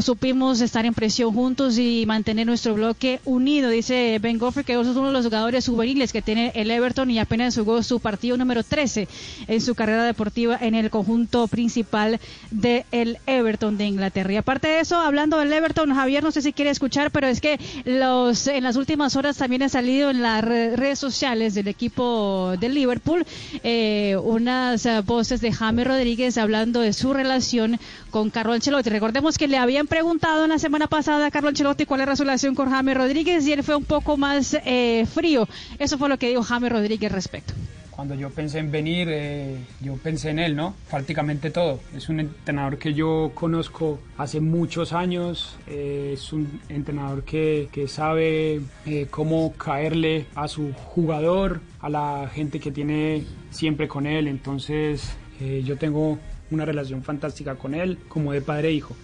[0.00, 4.86] Supimos estar en presión juntos y mantener nuestro bloque unido, dice Ben Goffrey, que es
[4.86, 8.62] uno de los jugadores juveniles que tiene el Everton y apenas jugó su partido número
[8.62, 9.08] 13
[9.48, 12.20] en su carrera deportiva en el conjunto principal
[12.50, 14.32] del Everton de Inglaterra.
[14.32, 17.40] Y aparte de eso, hablando del Everton, Javier, no sé si quiere escuchar, pero es
[17.40, 21.68] que los en las últimas horas también ha salido en las re- redes sociales del
[21.68, 23.24] equipo de Liverpool
[23.62, 27.78] eh, unas eh, voces de James Rodríguez hablando de su relación
[28.10, 28.90] con Carlo Ancelotti.
[28.90, 32.56] Recordemos que le habían preguntado la semana pasada a Carlo Ancelotti cuál era su relación
[32.56, 35.48] con James Rodríguez y él fue un poco más eh, frío.
[35.78, 37.54] Eso fue lo que dijo James Rodríguez respecto.
[37.92, 40.74] Cuando yo pensé en venir, eh, yo pensé en él, ¿no?
[40.90, 41.78] Prácticamente todo.
[41.94, 47.86] Es un entrenador que yo conozco hace muchos años, eh, es un entrenador que, que
[47.86, 54.26] sabe eh, cómo caerle a su jugador, a la gente que tiene siempre con él.
[54.26, 56.18] Entonces, eh, yo tengo
[56.50, 58.96] una relación fantástica con él, como de padre e hijo.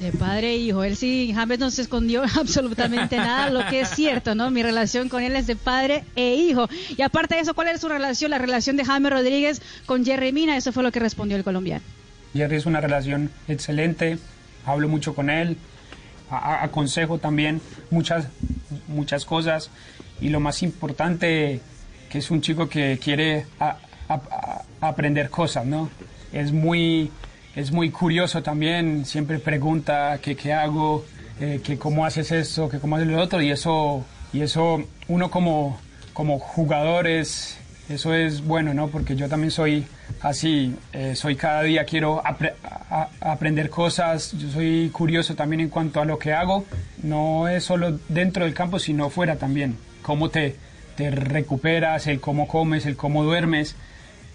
[0.00, 0.84] De padre e hijo.
[0.84, 4.50] Él sí, James no se escondió absolutamente nada, lo que es cierto, ¿no?
[4.50, 6.68] Mi relación con él es de padre e hijo.
[6.96, 8.30] Y aparte de eso, ¿cuál es su relación?
[8.30, 11.82] La relación de James Rodríguez con Jerry Mina, eso fue lo que respondió el colombiano.
[12.34, 14.18] Jerry es una relación excelente,
[14.66, 15.56] hablo mucho con él,
[16.30, 18.26] aconsejo también muchas,
[18.88, 19.70] muchas cosas
[20.20, 21.60] y lo más importante
[22.10, 23.78] que es un chico que quiere a-
[24.80, 25.90] aprender cosas, ¿no?
[26.32, 27.10] Es muy,
[27.54, 31.04] es muy curioso también, siempre pregunta que qué hago,
[31.40, 35.30] eh, que cómo haces esto, que cómo haces lo otro y eso, y eso uno
[35.30, 35.78] como,
[36.12, 37.58] como jugador es,
[37.88, 38.88] eso es bueno, ¿no?
[38.88, 39.86] Porque yo también soy
[40.20, 42.22] así, eh, soy cada día quiero
[43.20, 46.64] aprender cosas, yo soy curioso también en cuanto a lo que hago,
[47.02, 50.56] no es solo dentro del campo, sino fuera también, cómo te,
[50.96, 53.76] te recuperas, el cómo comes, el cómo duermes.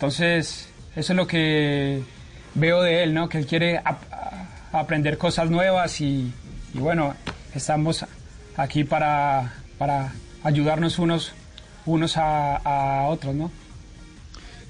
[0.06, 2.02] Entonces, eso es lo que
[2.56, 3.30] veo de él, ¿no?
[3.30, 4.02] Que él quiere ap-
[4.72, 6.34] aprender cosas nuevas y,
[6.74, 7.14] y bueno,
[7.54, 8.04] estamos
[8.58, 10.12] aquí para, para
[10.44, 11.34] ayudarnos unos,
[11.86, 13.52] unos a, a otros, ¿no?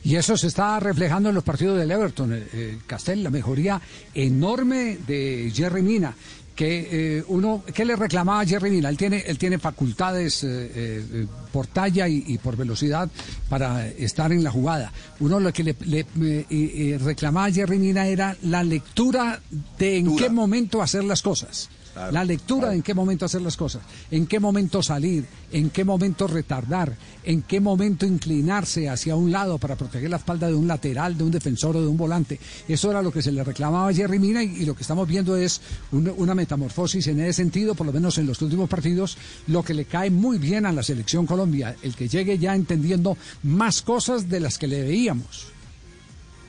[0.04, 3.80] Y eso se está reflejando en los partidos del Everton, eh, eh, Castel, la mejoría
[4.14, 6.14] enorme de Jerry Mina.
[6.56, 8.90] Que eh, uno, ¿qué le reclamaba a Jerry Mina?
[8.90, 13.10] Él tiene, él tiene facultades eh, eh, por talla y, y por velocidad
[13.50, 14.92] para estar en la jugada.
[15.22, 19.42] Uno lo que le, le, eh, eh, reclamaba a Jerry Mina era la lectura
[19.80, 21.70] de en qué momento hacer las cosas.
[21.94, 25.70] Claro, la lectura de en qué momento hacer las cosas, en qué momento salir, en
[25.72, 30.54] qué momento retardar, en qué momento inclinarse hacia un lado para proteger la espalda de
[30.56, 32.40] un lateral, de un defensor o de un volante.
[32.68, 35.06] Eso era lo que se le reclamaba a Jerry Mina y, y lo que estamos
[35.08, 35.60] viendo es
[35.92, 39.74] un- una metamorfosis en ese sentido, por lo menos en los últimos partidos, lo que
[39.74, 44.30] le cae muy bien a la selección Colombia, el que llegue ya entendiendo más cosas
[44.30, 45.48] de las que le veíamos.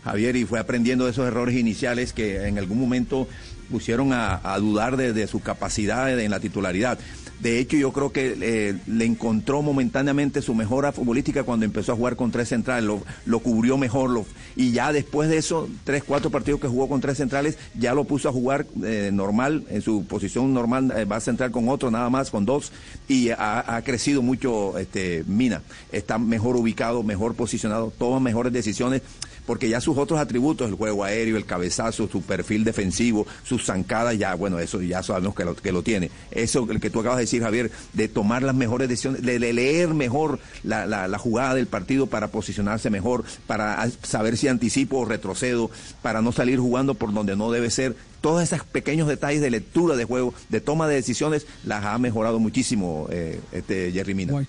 [0.05, 3.29] Javier, y fue aprendiendo de esos errores iniciales que en algún momento
[3.73, 6.99] pusieron a, dudar de, de su capacidad en la titularidad.
[7.43, 11.97] De hecho, yo creo que eh, le encontró momentáneamente su mejora futbolística cuando empezó a
[11.97, 12.89] jugar con tres centrales,
[13.25, 14.25] lo, cubrió mejor,
[14.55, 18.05] y ya después de eso, tres, cuatro partidos que jugó con tres centrales, ya lo
[18.05, 21.91] puso a jugar eh, normal, en su posición normal, eh, va a centrar con otro,
[21.91, 22.71] nada más, con dos,
[23.09, 25.63] y ha, ha crecido mucho este, Mina.
[25.91, 29.03] Está mejor ubicado, mejor posicionado, toma mejores decisiones
[29.47, 34.19] porque ya sus otros atributos, el juego aéreo, el cabezazo, su perfil defensivo, sus zancadas,
[34.19, 36.11] ya, bueno, eso ya sabemos que lo, que lo tiene.
[36.31, 39.53] Eso, el que tú acabas de decir, Javier, de tomar las mejores decisiones, de, de
[39.53, 44.99] leer mejor la, la, la, jugada del partido para posicionarse mejor, para saber si anticipo
[44.99, 45.71] o retrocedo,
[46.03, 47.97] para no salir jugando por donde no debe ser.
[48.21, 52.39] Todos esos pequeños detalles de lectura de juego, de toma de decisiones, las ha mejorado
[52.39, 54.47] muchísimo eh, este Jerry Mina.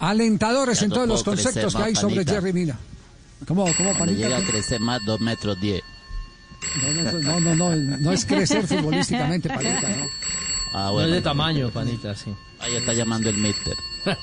[0.00, 2.24] Alentadores Ya en no todos los conceptos que hay sobre.
[2.24, 2.78] Jerry Mina.
[3.46, 4.18] ¿Cómo, cómo, Cuando panita?
[4.28, 5.82] llega a crecer más, dos metros diez.
[7.22, 10.06] No, no, no, no, no es crecer futbolísticamente, panita, ¿no?
[10.72, 11.08] Ah, No bueno.
[11.08, 12.34] es de tamaño, panita, sí.
[12.60, 13.74] Ahí está llamando el mister.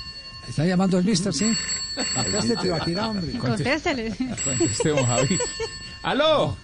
[0.48, 1.52] Está llamando el mister, sí.
[2.16, 3.32] Conteste, Tibaquirá, hombre.
[3.40, 4.16] Contéstele.
[4.44, 5.40] Conteste, don Javi.
[6.04, 6.56] ¡Aló!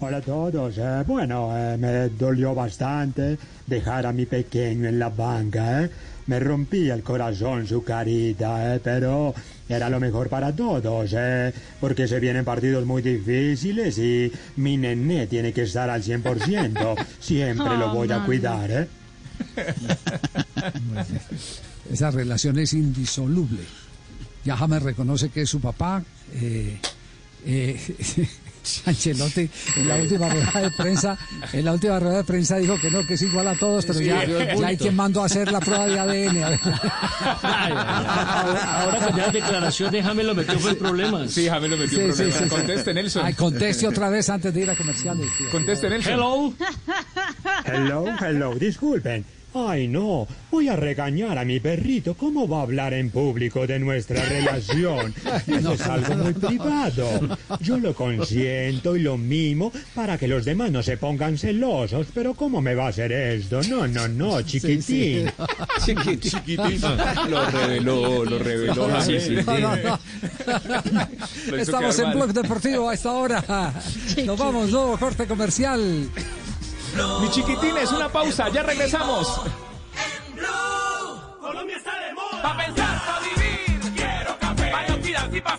[0.00, 0.74] Hola a todos.
[0.76, 5.84] Eh, bueno, eh, me dolió bastante dejar a mi pequeño en la banca.
[5.84, 5.90] eh.
[6.28, 9.34] Me rompía el corazón su carita, eh, pero
[9.68, 15.26] era lo mejor para todos, eh, porque se vienen partidos muy difíciles y mi nené
[15.26, 16.96] tiene que estar al 100%.
[17.20, 18.88] Siempre lo Oh, voy a cuidar, ¿eh?
[21.90, 23.60] Esa relación es indisoluble.
[24.44, 26.02] Ya James reconoce que es su papá.
[26.34, 26.78] Eh,
[27.46, 27.80] eh,
[28.86, 31.16] Ancelotti en la última rueda de prensa,
[31.52, 33.98] en la última rueda de prensa dijo que no, que es igual a todos, pero
[33.98, 36.42] Sí, ya, el hay quien mandó a hacer la prueba de ADN.
[36.44, 36.60] a ver.
[37.42, 41.30] Ahora, ahora con las declaraciones James lo metió fue en problemas.
[41.32, 42.42] Sí, James lo metió en Sí, sí, problemas.
[42.42, 42.48] sí.
[42.56, 43.26] Conteste, Nelson.
[43.26, 45.28] Ay, conteste otra vez antes de ir a comerciales.
[45.50, 46.12] Conteste, Nelson.
[46.12, 46.54] Hello.
[47.64, 49.24] Hello, hello, disculpen.
[49.54, 52.14] Ay, no, voy a regañar a mi perrito.
[52.14, 55.14] ¿Cómo va a hablar en público de nuestra relación?
[55.46, 57.08] Eso es algo muy privado.
[57.60, 62.08] Yo lo consiento y lo mimo para que los demás no se pongan celosos.
[62.14, 63.62] Pero ¿cómo me va a hacer esto?
[63.62, 65.30] No, no, no, chiquitín.
[65.84, 66.20] Chiquitín.
[66.20, 66.80] Chiquitín.
[67.28, 68.88] Lo reveló, lo reveló.
[68.88, 69.20] Javi.
[69.20, 69.44] Sí, sí.
[69.46, 69.98] No, no,
[71.50, 71.56] no.
[71.56, 72.14] Estamos en mal.
[72.14, 73.72] Blog Deportivo a esta hora.
[74.24, 76.08] Nos vamos, nuevo corte comercial.
[77.20, 79.40] Mi chiquitín es una pausa, ya regresamos.
[81.40, 82.42] Colombia está de moda.
[82.42, 83.94] Pa' pensar, pa' vivir.
[83.94, 84.72] Quiero café.
[85.00, 85.58] Cuidar y pa'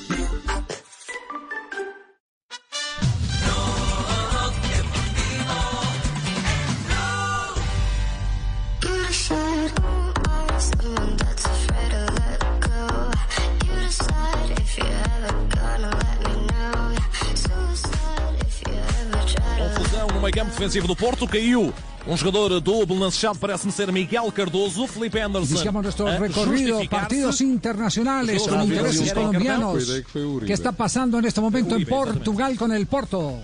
[20.61, 21.73] Defensivo do Porto, caiu
[22.07, 25.55] um jogador do Belenenses, parece-me ser Miguel Cardoso, Felipe Anderson.
[25.55, 26.87] Iniciamos nuestro a recorrido, justificar-se.
[26.87, 29.83] partidos internacionales con Uribe, intereses Uribe, colombianos.
[29.85, 30.45] Que foi Uribe.
[30.45, 33.39] ¿Qué está pasando en este momento en Portugal con el Porto?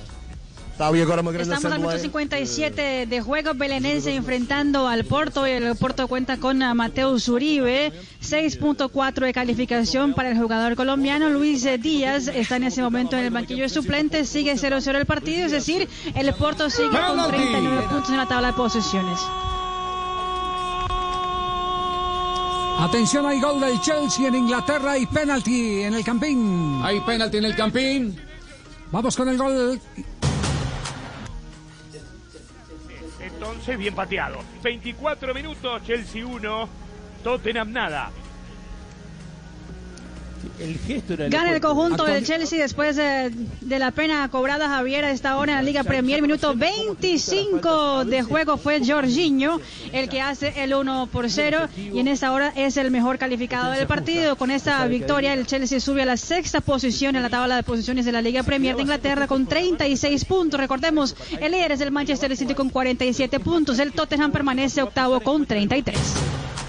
[0.77, 6.61] Estamos al minuto 57 de juego belenense enfrentando al Porto y el Porto cuenta con
[6.61, 7.91] a Mateus Uribe,
[8.21, 11.29] 6.4 de calificación para el jugador colombiano.
[11.29, 15.07] Luis eh, Díaz está en ese momento en el banquillo de suplentes, sigue 0-0 el
[15.07, 17.37] partido, es decir, el Porto sigue con Penalti.
[17.37, 19.19] 39 puntos en la tabla de posiciones.
[22.79, 26.79] Atención, hay gol del Chelsea en Inglaterra y penalti en el Campín.
[26.83, 28.15] Hay penalti en el Campín.
[28.91, 29.81] Vamos con el gol.
[33.75, 34.39] Bien pateado.
[34.63, 36.69] 24 minutos, Chelsea 1,
[37.23, 38.11] Tottenham nada.
[40.59, 43.31] El gesto era Gana el conjunto del Chelsea después de,
[43.61, 46.21] de la pena cobrada Javier a esta hora en la Liga Premier.
[46.21, 49.59] Minuto 25 de juego fue Jorginho
[49.91, 53.71] el que hace el 1 por 0 y en esta hora es el mejor calificado
[53.71, 54.35] del partido.
[54.35, 58.05] Con esta victoria el Chelsea sube a la sexta posición en la tabla de posiciones
[58.05, 60.59] de la Liga Premier de Inglaterra con 36 puntos.
[60.59, 63.79] Recordemos, el líder es el Manchester City con 47 puntos.
[63.79, 65.97] El Tottenham permanece octavo con 33.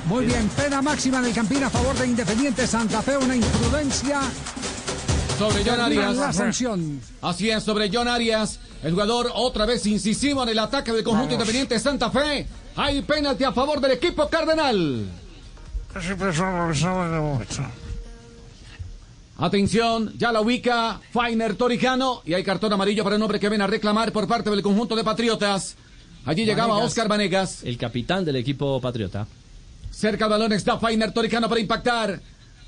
[0.08, 4.22] Muy bien, pena máxima en el Campín a favor de Independiente Santa Fe, una imprudencia.
[5.38, 6.16] Sobre John Arias.
[6.16, 6.98] La sanción.
[7.20, 8.58] Así es, sobre John Arias.
[8.82, 12.46] El jugador otra vez incisivo en el ataque del conjunto independiente Santa Fe.
[12.76, 15.04] Hay penalti a favor del equipo cardenal.
[19.36, 23.60] Atención, ya la ubica Fainer Toricano y hay cartón amarillo para el hombre que ven
[23.60, 25.76] a reclamar por parte del conjunto de Patriotas.
[26.24, 26.88] Allí llegaba Vanegas.
[26.88, 27.62] Oscar Vanegas.
[27.62, 29.26] El capitán del equipo patriota.
[29.98, 32.20] Cerca al balón está Fainer Toricano para impactar.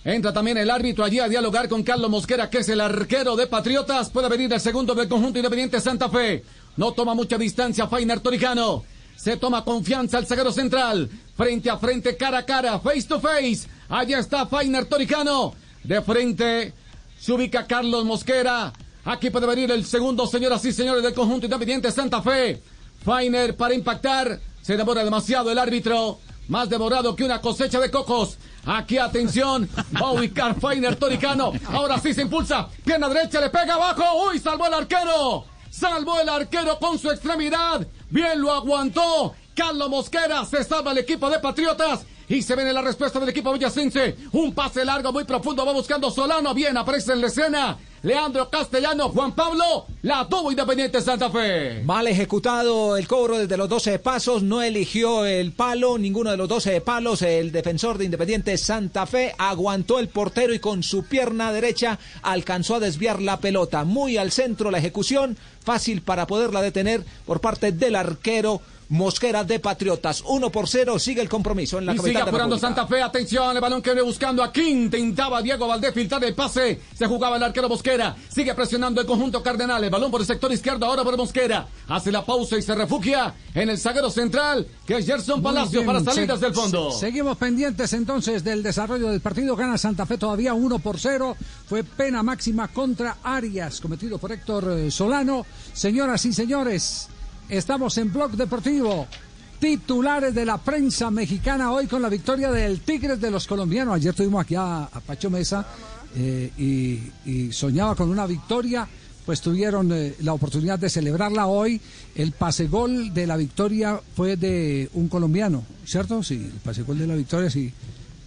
[0.02, 3.46] Entra también el árbitro allí a dialogar con Carlos Mosquera, que es el arquero de
[3.46, 4.10] Patriotas.
[4.10, 6.42] Puede venir el segundo del conjunto independiente Santa Fe.
[6.76, 8.82] No toma mucha distancia Fainer Toricano.
[9.14, 11.08] Se toma confianza el zaguero central.
[11.36, 13.68] Frente a frente, cara a cara, face to face.
[13.88, 15.54] Allí está Fainer Toricano.
[15.84, 16.74] De frente
[17.16, 18.72] se ubica Carlos Mosquera.
[19.04, 22.60] Aquí puede venir el segundo, señoras y señores, del conjunto independiente Santa Fe.
[23.04, 24.40] Fainer para impactar.
[24.62, 26.18] Se demora demasiado el árbitro.
[26.50, 28.36] Más demorado que una cosecha de cocos.
[28.66, 29.70] Aquí, atención.
[29.94, 30.56] Va a ubicar
[30.98, 31.52] Toricano.
[31.68, 32.68] Ahora sí se impulsa.
[32.84, 34.02] Pierna derecha, le pega abajo.
[34.26, 34.40] ¡Uy!
[34.40, 35.44] Salvó el arquero.
[35.70, 37.86] Salvó el arquero con su extremidad.
[38.10, 39.32] Bien lo aguantó.
[39.54, 42.00] Carlos Mosquera se salva el equipo de Patriotas.
[42.30, 44.14] Y se viene la respuesta del equipo villacense.
[44.30, 45.66] Un pase largo, muy profundo.
[45.66, 46.54] Va buscando Solano.
[46.54, 47.76] Bien, aparece en la escena.
[48.02, 49.86] Leandro Castellano, Juan Pablo.
[50.02, 51.82] La tuvo Independiente Santa Fe.
[51.82, 56.48] Mal ejecutado el cobro desde los 12 pasos, no eligió el palo, ninguno de los
[56.48, 57.20] 12 palos.
[57.22, 62.76] El defensor de Independiente Santa Fe aguantó el portero y con su pierna derecha alcanzó
[62.76, 63.82] a desviar la pelota.
[63.82, 68.62] Muy al centro la ejecución, fácil para poderla detener por parte del arquero.
[68.90, 72.58] Mosquera de Patriotas, 1 por 0, sigue el compromiso en la Y sigue de apurando.
[72.58, 73.00] Santa Fe.
[73.00, 74.62] Atención, el balón que viene buscando aquí.
[74.62, 76.80] Intentaba Diego Valdés filtrar el pase.
[76.98, 78.16] Se jugaba el arquero Mosquera.
[78.28, 79.84] Sigue presionando el conjunto cardenal.
[79.84, 80.86] El balón por el sector izquierdo.
[80.86, 81.68] Ahora por Mosquera.
[81.86, 86.00] Hace la pausa y se refugia en el zaguero central, que es Gerson Palacio para
[86.00, 86.90] salir se- desde el fondo.
[86.90, 89.54] se- seguimos pendientes entonces del desarrollo del partido.
[89.54, 91.36] Gana Santa Fe todavía 1 por 0.
[91.68, 95.46] Fue pena máxima contra Arias, cometido por Héctor eh, Solano.
[95.72, 97.08] Señoras y señores,
[97.50, 99.06] estamos en Blog Deportivo.
[99.58, 103.96] Titulares de la prensa mexicana hoy con la victoria del Tigres de los colombianos.
[103.96, 105.66] Ayer tuvimos aquí a, Pacho Mesa
[106.16, 106.50] eh,
[107.26, 108.88] y, soñaba con una victoria
[109.26, 111.80] pues tuvieron eh, la oportunidad de celebrarla hoy.
[112.14, 116.22] El pase gol de la victoria fue de un colombiano, ¿cierto?
[116.22, 117.72] Sí, el pase gol de la victoria sí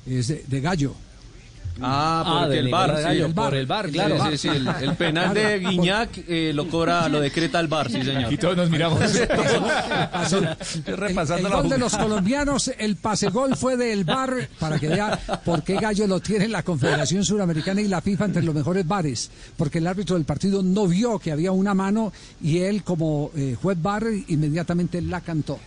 [0.05, 0.93] es de Gallo.
[1.81, 4.17] Ah, Ah, porque el bar, Gallo, sí, por el bar, claro.
[4.29, 8.03] Sí, sí, el, el penal de Guiñac eh, lo cobra, lo decreta el bar, sí,
[8.03, 8.31] señor.
[8.31, 8.99] Y todos nos miramos.
[9.15, 9.27] el
[11.49, 15.75] gol de los colombianos, el pase gol fue del bar, para que vea por qué
[15.75, 19.87] Gallo lo tiene la Confederación Suramericana y la FIFA entre los mejores bares, porque el
[19.87, 24.03] árbitro del partido no vio que había una mano y él como eh, juez bar
[24.27, 25.59] inmediatamente la cantó.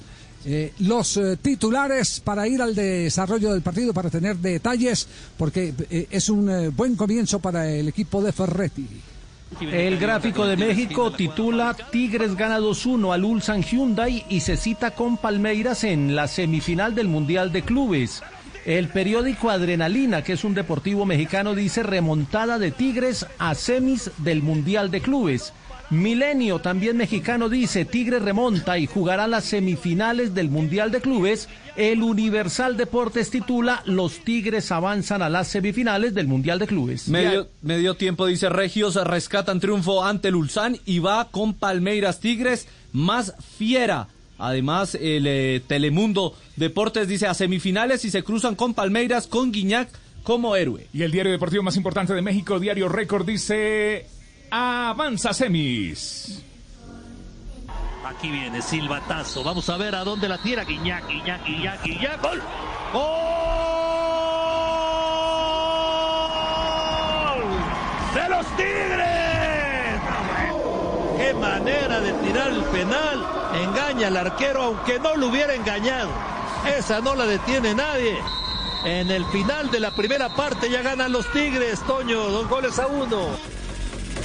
[0.45, 6.07] Eh, los eh, titulares para ir al desarrollo del partido, para tener detalles, porque eh,
[6.11, 8.87] es un buen comienzo para el equipo de Ferretti.
[9.61, 15.17] El gráfico de México titula Tigres gana 2-1 al Ulsan Hyundai y se cita con
[15.17, 18.23] Palmeiras en la semifinal del Mundial de Clubes.
[18.65, 24.43] El periódico Adrenalina, que es un deportivo mexicano, dice remontada de Tigres a semis del
[24.43, 25.53] Mundial de Clubes.
[25.91, 31.49] Milenio, también mexicano, dice Tigres remonta y jugará las semifinales del Mundial de Clubes.
[31.77, 37.09] El Universal Deportes titula Los Tigres avanzan a las semifinales del Mundial de Clubes.
[37.09, 42.67] Medio, medio tiempo dice Regios rescatan triunfo ante el Ulsan y va con Palmeiras Tigres
[42.93, 44.09] más fiera.
[44.39, 49.89] Además, el eh, Telemundo Deportes dice a semifinales y se cruzan con Palmeiras con Guiñac
[50.25, 50.89] como héroe.
[50.93, 54.07] Y el diario deportivo más importante de México, Diario Récord, dice
[54.51, 56.43] avanza semis.
[58.05, 59.43] Aquí viene silbatazo.
[59.43, 62.23] Vamos a ver a dónde la tira Guiñac, Guiñac, Guiñac, Guiñac.
[62.23, 62.41] ¡Gol!
[62.93, 63.07] ¡Gol!
[68.15, 70.01] ¡De los Tigres!
[71.19, 73.27] ¡Qué manera de tirar el penal!
[73.55, 76.11] Engaña al arquero aunque no lo hubiera engañado.
[76.79, 78.17] Esa no la detiene nadie.
[78.85, 82.87] En el final de la primera parte ya ganan los Tigres, Toño, dos goles a
[82.87, 83.31] uno.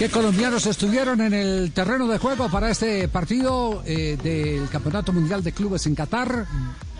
[0.01, 5.43] ¿Qué colombianos estuvieron en el terreno de juego para este partido eh, del Campeonato Mundial
[5.43, 6.47] de Clubes en Qatar?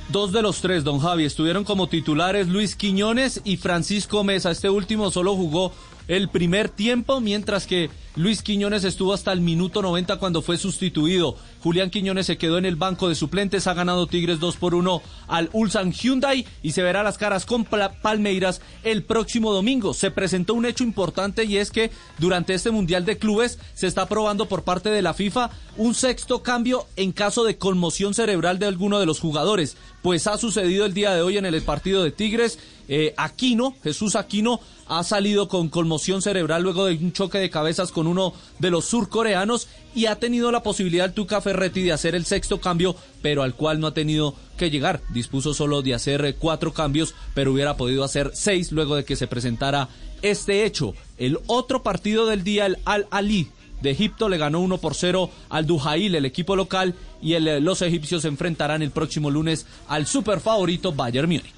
[0.10, 4.52] Dos de los tres, don Javi, estuvieron como titulares Luis Quiñones y Francisco Mesa.
[4.52, 5.74] Este último solo jugó
[6.08, 11.38] el primer tiempo, mientras que Luis Quiñones estuvo hasta el minuto 90 cuando fue sustituido.
[11.64, 15.02] Julián Quiñones se quedó en el banco de suplentes, ha ganado Tigres 2 por 1
[15.28, 19.94] al Ulsan Hyundai y se verá las caras con Palmeiras el próximo domingo.
[19.94, 24.04] Se presentó un hecho importante y es que durante este Mundial de Clubes se está
[24.04, 28.66] aprobando por parte de la FIFA un sexto cambio en caso de conmoción cerebral de
[28.66, 29.78] alguno de los jugadores.
[30.02, 32.58] Pues ha sucedido el día de hoy en el partido de Tigres.
[32.88, 37.92] Eh, Aquino, Jesús Aquino, ha salido con conmoción cerebral luego de un choque de cabezas
[37.92, 42.16] con uno de los surcoreanos y ha tenido la posibilidad el Tuca Ferretti de hacer
[42.16, 45.02] el sexto cambio, pero al cual no ha tenido que llegar.
[45.10, 49.16] Dispuso solo de hacer eh, cuatro cambios, pero hubiera podido hacer seis luego de que
[49.16, 49.88] se presentara
[50.22, 50.94] este hecho.
[51.18, 53.50] El otro partido del día, el Al Ali
[53.82, 57.62] de Egipto le ganó 1 por 0 al Dujail, el equipo local, y el, eh,
[57.62, 61.54] los egipcios se enfrentarán el próximo lunes al super favorito Bayern Múnich.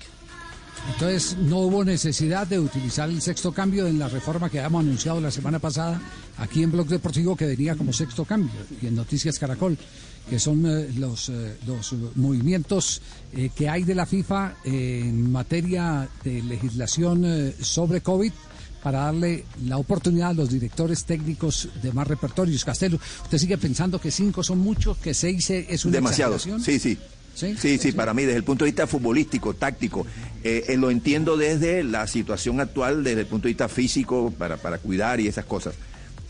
[0.93, 5.21] Entonces no hubo necesidad de utilizar el sexto cambio en la reforma que habíamos anunciado
[5.21, 6.01] la semana pasada
[6.37, 8.51] aquí en Blog Deportivo que venía como sexto cambio
[8.81, 9.77] y en Noticias Caracol,
[10.29, 13.01] que son eh, los, eh, los movimientos
[13.55, 18.31] que hay de la FIFA en materia de legislación sobre COVID
[18.83, 22.65] para darle la oportunidad a los directores técnicos de más repertorios.
[22.65, 25.93] Castelo, ¿usted sigue pensando que cinco son muchos, que seis es una?
[26.59, 26.97] Sí, sí.
[27.33, 27.55] ¿Sí?
[27.57, 30.05] Sí, sí, para mí, desde el punto de vista futbolístico, táctico,
[30.43, 34.57] eh, eh, lo entiendo desde la situación actual, desde el punto de vista físico, para,
[34.57, 35.73] para cuidar y esas cosas.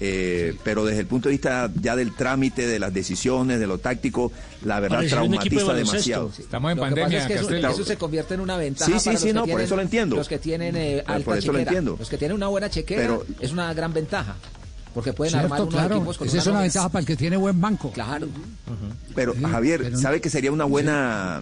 [0.06, 3.78] Eh, Pero desde el punto de vista ya del trámite, de las decisiones, de lo
[3.78, 4.34] táctico,
[4.66, 5.92] la verdad de traumatiza baloncesto.
[5.94, 6.32] demasiado.
[6.38, 8.92] Estamos en Lo que pasa pandemia, es que eso, eso se convierte en una ventaja
[8.92, 10.16] Sí, sí, para sí, los que no, por tienen- eso lo entiendo.
[10.18, 11.62] Los que tienen eh, Por alta eso lo chequera.
[11.72, 11.96] entiendo.
[11.98, 14.36] Los que tienen una buena chequera Pero- es una gran ventaja.
[14.94, 15.96] Porque pueden armar Cierto, unos claro.
[15.96, 17.92] equipos con Esa es una ventaja para el que tiene buen banco.
[17.94, 18.28] Claro.
[19.16, 21.42] Pero Javier, ¿sabe que sería una buena,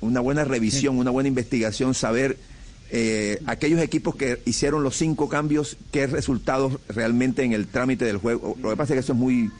[0.00, 2.38] una buena revisión, una buena investigación saber
[2.90, 8.16] eh, aquellos equipos que hicieron los cinco cambios, qué resultados realmente en el trámite del
[8.18, 8.56] juego?
[8.62, 9.50] Lo que pasa es que eso es muy,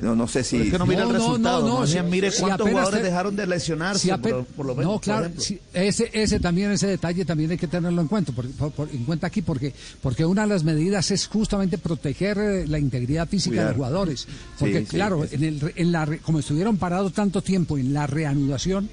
[0.00, 0.58] no, no sé si...
[0.60, 3.46] es que no mira el resultado, más bien mire si cuántos apenas jugadores dejaron de
[3.48, 4.92] lesionarse, si ape- por, por lo menos.
[4.92, 8.48] No, claro, sí, ese, ese también, ese detalle también hay que tenerlo en cuenta, por-
[8.50, 12.66] por- por- en cuenta aquí, porque, porque una de las medidas es justamente proteger eh,
[12.68, 14.28] la integridad física de los jugadores.
[14.58, 15.34] Porque, Sí, claro, sí.
[15.34, 18.88] en el, re- en la, re- como estuvieron parados tanto tiempo en la reanudación,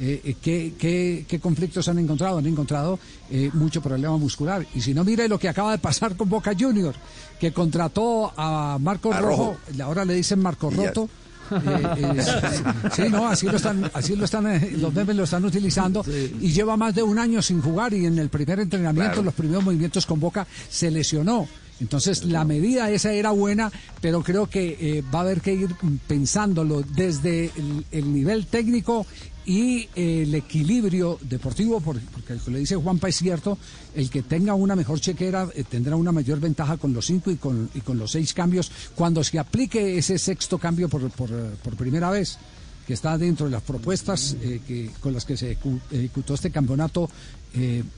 [0.00, 2.38] eh, eh, ¿qué, qué, qué conflictos han encontrado?
[2.38, 2.98] Han encontrado
[3.30, 4.66] eh, mucho problema muscular.
[4.74, 6.94] Y si no, mire lo que acaba de pasar con Boca Junior,
[7.38, 9.84] que contrató a Marco A Rojo, Rojo.
[9.84, 10.70] ahora le dicen Marco.
[10.70, 11.08] Roto.
[11.50, 12.22] Eh, eh,
[12.92, 14.44] sí, no, así lo están, así lo están,
[14.80, 16.02] los memes lo están utilizando
[16.40, 19.24] y lleva más de un año sin jugar y en el primer entrenamiento, Claro.
[19.24, 21.46] los primeros movimientos con Boca se lesionó.
[21.82, 25.74] Entonces la medida esa era buena, pero creo que eh, va a haber que ir
[26.06, 29.04] pensándolo desde el, el nivel técnico
[29.44, 33.58] y eh, el equilibrio deportivo, por- porque lo que le dice Juanpa es cierto,
[33.96, 37.36] el que tenga una mejor chequera eh, tendrá una mayor ventaja con los cinco y
[37.36, 38.70] con, y con los seis cambios.
[38.94, 42.38] Cuando se aplique ese sexto cambio por, por, por primera vez
[42.86, 46.50] que está dentro de las propuestas eh, que, con las que se ejecu- ejecutó este
[46.52, 47.10] campeonato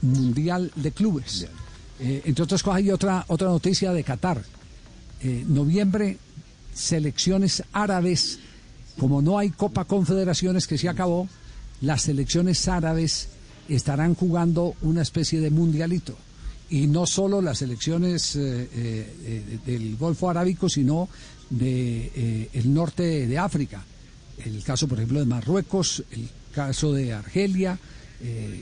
[0.01, 1.45] mundial de clubes.
[1.99, 4.43] Eh, entre otras cosas hay otra, otra noticia de Qatar.
[5.21, 6.17] Eh, noviembre,
[6.73, 8.39] selecciones árabes,
[8.99, 11.27] como no hay Copa Confederaciones que se acabó,
[11.81, 13.29] las selecciones árabes
[13.69, 16.15] estarán jugando una especie de mundialito.
[16.69, 21.07] Y no solo las selecciones eh, eh, del Golfo Arábico, sino
[21.49, 23.83] de eh, el norte de África.
[24.43, 27.77] El caso, por ejemplo, de Marruecos, el caso de Argelia,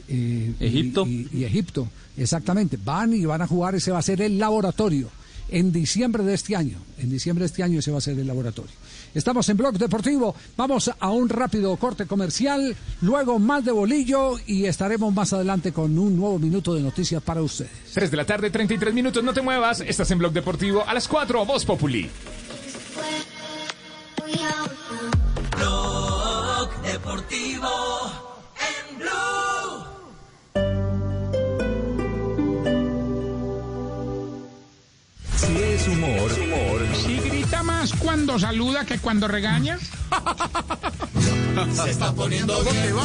[0.10, 1.08] y- Egipto.
[1.08, 2.78] Y, y Egipto, exactamente.
[2.84, 5.10] Van y van a jugar, ese va a ser el laboratorio.
[5.50, 8.26] En diciembre de este año, en diciembre de este año ese va a ser el
[8.26, 8.72] laboratorio.
[9.14, 14.66] Estamos en Blog Deportivo, vamos a un rápido corte comercial, luego más de bolillo y
[14.66, 17.72] estaremos más adelante con un nuevo minuto de noticias para ustedes.
[17.94, 19.82] 3 de la tarde, 33 minutos, no te muevas.
[19.82, 22.10] Estás en Blog Deportivo a las 4, Voz Populi.
[25.56, 27.83] Blog Deportivo
[35.88, 36.32] Humor,
[36.96, 39.78] Si grita más cuando saluda que cuando regaña.
[41.74, 42.96] Se está poniendo bien.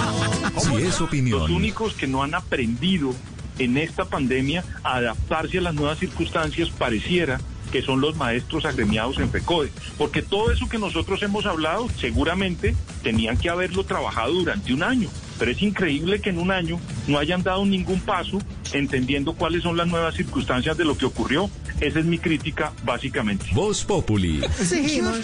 [0.60, 3.14] si es Los opinión, únicos que no han aprendido
[3.58, 7.40] en esta pandemia a adaptarse a las nuevas circunstancias pareciera
[7.72, 9.70] que son los maestros agremiados en FECODE.
[9.96, 15.08] Porque todo eso que nosotros hemos hablado seguramente tenían que haberlo trabajado durante un año.
[15.38, 18.38] Pero es increíble que en un año no hayan dado ningún paso
[18.72, 21.50] entendiendo cuáles son las nuevas circunstancias de lo que ocurrió.
[21.80, 23.46] Esa es mi crítica básicamente.
[23.52, 25.18] Voz Populi, Exigimos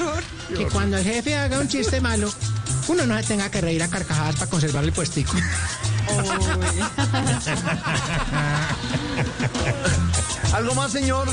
[0.56, 2.30] que cuando el jefe haga un chiste malo,
[2.88, 5.32] uno no se tenga que reír a carcajadas para conservar el puestico.
[10.54, 11.26] ¿Algo más, señor?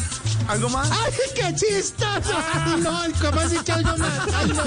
[0.48, 0.89] ¿Algo más?
[0.91, 2.35] ¡Ay, qué chistoso!
[2.53, 4.19] Ay, no, ¿cómo así que algo más?
[4.34, 4.64] Ay, no.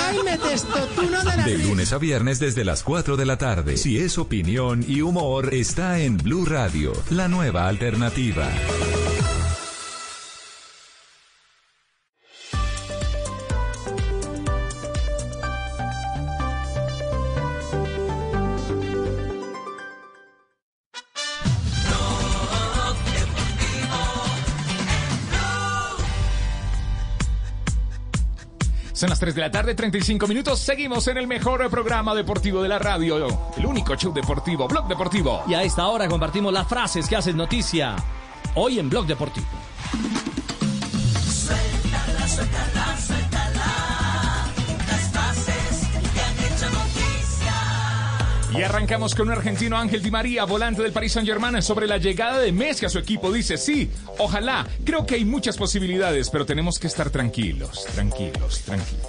[0.00, 3.76] Ay, me destotuno de la De lunes a viernes desde las 4 de la tarde.
[3.76, 8.48] Si es opinión y humor, está en Blue Radio, la nueva alternativa.
[29.02, 30.60] Son las 3 de la tarde, 35 minutos.
[30.60, 33.26] Seguimos en el mejor programa deportivo de la radio.
[33.56, 35.42] El único show deportivo, Blog Deportivo.
[35.48, 37.96] Y a esta hora compartimos las frases que hacen noticia
[38.54, 39.48] hoy en Blog Deportivo.
[41.20, 42.81] Suéltala, suéltala.
[48.56, 51.96] Y arrancamos con un argentino Ángel Di María, volante del Paris Saint Germain, sobre la
[51.96, 53.32] llegada de Messi a su equipo.
[53.32, 59.06] Dice, sí, ojalá, creo que hay muchas posibilidades, pero tenemos que estar tranquilos, tranquilos, tranquilos.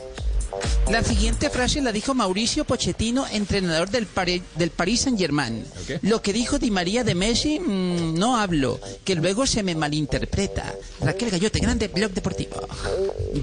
[0.90, 4.08] La siguiente frase la dijo Mauricio Pochettino, entrenador del,
[4.56, 5.66] del Paris Saint-Germain.
[6.02, 10.74] Lo que dijo Di María de Messi, mm, no hablo, que luego se me malinterpreta.
[11.02, 12.68] Raquel Gallote, grande blog deportivo.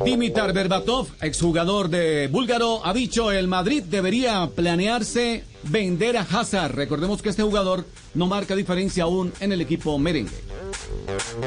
[0.05, 6.75] Dimitar Berbatov, exjugador de búlgaro, ha dicho el Madrid debería planearse vender a Hazard.
[6.75, 7.85] Recordemos que este jugador
[8.15, 10.33] no marca diferencia aún en el equipo merengue.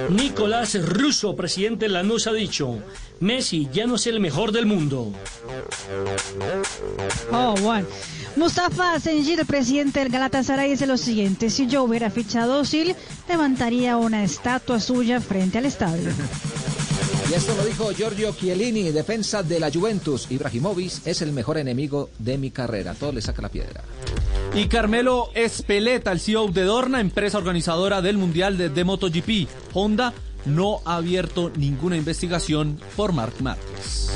[0.09, 2.79] Nicolás Russo, presidente de Lanús, ha dicho,
[3.19, 5.13] Messi ya no es el mejor del mundo.
[7.31, 7.87] Oh, bueno.
[8.35, 12.95] Mustafa Senjid, el presidente del Galatasaray, dice lo siguiente: si yo hubiera fichado a Osil,
[13.29, 16.09] levantaría una estatua suya frente al estadio.
[17.29, 20.27] Y esto lo dijo Giorgio Chiellini, defensa de la Juventus.
[20.29, 22.93] Ibrahimovic es el mejor enemigo de mi carrera.
[22.93, 23.81] Todo le saca la piedra.
[24.53, 29.47] Y Carmelo Espeleta, el CEO de Dorna, empresa organizadora del Mundial de, de MotoGP.
[29.73, 30.13] Honda
[30.45, 34.11] no ha abierto ninguna investigación por Marc Márquez.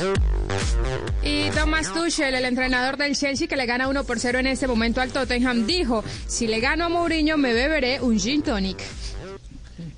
[1.23, 4.67] Y Thomas Tuchel, el entrenador del Chelsea que le gana 1 por 0 en este
[4.67, 8.77] momento al Tottenham, dijo, si le gano a Mourinho me beberé un gin tonic.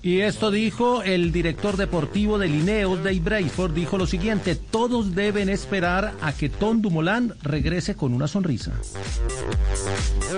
[0.02, 5.50] Y esto dijo el director deportivo de Lineos, Dave Brayford, dijo lo siguiente, todos deben
[5.50, 8.72] esperar a que Tom Dumoulin regrese con una sonrisa.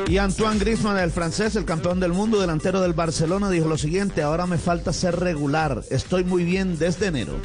[0.07, 4.23] Y Antoine Griezmann, el francés, el campeón del mundo, delantero del Barcelona, dijo lo siguiente,
[4.23, 7.37] ahora me falta ser regular, estoy muy bien desde enero.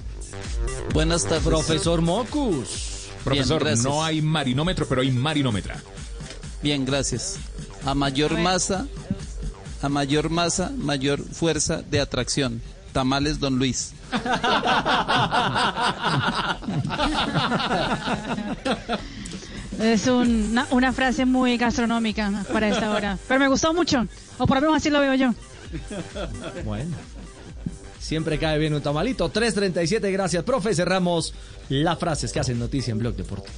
[0.95, 1.45] Buenas tardes.
[1.45, 3.09] Profesor Mocus.
[3.25, 5.83] Profesor, no hay marinómetro, pero hay marinómetra.
[6.63, 7.39] Bien, gracias.
[7.85, 8.87] A mayor masa,
[9.83, 12.61] a mayor masa, mayor fuerza de atracción.
[12.93, 13.93] Tamales Don Luis.
[19.81, 23.19] Es un- una, una frase muy gastronómica para esta hora.
[23.29, 24.07] Pero me gustó mucho.
[24.39, 25.35] O por lo menos así lo veo yo.
[26.65, 26.97] Bueno.
[28.01, 29.31] Siempre cae bien un tamalito.
[29.33, 30.75] 3.37, gracias, profe.
[30.75, 31.35] Cerramos
[31.69, 33.55] las frases que hacen noticia en Blog Deportivo.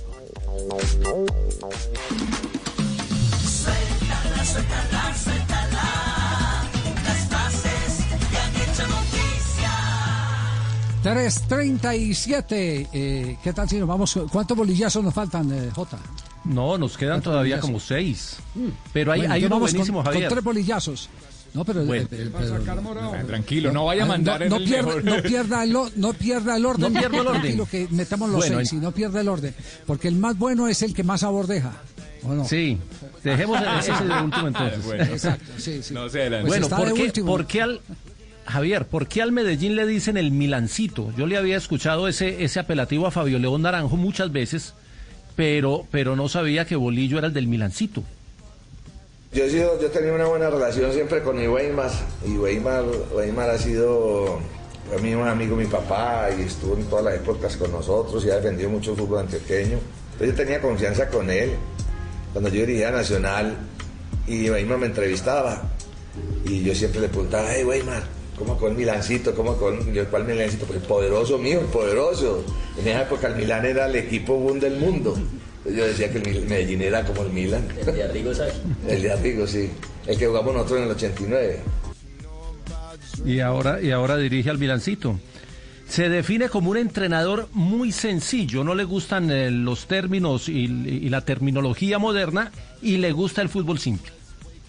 [3.44, 4.97] Suéltala, suéltala, suéltala.
[11.14, 12.88] 3.37.
[12.92, 14.18] Eh, ¿Qué tal si nos vamos?
[14.30, 15.98] ¿Cuántos bolillazos nos faltan, eh, Jota?
[16.44, 18.36] No, nos quedan todavía como seis.
[18.92, 21.08] Pero hay, Bueno, hay uno vamos buenísimo, con, tres bolillazos.
[21.54, 22.04] No, pero, Bueno.
[22.12, 25.22] eh, eh, pero- Tranquilo, no vaya a Ah, mandar no, en no el pierda, no
[25.22, 26.92] pierda el, o- no pierda el orden.
[26.92, 27.40] No pierda el orden.
[27.40, 29.54] Tranquilo que metamos los Bueno, seis y no pierda el orden.
[29.86, 31.72] Porque el más bueno es el que más sabor deja.
[32.22, 32.44] ¿o no?
[32.44, 32.76] Sí,
[33.24, 34.84] dejemos ese de último entonces.
[34.84, 35.04] Bueno.
[35.04, 35.94] Exacto, sí, sí.
[35.94, 36.48] No se adelante.
[36.48, 37.26] Pues bueno, ¿por qué, último.
[37.26, 37.80] por qué al
[38.48, 41.12] Javier, ¿por qué al Medellín le dicen el Milancito?
[41.16, 44.74] Yo le había escuchado ese, ese apelativo a Fabio León Naranjo muchas veces,
[45.36, 48.02] pero, pero no sabía que Bolillo era el del Milancito.
[49.32, 51.90] Yo he, sido, yo tenido una buena relación siempre con Iweimar
[52.26, 54.38] y Weimar, ha sido
[54.96, 58.30] a mí un amigo mi papá y estuvo en todas las épocas con nosotros y
[58.30, 59.78] ha defendido mucho el fútbol antioqueño.
[60.12, 61.50] Entonces yo tenía confianza con él
[62.32, 63.54] cuando yo dirigía Nacional
[64.26, 65.62] y Weimar me entrevistaba
[66.46, 69.34] y yo siempre le preguntaba, hey Weimar, ¿cómo con Milancito?
[69.34, 70.66] ¿Cómo con yo, cuál Milancito?
[70.66, 72.44] Pues el poderoso mío, el poderoso.
[72.78, 75.18] En esa época el Milán era el equipo boom del mundo.
[75.64, 77.66] Yo decía que el Medellín era como el Milan.
[77.78, 78.32] El de Arrigo,
[78.88, 79.70] El de Arrigo, sí.
[80.06, 81.60] El que jugamos nosotros en el 89.
[83.24, 85.18] Y ahora, y ahora dirige al Milancito.
[85.88, 91.08] Se define como un entrenador muy sencillo, no le gustan eh, los términos y, y
[91.08, 92.52] la terminología moderna
[92.82, 94.12] y le gusta el fútbol simple.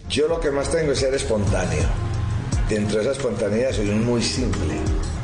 [0.09, 2.08] Yo lo que más tengo es ser espontáneo.
[2.69, 4.75] Dentro de esa espontaneidad soy muy simple.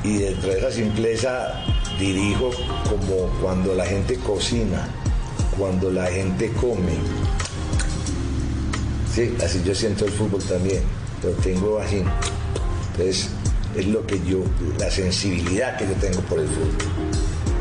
[0.03, 1.63] Y dentro de esa simpleza
[1.99, 2.49] dirijo
[2.89, 4.89] como cuando la gente cocina.
[5.57, 6.91] cuando la gente come.
[9.13, 10.81] Sí, así yo siento el fútbol también,
[11.23, 12.03] lo tengo así.
[12.91, 13.29] Entonces,
[13.75, 14.43] es lo que yo,
[14.79, 16.75] la sensibilidad que yo tengo por el fútbol.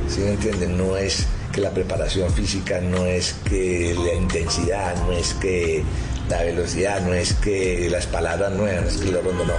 [0.09, 0.77] ¿Sí me entienden?
[0.77, 5.85] No es que la preparación física, no es que la intensidad, no es que
[6.29, 9.55] la velocidad, no es que las palabras nuevas, no es que lo rondo, no.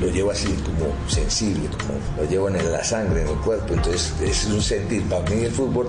[0.00, 3.74] Lo llevo así como sensible, como lo llevo en la sangre, en el cuerpo.
[3.74, 5.02] Entonces es un sentir.
[5.04, 5.88] Para mí el fútbol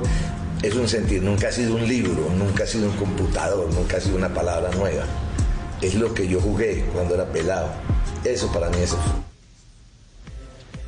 [0.61, 1.23] es un sentir.
[1.23, 4.69] Nunca ha sido un libro, nunca ha sido un computador, nunca ha sido una palabra
[4.76, 5.05] nueva.
[5.81, 7.69] Es lo que yo jugué cuando era pelado.
[8.23, 8.99] Eso para mí es el.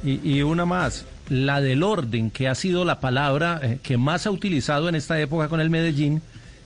[0.07, 4.27] Y, y una más, la del orden, que ha sido la palabra eh, que más
[4.27, 6.21] ha utilizado en esta época con el Medellín,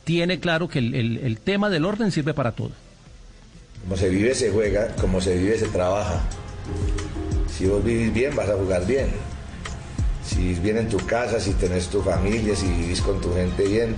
[0.10, 2.72] tiene claro que el, el- tema del orden sirve para todo.
[3.84, 6.19] Como se vive, se juega, como se vive, se trabaja.
[7.56, 9.10] Si vos vivís bien, vas a jugar bien.
[10.26, 13.95] Si bien en tu casa, si tenés tu familia, si vivís con tu gente bien,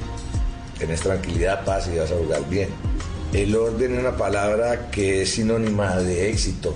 [0.78, 2.68] tenés tranquilidad, paz y vas a jugar bien.
[3.32, 6.76] El orden es una palabra que es sinónima de éxito.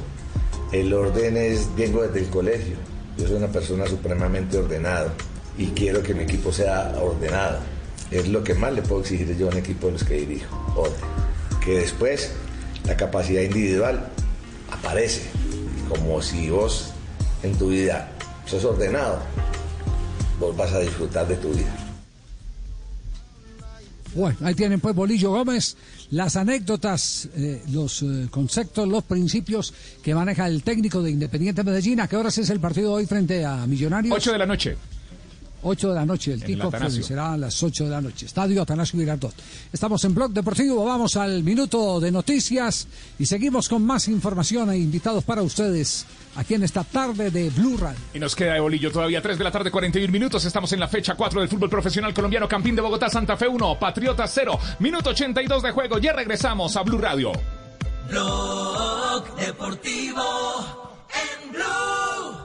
[0.72, 2.78] El orden es, vengo desde el colegio.
[3.18, 5.14] Yo soy una persona supremamente ordenada
[5.58, 7.75] y quiero que mi equipo sea ordenado.
[8.12, 10.88] Es lo que más le puedo exigir yo a un equipo de los que dirijo.
[11.64, 12.32] Que después
[12.86, 14.08] la capacidad individual
[14.72, 15.24] aparece,
[15.90, 16.92] como si vos
[17.44, 18.12] en tu vida
[18.46, 19.20] sos ordenado,
[20.40, 21.86] vos vas a disfrutar de tu vida.
[24.16, 25.76] Bueno, ahí tienen pues Bolillo Gómez,
[26.12, 32.00] las anécdotas, eh, los eh, conceptos, los principios que maneja el técnico de Independiente Medellín.
[32.00, 34.16] ¿A qué horas es el partido hoy frente a Millonarios?
[34.16, 34.78] 8 de la noche.
[35.68, 37.04] 8 de la noche, el Atanasio.
[37.04, 38.28] será a las 8 de la noche.
[38.28, 39.34] Estadio Atanasio Girardot.
[39.74, 42.88] Estamos en Blog Deportivo, vamos al minuto de noticias
[43.18, 46.06] y seguimos con más información e invitados para ustedes
[46.36, 47.98] aquí en esta tarde de Blue Radio.
[48.14, 50.46] Y nos queda de bolillo todavía 3 de la tarde, 41 minutos.
[50.46, 52.48] Estamos en la fecha 4 del fútbol profesional colombiano.
[52.48, 54.60] Campín de Bogotá, Santa Fe 1, Patriota 0.
[54.80, 55.98] Minuto 82 de juego.
[55.98, 57.32] Ya regresamos a Blue Radio.
[58.08, 60.22] Blog Deportivo
[61.10, 62.45] en Blue.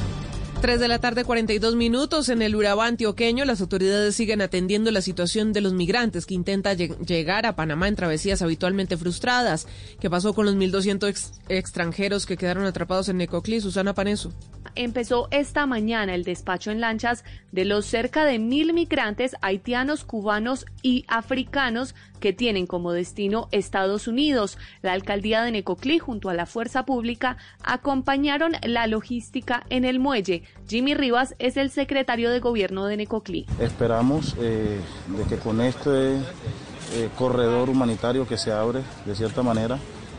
[0.61, 2.29] 3 de la tarde, 42 minutos.
[2.29, 6.77] En el Urabá antioqueño, las autoridades siguen atendiendo la situación de los migrantes que intentan
[6.77, 9.67] lleg- llegar a Panamá en travesías habitualmente frustradas.
[9.99, 13.59] ¿Qué pasó con los 1.200 ex- extranjeros que quedaron atrapados en Necoclí?
[13.59, 14.31] Susana Paneso.
[14.75, 20.65] empezó esta mañana el despacho en lanchas de los cerca de mil migrantes haitianos, cubanos
[20.83, 24.57] y africanos que tienen como destino Estados Unidos.
[24.81, 30.43] La alcaldía de Necoclí junto a la fuerza pública acompañaron la logística en el muelle.
[30.69, 33.45] Jimmy Rivas es el secretario de gobierno de Necoclí.
[33.59, 34.79] Esperamos eh,
[35.17, 39.77] de que con este eh, corredor humanitario que se abre, de cierta manera,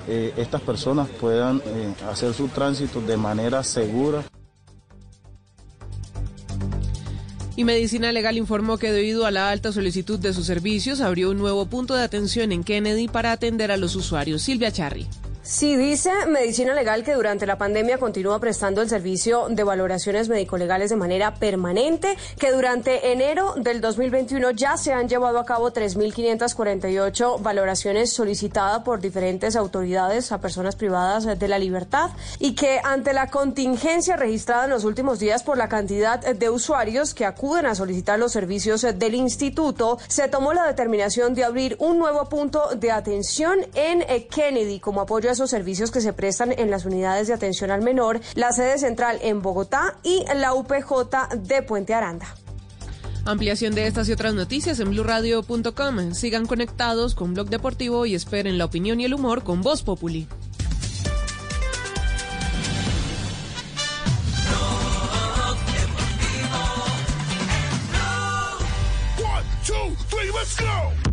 [0.09, 1.62] eh, estas personas puedan
[2.11, 4.23] hacer su tránsito de manera segura.
[7.55, 11.39] Y Medicina Legal informó que debido a la alta solicitud de sus servicios, abrió un
[11.39, 14.43] nuevo punto de atención en Kennedy para atender a los usuarios.
[14.43, 15.07] Silvia Charri.
[15.44, 20.90] Sí, dice Medicina Legal que durante la pandemia continúa prestando el servicio de valoraciones médico-legales
[20.90, 27.43] de manera permanente, que durante enero del 2021 ya se han llevado a cabo 3.548
[27.43, 33.27] valoraciones solicitadas por diferentes autoridades a personas privadas de la libertad y que ante la
[33.27, 38.16] contingencia registrada en los últimos días por la cantidad de usuarios que acuden a solicitar
[38.16, 43.59] los servicios del instituto, se tomó la determinación de abrir un nuevo punto de atención
[43.74, 47.73] en Kennedy como apoyo a esos servicios que se prestan en las unidades de atención
[47.73, 52.32] al menor, la sede central en Bogotá y la UPJ de Puente Aranda.
[53.24, 56.14] Ampliación de estas y otras noticias en blurradio.com.
[56.14, 60.28] Sigan conectados con Blog Deportivo y esperen la opinión y el humor con Voz Populi.
[69.19, 71.11] One, two, three, let's go.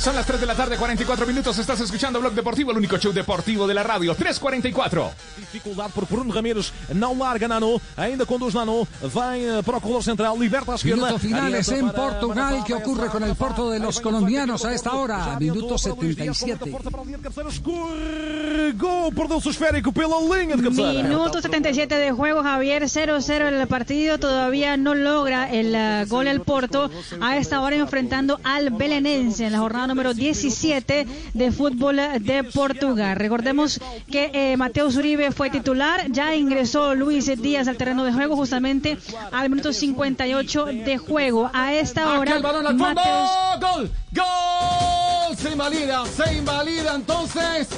[0.00, 1.58] Son las 3 de la tarde, 44 minutos.
[1.58, 4.14] Estás escuchando Blog Deportivo, el único show deportivo de la radio.
[4.14, 5.10] 344.
[5.36, 10.02] Dificuldade por Bruno Ramires, não larga Nano, ainda conduz Nano, vai eh, para o corredor
[10.02, 11.02] central, liberta a esquerda.
[11.04, 12.64] Minutos finales en para- Portugal.
[12.66, 15.36] ¿Qué ocurre con el Porto de los colombianos a esta hora?
[15.38, 16.70] Minuto 77.
[18.78, 21.02] Gol, perdeu-se o esférico pela linha de cabeceira.
[21.02, 26.26] Minuto 77 de juego, Javier 0-0 en el partido, todavía no logra el eh, gol
[26.26, 26.90] el Porto,
[27.20, 33.16] a esta hora enfrentando al Belenense en la jornada número 17 de fútbol de Portugal.
[33.16, 33.78] Recordemos
[34.10, 38.96] que eh, Mateo Zuribe fue titular, ya ingresó Luis Díaz al terreno de juego justamente
[39.32, 41.50] al minuto 58 de juego.
[41.52, 42.38] A esta hora.
[42.40, 45.36] Mateus- Gol, gol.
[45.36, 47.68] Se invalida, se invalida entonces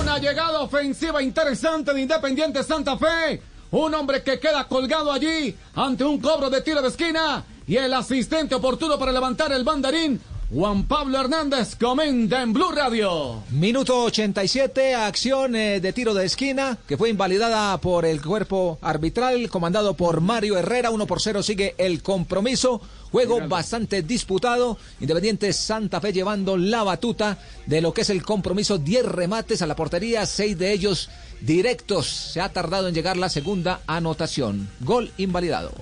[0.00, 3.42] una llegada ofensiva interesante de Independiente Santa Fe.
[3.70, 7.92] Un hombre que queda colgado allí ante un cobro de tiro de esquina y el
[7.94, 10.20] asistente oportuno para levantar el banderín.
[10.52, 13.42] Juan Pablo Hernández comenta en Blue Radio.
[13.52, 19.48] Minuto 87, acción eh, de tiro de esquina que fue invalidada por el cuerpo arbitral
[19.48, 20.90] comandado por Mario Herrera.
[20.90, 22.82] 1 por 0 sigue el compromiso.
[23.10, 24.76] Juego bastante disputado.
[25.00, 28.76] Independiente Santa Fe llevando la batuta de lo que es el compromiso.
[28.76, 31.08] 10 remates a la portería, 6 de ellos
[31.40, 32.06] directos.
[32.08, 34.68] Se ha tardado en llegar la segunda anotación.
[34.80, 35.72] Gol invalidado.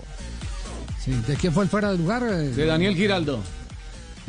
[1.04, 2.22] Sí, ¿De quién fue el fuera de lugar?
[2.22, 3.40] De Daniel Giraldo.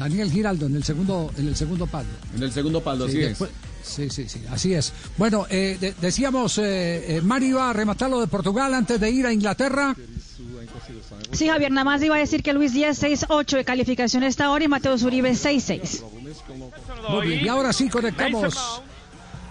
[0.01, 2.07] Daniel Giraldo en el segundo, en el segundo palo.
[2.35, 3.49] En el segundo palo, Sí, así es.
[3.83, 4.93] Sí, sí, sí, así es.
[5.17, 9.09] Bueno, eh, de- decíamos, eh, eh, Mario iba a rematar lo de Portugal antes de
[9.11, 9.95] ir a Inglaterra.
[11.31, 14.65] Sí, Javier, nada más iba a decir que Luis Díaz 6-8 de calificación esta hora
[14.65, 16.03] y Mateo Zuribe 6-6.
[17.09, 18.81] Muy bien, y ahora sí conectamos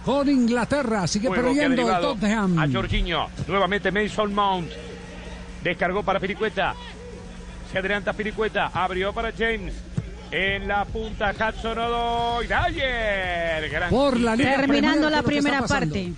[0.05, 1.06] con Inglaterra.
[1.06, 2.59] Sigue Juego perdiendo el Tottenham.
[2.59, 3.27] A Jorginho.
[3.47, 4.68] Nuevamente Mason Mount.
[5.62, 6.74] Descargó para Piricueta.
[7.70, 8.66] Se adelanta Piricueta.
[8.72, 9.74] Abrió para James.
[10.31, 12.47] En la punta Hudson Odoi.
[12.47, 13.69] Dyer.
[13.70, 16.12] Gran Por la Liga Terminando la ¿qué es lo que primera parte.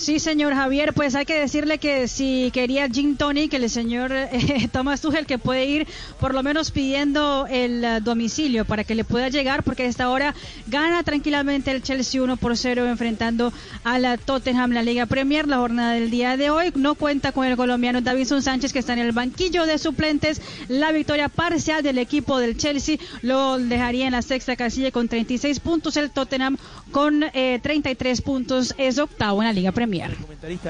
[0.00, 4.66] Sí, señor Javier, pues hay que decirle que si quería Gin Tonic, el señor eh,
[4.72, 5.86] Thomas Tuchel que puede ir
[6.18, 10.08] por lo menos pidiendo el eh, domicilio para que le pueda llegar, porque a esta
[10.08, 10.34] hora
[10.68, 13.52] gana tranquilamente el Chelsea 1 por 0 enfrentando
[13.84, 16.72] a la Tottenham, la Liga Premier, la jornada del día de hoy.
[16.76, 20.40] No cuenta con el colombiano Davinson Sánchez que está en el banquillo de suplentes.
[20.68, 25.60] La victoria parcial del equipo del Chelsea lo dejaría en la sexta casilla con 36
[25.60, 25.98] puntos.
[25.98, 26.56] El Tottenham
[26.90, 29.89] con eh, 33 puntos es octavo en la Liga Premier.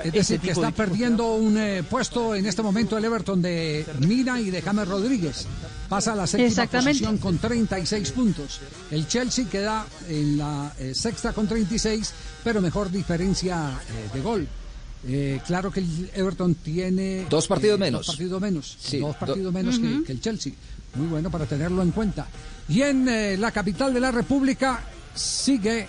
[0.05, 4.41] Es decir, que está perdiendo un eh, puesto en este momento el Everton de Mina
[4.41, 5.47] y de James Rodríguez.
[5.89, 6.91] Pasa a la séptima Exactamente.
[6.93, 8.61] posición con 36 puntos.
[8.91, 12.13] El Chelsea queda en la eh, sexta con 36,
[12.45, 14.47] pero mejor diferencia eh, de gol.
[15.07, 18.07] Eh, claro que el Everton tiene Dos partidos eh, menos.
[18.07, 18.77] Dos partidos menos.
[18.81, 20.53] Sí, dos do- partidos menos que- el Chelsea.
[20.95, 22.27] Muy bueno para tenerlo en cuenta.
[22.69, 24.81] Y en eh, la capital de la República
[25.15, 25.89] sigue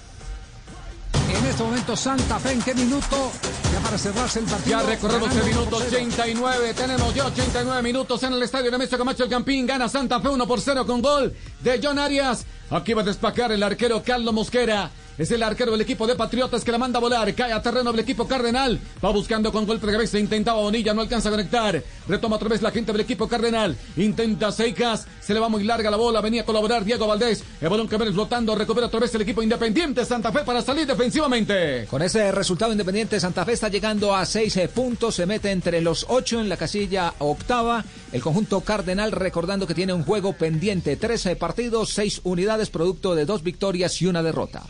[1.35, 2.51] en este momento Santa Fe.
[2.51, 3.31] ¿En qué minuto?
[3.73, 4.79] Ya para cerrarse el partido.
[4.79, 6.03] Ya recorremos el minuto uno por cero.
[6.03, 6.73] 89.
[6.73, 9.65] Tenemos ya 89 minutos en el estadio Nemesio Camacho el Campín.
[9.65, 12.45] Gana Santa Fe 1 por 0 con gol de John Arias.
[12.69, 14.91] Aquí va a despacar el arquero Carlos Mosquera.
[15.21, 17.31] Es el arquero del equipo de Patriotas que la manda a volar.
[17.35, 18.79] Cae a terreno del equipo Cardenal.
[19.05, 20.17] Va buscando con golpe de cabeza.
[20.17, 20.95] Intentaba Bonilla.
[20.95, 21.79] No alcanza a conectar.
[22.07, 23.77] Retoma otra vez la gente del equipo Cardenal.
[23.97, 25.05] Intenta Seicas.
[25.19, 26.21] Se le va muy larga la bola.
[26.21, 27.43] Venía a colaborar Diego Valdés.
[27.61, 28.55] El balón que viene flotando.
[28.55, 31.85] Recupera otra vez el equipo Independiente Santa Fe para salir defensivamente.
[31.85, 35.81] Con ese resultado Independiente Santa Fe está llegando a seis eh, puntos, se mete entre
[35.81, 37.85] los ocho en la casilla octava.
[38.11, 43.25] El conjunto Cardenal recordando que tiene un juego pendiente, 13 partidos, seis unidades, producto de
[43.25, 44.63] dos victorias y una derrota.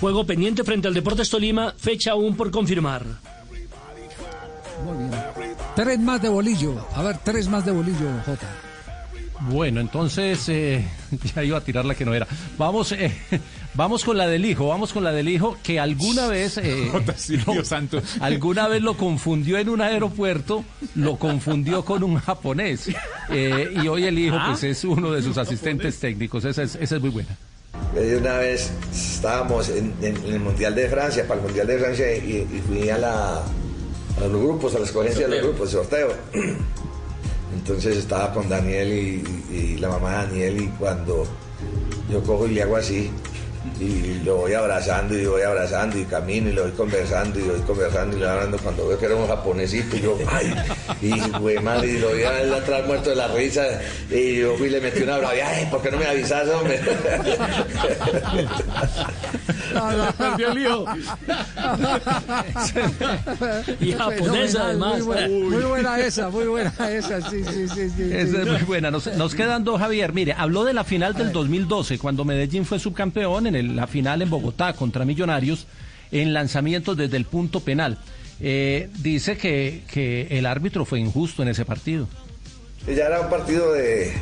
[0.00, 3.04] Juego pendiente frente al Deportes Tolima, fecha aún por confirmar.
[4.84, 5.10] Muy bien.
[5.74, 6.86] Tres más de bolillo.
[6.94, 8.46] A ver, tres más de bolillo, Jota.
[9.50, 10.82] Bueno, entonces eh,
[11.34, 12.26] ya iba a tirar la que no era.
[12.58, 13.12] Vamos, eh,
[13.74, 16.90] vamos con la del hijo, vamos con la del hijo que alguna vez, eh,
[17.46, 18.02] lo- santo.
[18.20, 20.64] alguna vez lo confundió en un aeropuerto,
[20.94, 22.88] lo confundió con un japonés
[23.30, 26.44] Eh, y hoy el hijo pues es uno de sus asistentes técnicos.
[26.44, 27.36] Esa es, esa es muy buena.
[28.18, 32.14] Una vez estábamos en, en- en el Mundial de Francia, para el Mundial de Francia,
[32.16, 36.08] y, y fui a, la, a los grupos, a la escogencia de los grupos, sorteo.
[37.54, 41.24] Entonces estaba con Daniel y, y- y la mamá de Daniel, y cuando
[42.10, 43.10] yo cojo y le hago así,
[43.80, 47.52] y lo voy abrazando, y voy abrazando, y camino, y lo voy conversando, y lo
[47.54, 50.54] voy conversando, y le voy hablando, cuando veo que era un japonesito, y yo, ay,
[51.02, 53.64] Y, güey, madre, y lo vi a él atrás muerto de la risa.
[54.10, 55.34] Y yo fui y le metí una brava.
[55.44, 56.80] Ay, ¿por qué no me avisas, hombre?
[60.18, 60.84] Perdió el lío.
[63.80, 64.94] Y japonesa, además.
[64.94, 67.90] Muy buena, muy buena esa, muy buena esa, sí, sí, sí.
[67.90, 68.36] sí, Esa sí.
[68.42, 68.90] es muy buena.
[68.90, 70.12] Nos, nos quedan dos, Javier.
[70.12, 74.22] Mire, habló de la final del 2012, cuando Medellín fue subcampeón en el- la final
[74.22, 75.66] en Bogotá contra Millonarios,
[76.12, 77.98] en lanzamientos desde el punto penal.
[78.40, 82.06] Eh, dice que, que el árbitro fue injusto en ese partido.
[82.86, 84.12] Ya era un partido de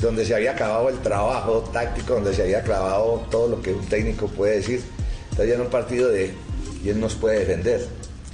[0.00, 3.86] donde se había acabado el trabajo táctico, donde se había acabado todo lo que un
[3.86, 4.80] técnico puede decir.
[5.30, 6.32] Entonces ya era un partido de
[6.82, 7.86] quién nos puede defender.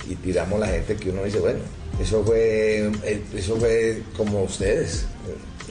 [0.09, 1.59] Y tiramos la gente que uno dice, bueno,
[2.01, 5.07] eso fue, eh, eso fue como ustedes,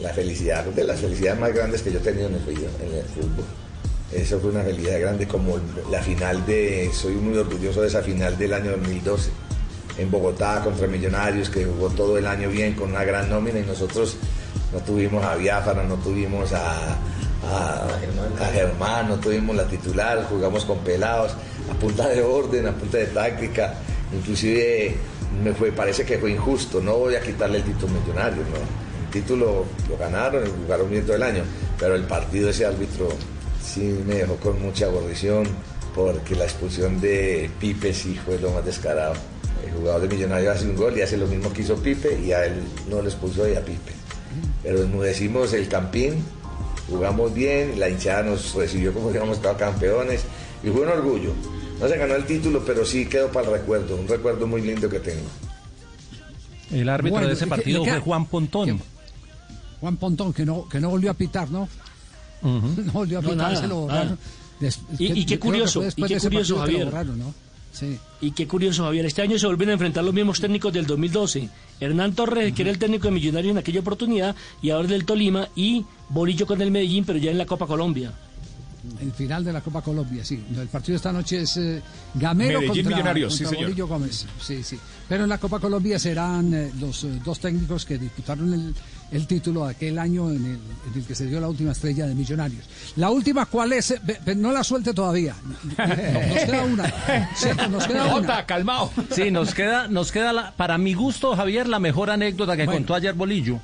[0.01, 3.45] la felicidad, de las felicidades más grandes que yo he tenido en el fútbol.
[4.15, 5.59] Eso fue una felicidad grande como
[5.91, 9.29] la final de, soy muy orgulloso de esa final del año 2012
[9.97, 13.63] en Bogotá contra Millonarios, que jugó todo el año bien con una gran nómina y
[13.63, 14.15] nosotros
[14.71, 16.97] no tuvimos a Biafara, no tuvimos a,
[18.53, 21.33] Germán, no tuvimos la titular, jugamos con pelados,
[21.69, 23.73] a punta de orden, a punta de táctica,
[24.13, 24.95] inclusive
[25.43, 29.05] me fue, parece que fue injusto, no voy a quitarle el título a Millonarios, no.
[29.05, 31.43] El título lo ganaron y jugaron bien todo el año,
[31.77, 33.09] pero el partido ese árbitro
[33.75, 35.45] sí me dejó con mucha aborrición
[35.93, 39.13] porque la expulsión de Pipe sí fue lo más descarado.
[39.65, 42.31] El jugador de Millonarios hace un gol y hace lo mismo que hizo Pipe y
[42.31, 42.53] a él
[42.89, 43.91] no lo expulsó y a Pipe.
[44.63, 46.23] Pero enmudecimos el campín,
[46.89, 50.21] jugamos bien, la hinchada nos recibió como si hubiéramos estado campeones
[50.63, 51.31] y fue un orgullo.
[51.79, 54.89] No se ganó el título, pero sí quedó para el recuerdo, un recuerdo muy lindo
[54.89, 55.27] que tengo.
[56.71, 58.81] El árbitro Bueno, de ese ¿y qué- partido fue Juan Pontón.
[59.79, 61.67] Juan Pontón, que no, que no volvió a pitar, ¿no?
[62.85, 64.17] No volvió a No, pitar, nada, se lo borraron.
[64.59, 66.85] Des- Y- qué que curioso, y qué curioso, Javier.
[66.85, 67.33] borraron, ¿no?
[67.73, 67.97] Sí.
[68.21, 69.05] Y qué curioso, Javier.
[69.05, 71.49] Este año se vuelven a enfrentar los mismos técnicos del 2012.
[71.81, 75.49] Hernán Torres, que era el técnico de Millonarios en aquella oportunidad, y ahora del Tolima,
[75.57, 78.13] y Bolillo con el Medellín, pero ya en la Copa Colombia.
[79.01, 80.41] El final de la Copa Colombia, sí.
[80.55, 81.81] El partido de esta noche es eh,
[82.13, 83.69] Gamero Medellín contra, Millonarios, sí, contra señor.
[83.71, 84.25] Bolillo Gómez.
[84.41, 84.79] Sí, sí.
[85.09, 88.75] Pero en la Copa Colombia serán eh, los eh, dos técnicos que disputaron el,
[89.11, 92.15] el título aquel año en el, en el que se dio la última estrella de
[92.15, 92.65] Millonarios.
[92.95, 93.93] La última, ¿cuál es?
[94.03, 95.35] Ve- no la suelte todavía.
[95.77, 95.87] Nos
[96.45, 96.93] queda una.
[97.35, 98.13] Sí, nos queda una.
[98.13, 98.91] Jota, calmado.
[99.11, 102.79] Sí, nos queda, nos queda la- para mi gusto, Javier, la mejor anécdota que Bueno.
[102.79, 103.59] contó ayer Bolillo.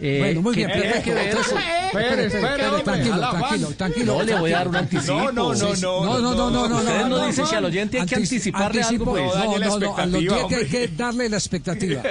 [0.00, 1.04] Eh, Bueno, muy bien, tiene perfecto.
[1.04, 4.14] que ver espere, espere, tranquilo, tranquilo, tranquilo.
[4.18, 5.12] No, le voy a dar un anticipo.
[5.14, 6.76] No, no, no, no, no, no, no, no, no.
[6.78, 9.22] Ustedes no no, dicen si al oyente hay que Antici- anticiparle algo, pues.
[9.22, 12.02] No No, no, no, al oyente hay que darle la expectativa.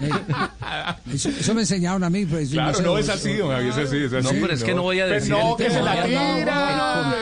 [0.00, 0.10] Eh,
[1.14, 2.24] eso, eso me enseñaron a mí.
[2.26, 4.24] Pues, Claro, no o- es así, don Javier, es así, es así.
[4.34, 6.02] No, pero es que no voy a Pero decir no, el que se la no,
[6.36, 7.14] tira.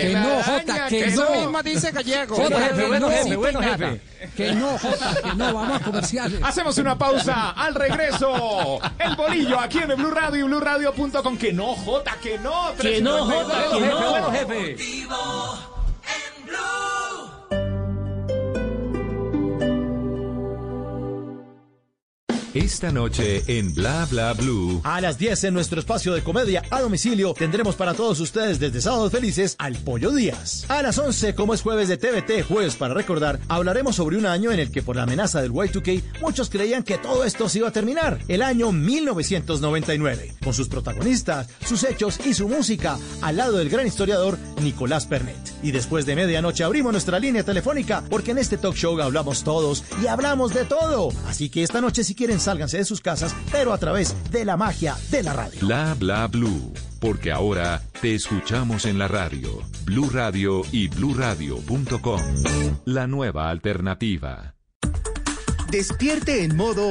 [0.00, 1.40] Que no, Jota, que Eso no.
[1.40, 2.34] mismo dice Gallego.
[2.36, 3.12] Jota, jefe, bueno, no.
[3.12, 4.00] jefe, bueno, jefe.
[4.36, 6.40] Que no, Jota, que no, vamos a comerciales.
[6.42, 8.80] Hacemos una pausa al regreso.
[8.98, 11.38] El bolillo aquí en el Blue Radio y BlueRadio.com.
[11.38, 12.74] Que no, Jota, que no.
[12.80, 14.10] Que no, Jota, que Jefe, no.
[14.10, 14.76] bueno, jefe.
[22.58, 24.80] Esta noche en Bla Bla Blue.
[24.82, 28.80] A las 10 en nuestro espacio de comedia a domicilio tendremos para todos ustedes desde
[28.80, 30.64] Sábados Felices al Pollo Díaz.
[30.68, 34.50] A las 11, como es jueves de TVT, jueves para recordar, hablaremos sobre un año
[34.50, 37.68] en el que por la amenaza del Y2K muchos creían que todo esto se iba
[37.68, 43.58] a terminar, el año 1999, con sus protagonistas, sus hechos y su música, al lado
[43.58, 45.36] del gran historiador Nicolás Pernet.
[45.62, 49.84] Y después de medianoche abrimos nuestra línea telefónica porque en este talk show hablamos todos
[50.02, 51.10] y hablamos de todo.
[51.28, 54.56] Así que esta noche si quieren sálganse de sus casas, pero a través de la
[54.56, 55.60] magia de la radio.
[55.60, 56.72] Bla Bla Blue.
[56.98, 59.62] Porque ahora te escuchamos en la radio.
[59.84, 62.20] Blue Radio y BlueRadio.com.
[62.86, 64.54] La nueva alternativa.
[65.70, 66.90] Despierte en modo.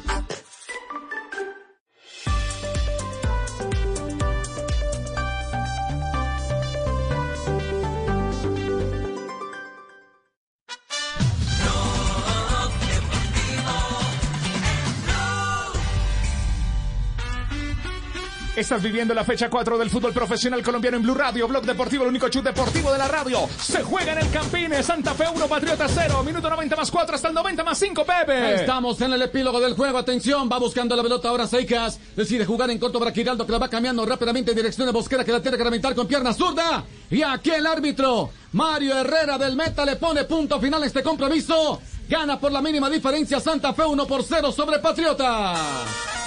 [18.61, 22.09] Estás viviendo la fecha 4 del fútbol profesional colombiano en Blue Radio, Blog Deportivo, el
[22.09, 23.49] único chute deportivo de la radio.
[23.59, 27.27] Se juega en el Campín, Santa Fe 1, Patriota 0, minuto 90 más 4 hasta
[27.29, 28.53] el 90 más 5, Pepe.
[28.53, 29.97] Estamos en el epílogo del juego.
[29.97, 31.99] Atención, va buscando la pelota ahora Seicas.
[32.15, 35.25] Decide jugar en corto para Giraldo que la va cambiando rápidamente en dirección de Bosquera
[35.25, 36.83] que la tiene que reventar con pierna zurda.
[37.09, 41.81] Y aquí el árbitro, Mario Herrera del Meta, le pone punto final a este compromiso.
[42.07, 46.20] Gana por la mínima diferencia Santa Fe 1 por 0 sobre Patriotas.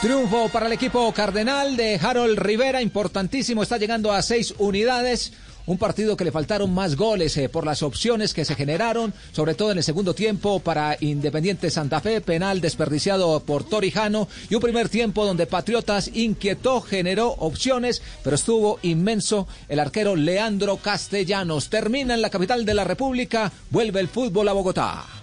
[0.00, 5.32] Triunfo para el equipo cardenal de Harold Rivera, importantísimo, está llegando a seis unidades.
[5.64, 9.54] Un partido que le faltaron más goles eh, por las opciones que se generaron, sobre
[9.54, 14.60] todo en el segundo tiempo para Independiente Santa Fe, penal desperdiciado por Torijano y un
[14.60, 21.70] primer tiempo donde Patriotas inquietó, generó opciones, pero estuvo inmenso el arquero Leandro Castellanos.
[21.70, 25.15] Termina en la capital de la República, vuelve el fútbol a Bogotá.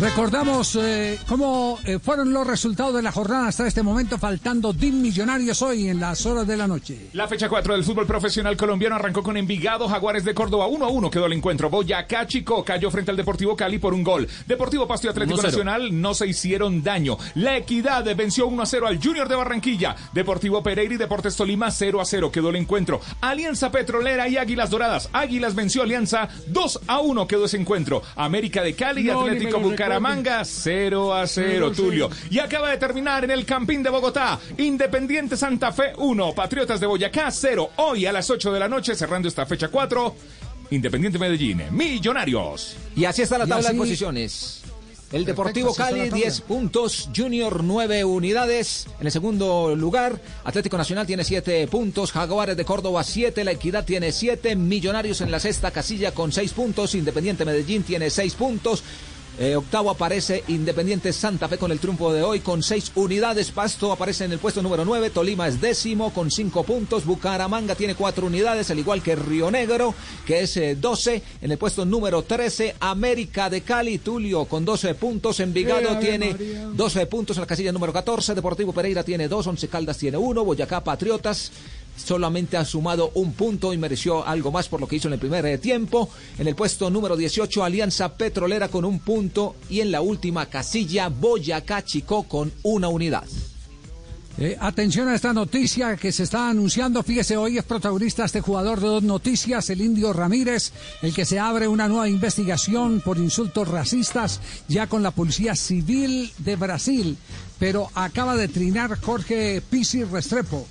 [0.00, 4.94] Recordamos eh, cómo eh, fueron los resultados de la jornada hasta este momento, faltando 10
[4.94, 7.08] millonarios hoy en las horas de la noche.
[7.14, 10.88] La fecha 4 del fútbol profesional colombiano arrancó con Envigado, Jaguares de Córdoba 1 a
[10.88, 11.68] 1 quedó el encuentro.
[11.68, 14.28] Boyacá Chico cayó frente al Deportivo Cali por un gol.
[14.46, 15.42] Deportivo Pasto y Atlético 1-0.
[15.42, 17.18] Nacional no se hicieron daño.
[17.34, 19.96] La Equidad venció 1 a 0 al Junior de Barranquilla.
[20.12, 23.00] Deportivo Pereira y Deportes Tolima 0 a 0 quedó el encuentro.
[23.20, 25.08] Alianza Petrolera y Águilas Doradas.
[25.12, 28.02] Águilas venció Alianza 2 a 1 quedó ese encuentro.
[28.14, 32.10] América de Cali y No, Atlético lo Bucaramanga 0 a 0, Cero, Tulio.
[32.30, 34.38] Y acaba de terminar en el Campín de Bogotá.
[34.58, 37.70] Independiente Santa Fe 1, Patriotas de Boyacá 0.
[37.76, 40.14] Hoy a las 8 de la noche, cerrando esta fecha 4,
[40.70, 42.76] Independiente Medellín, Millonarios.
[42.94, 44.54] Y así está la tabla así- de posiciones.
[45.10, 46.16] El Perfecto, Deportivo la Cali, tabla.
[46.16, 47.08] 10 puntos.
[47.16, 48.86] Junior, 9 unidades.
[49.00, 52.12] En el segundo lugar, Atlético Nacional tiene 7 puntos.
[52.12, 53.42] Jaguares de Córdoba, 7.
[53.42, 54.54] La Equidad tiene 7.
[54.54, 56.94] Millonarios en la sexta casilla con 6 puntos.
[56.94, 58.84] Independiente Medellín tiene 6 puntos.
[59.40, 63.52] Eh, octavo aparece Independiente Santa Fe con el triunfo de hoy con seis unidades.
[63.52, 65.10] Pasto aparece en el puesto número 9.
[65.10, 67.04] Tolima es décimo con cinco puntos.
[67.04, 69.94] Bucaramanga tiene cuatro unidades, al igual que Río Negro,
[70.26, 71.22] que es eh, 12.
[71.40, 75.38] En el puesto número 13, América de Cali, Tulio con 12 puntos.
[75.38, 76.66] Envigado Eh, tiene María.
[76.74, 78.34] 12 puntos en la casilla número 14.
[78.34, 79.46] Deportivo Pereira tiene 2.
[79.46, 80.44] Once Caldas tiene 1.
[80.44, 81.52] Boyacá Patriotas
[81.98, 85.20] solamente ha sumado un punto y mereció algo más por lo que hizo en el
[85.20, 86.08] primer eh, tiempo.
[86.38, 91.08] En el puesto número 18, Alianza Petrolera con un punto y en la última casilla,
[91.08, 93.24] Boyacá Chico con una unidad.
[94.40, 97.02] Eh, atención a esta noticia que se está anunciando.
[97.02, 100.70] Fíjese, hoy es protagonista este jugador de dos noticias, el indio Ramírez,
[101.02, 106.32] el que se abre una nueva investigación por insultos racistas ya con la Policía Civil
[106.38, 107.18] de Brasil.
[107.58, 110.68] Pero acaba de trinar Jorge Pisi Restrepo,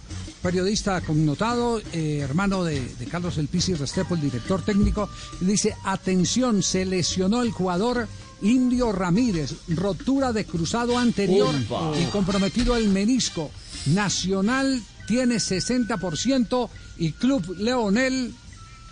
[0.47, 5.09] periodista connotado, eh, hermano de, de Carlos El Pisi Restrepo, el director técnico.
[5.41, 8.07] dice, atención, se lesionó el jugador.
[8.41, 11.53] Indio Ramírez, rotura de cruzado anterior
[11.99, 13.51] y comprometido el menisco.
[13.87, 18.33] Nacional tiene 60% y Club Leonel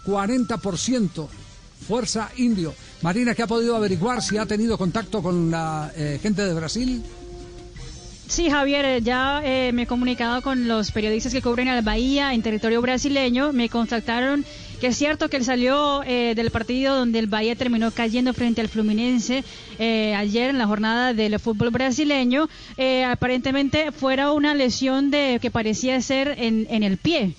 [0.06, 1.27] 40%.
[1.88, 2.73] Fuerza Indio.
[3.02, 7.02] Marina, ¿qué ha podido averiguar si ha tenido contacto con la eh, gente de Brasil?
[8.28, 12.34] Sí, Javier, eh, ya eh, me he comunicado con los periodistas que cubren al Bahía
[12.34, 13.54] en territorio brasileño.
[13.54, 14.44] Me contactaron
[14.80, 18.62] que es cierto que él salió eh, del partido donde el Bahía terminó cayendo frente
[18.62, 19.44] al Fluminense
[19.80, 22.50] eh, ayer en la jornada del fútbol brasileño.
[22.78, 27.36] Eh, aparentemente fuera una lesión de que parecía ser en, en el pie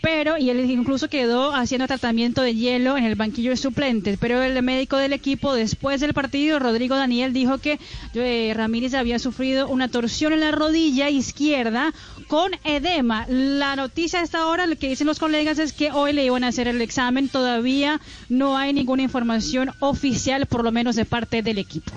[0.00, 4.42] pero y él incluso quedó haciendo tratamiento de hielo en el banquillo de suplentes, pero
[4.42, 7.78] el médico del equipo después del partido, Rodrigo Daniel, dijo que
[8.14, 11.92] eh, Ramírez había sufrido una torsión en la rodilla izquierda
[12.28, 13.26] con edema.
[13.28, 16.48] La noticia hasta ahora, lo que dicen los colegas es que hoy le iban a
[16.48, 21.58] hacer el examen, todavía no hay ninguna información oficial, por lo menos de parte del
[21.58, 21.92] equipo.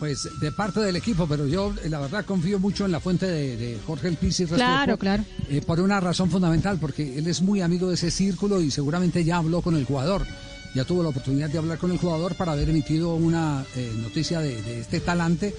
[0.00, 3.56] Pues de parte del equipo, pero yo la verdad confío mucho en la fuente de,
[3.58, 5.24] de Jorge El Restrepo, Claro, claro.
[5.50, 9.22] eh, por una razón fundamental, porque él es muy amigo de ese círculo y seguramente
[9.24, 10.26] ya habló con el jugador.
[10.74, 14.40] Ya tuvo la oportunidad de hablar con el jugador para haber emitido una eh, noticia
[14.40, 15.54] de, de este talante.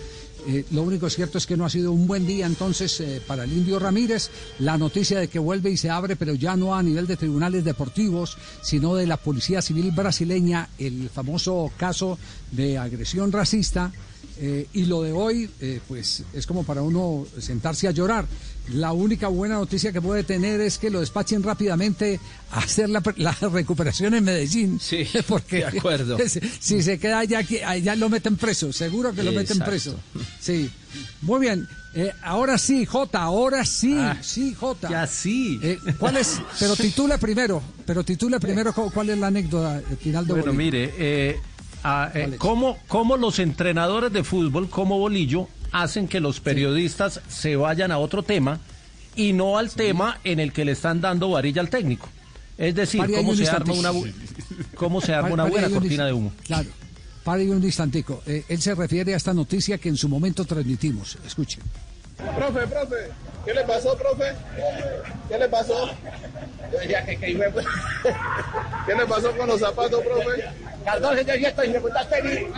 [0.47, 3.53] Eh, lo único cierto es que no ha sido un buen día entonces para el
[3.53, 4.31] Indio Ramírez.
[4.57, 7.63] La noticia de que vuelve y se abre, pero ya no a nivel de tribunales
[7.63, 12.17] deportivos, sino de la Policía Civil brasileña, el famoso caso
[12.51, 13.91] de agresión racista.
[14.43, 18.25] Eh, y lo de hoy, eh, pues es como para uno sentarse a llorar.
[18.73, 22.19] La única buena noticia que puede tener es que lo despachen rápidamente
[22.51, 24.79] a hacer la, la recuperación en Medellín.
[24.79, 26.17] Sí, porque de acuerdo.
[26.27, 29.99] si, si se queda allá, aquí- allá lo meten preso, seguro que lo meten preso.
[30.39, 30.71] Sí,
[31.21, 31.67] muy bien.
[31.93, 34.89] Eh, ahora sí, Jota, ahora sí, sí, Jota.
[34.89, 35.59] ya sí.
[35.61, 36.39] Eh, ¿Cuál es?
[36.59, 40.45] Pero titula primero, pero titula primero cu- cuál es la anécdota eh, final de Bueno,
[40.53, 40.65] Bolívar.
[40.65, 41.39] mire, eh,
[41.83, 47.55] a- eh, ¿cómo, cómo los entrenadores de fútbol, como Bolillo, hacen que los periodistas se
[47.55, 48.59] vayan a otro tema
[49.15, 52.07] y no al tema en el que le están dando varilla al técnico?
[52.57, 53.91] Es decir, cómo se, arma una,
[54.75, 56.31] cómo se arma una buena un cortina de humo.
[56.45, 56.69] Claro.
[57.23, 58.21] Pare un instantico.
[58.25, 61.17] Eh, él se refiere a esta noticia que en su momento transmitimos.
[61.25, 61.59] Escuche.
[62.35, 63.11] Profe, profe,
[63.45, 64.33] ¿qué le pasó, profe?
[65.27, 65.89] ¿Qué le pasó?
[66.71, 67.27] Yo diría que, que
[68.85, 70.45] ¿Qué le pasó con los zapatos, profe?
[70.85, 72.07] Las 12 de esto y me puta.
[72.11, 72.49] Eh,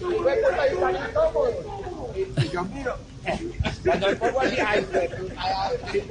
[0.00, 2.12] y me puta y tan incómodo.
[2.16, 2.96] Y, y yo miro.
[3.26, 3.38] eh,
[3.84, 6.02] Cuando me pongo así, ay, me puta, ay,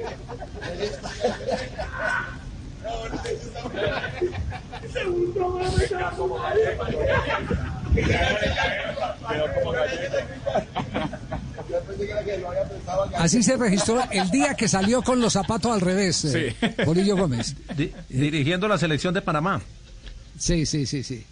[4.92, 6.38] Segundo, mami, como
[13.16, 17.54] Así se registró el día que salió con los zapatos al revés, eh, Bolillo Gómez.
[17.76, 19.60] Di- dirigiendo la selección de Panamá.
[20.38, 21.24] Sí, sí, sí, sí.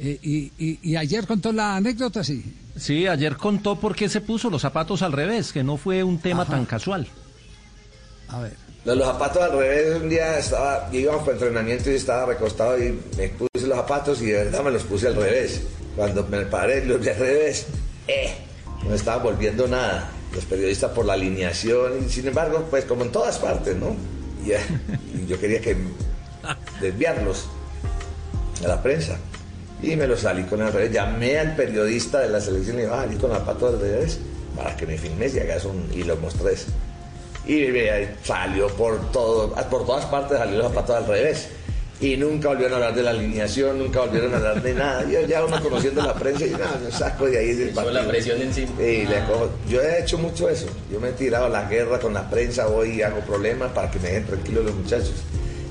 [0.00, 2.44] Eh, y, y- y ayer contó la anécdota, sí.
[2.76, 6.18] Sí, ayer contó por qué se puso los zapatos al revés, que no fue un
[6.18, 7.06] tema tan casual.
[8.28, 8.54] A ver.
[8.84, 12.76] Los, los zapatos al revés, un día estaba, yo íbamos para entrenamiento y estaba recostado
[12.82, 15.62] y me puse los zapatos y de verdad me los puse al revés.
[15.96, 17.66] Cuando me paré los vi al revés,
[18.08, 18.34] eh,
[18.88, 20.10] no estaba volviendo nada.
[20.34, 23.96] Los periodistas por la alineación y sin embargo, pues como en todas partes, ¿no?
[24.44, 25.76] Y, yo quería que
[26.80, 27.46] desviarlos
[28.64, 29.18] a la prensa.
[29.82, 30.92] Y me los salí con el revés.
[30.92, 34.18] Llamé al periodista de la selección y le dije, ah, con los zapatos al revés
[34.56, 35.88] para que me filmes y hagas un...
[35.92, 36.66] y lo mostres.
[37.46, 37.66] Y
[38.22, 41.48] salió por todo, por todas partes salió los zapatos al revés.
[42.04, 45.04] Y nunca volvieron a hablar de la alineación, nunca volvieron a hablar de nada.
[45.10, 48.06] Yo ya uno conociendo la prensa y nada, me saco de ahí del Con la
[48.06, 48.72] presión encima.
[48.82, 50.66] Y le cojo- Yo he hecho mucho eso.
[50.92, 53.90] Yo me he tirado a la guerra con la prensa, voy y hago problemas para
[53.90, 55.14] que me dejen tranquilos los muchachos.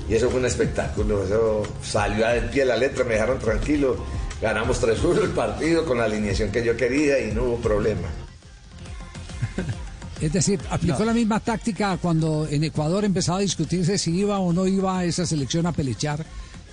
[0.08, 1.22] Y eso fue un espectáculo.
[1.24, 3.96] Eso salió al pie de la letra, me dejaron tranquilo.
[4.42, 8.08] Ganamos 3-1 el partido con la alineación que yo quería y no hubo problema.
[10.20, 11.04] Es decir, aplicó No.
[11.06, 15.04] la misma táctica cuando en Ecuador empezaba a discutirse si iba o no iba a
[15.04, 16.24] esa selección a pelechar,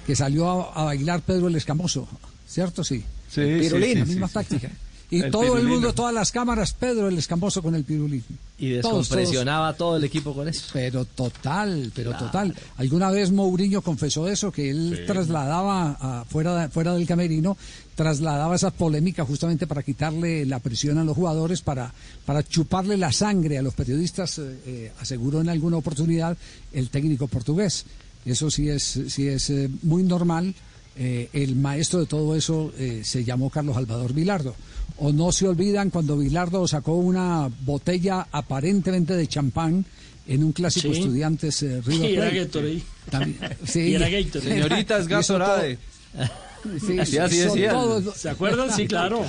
[0.06, 2.08] que salió a, a bailar Pedro el Escamoso,
[2.48, 2.84] ¿cierto?
[2.84, 3.04] Sí.
[3.30, 4.34] Sí, El pirulín, sí, la misma sí.
[4.34, 4.70] táctica.
[5.10, 8.24] Y El todo el mundo, todas las cámaras, Pedro el Escamoso con el pirulín.
[8.58, 10.68] Y Todos, descompresionaba a todo el equipo con eso.
[10.72, 12.56] Pero total, pero total.
[12.78, 15.06] Alguna vez Mourinho confesó eso, que él Sí.
[15.08, 17.58] trasladaba a- fuera, fuera del camerino,
[17.96, 21.94] trasladaba esas polémicas justamente para quitarle la presión a los jugadores, para,
[22.26, 26.38] para chuparle la sangre a los periodistas, eh, eh, aseguró en alguna oportunidad
[26.74, 27.86] el técnico portugués.
[28.26, 30.54] Eso sí es, sí es eh, muy normal.
[30.96, 34.56] Eh, el maestro de todo eso eh, se llamó Carlos Salvador Vilardo.
[34.98, 39.86] O no se olvidan cuando Vilardo sacó una botella aparentemente de champán
[40.28, 41.00] en un clásico Sí.
[41.00, 42.40] estudiantes eh, River Y era Plate.
[42.46, 42.82] Gatorade.
[43.10, 43.80] También, sí.
[43.90, 44.50] Y era Gatorade.
[44.50, 45.78] Señorita, es Hizo Gatorade.
[46.86, 47.76] Sí, Así, así decían.
[48.16, 48.74] ¿Se acuerdan?
[48.76, 49.24] Sí, claro.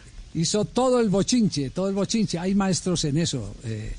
[0.34, 2.38] Hizo todo el bochinche, todo el bochinche.
[2.38, 3.92] Hay maestros en eso eh,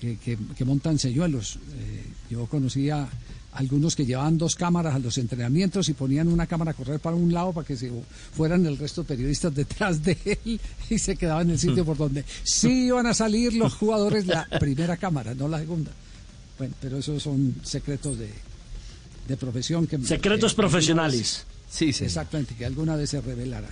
[0.00, 1.56] que, que- que montan señuelos.
[1.56, 3.08] Eh, yo conocía
[3.52, 7.16] algunos que llevaban dos cámaras a los entrenamientos y ponían una cámara a correr para
[7.16, 7.90] un lado para que se
[8.36, 10.60] fueran el resto de periodistas detrás de él
[10.90, 14.46] y se quedaba en el sitio por donde sí iban a salir los jugadores la
[14.60, 15.90] primera cámara, no la segunda.
[16.58, 18.28] Bueno, pero esos son secretos de,
[19.26, 21.92] de profesión que Secretos que alguna profesionales.
[22.00, 23.68] vez- Exactamente, que alguna vez se revelará.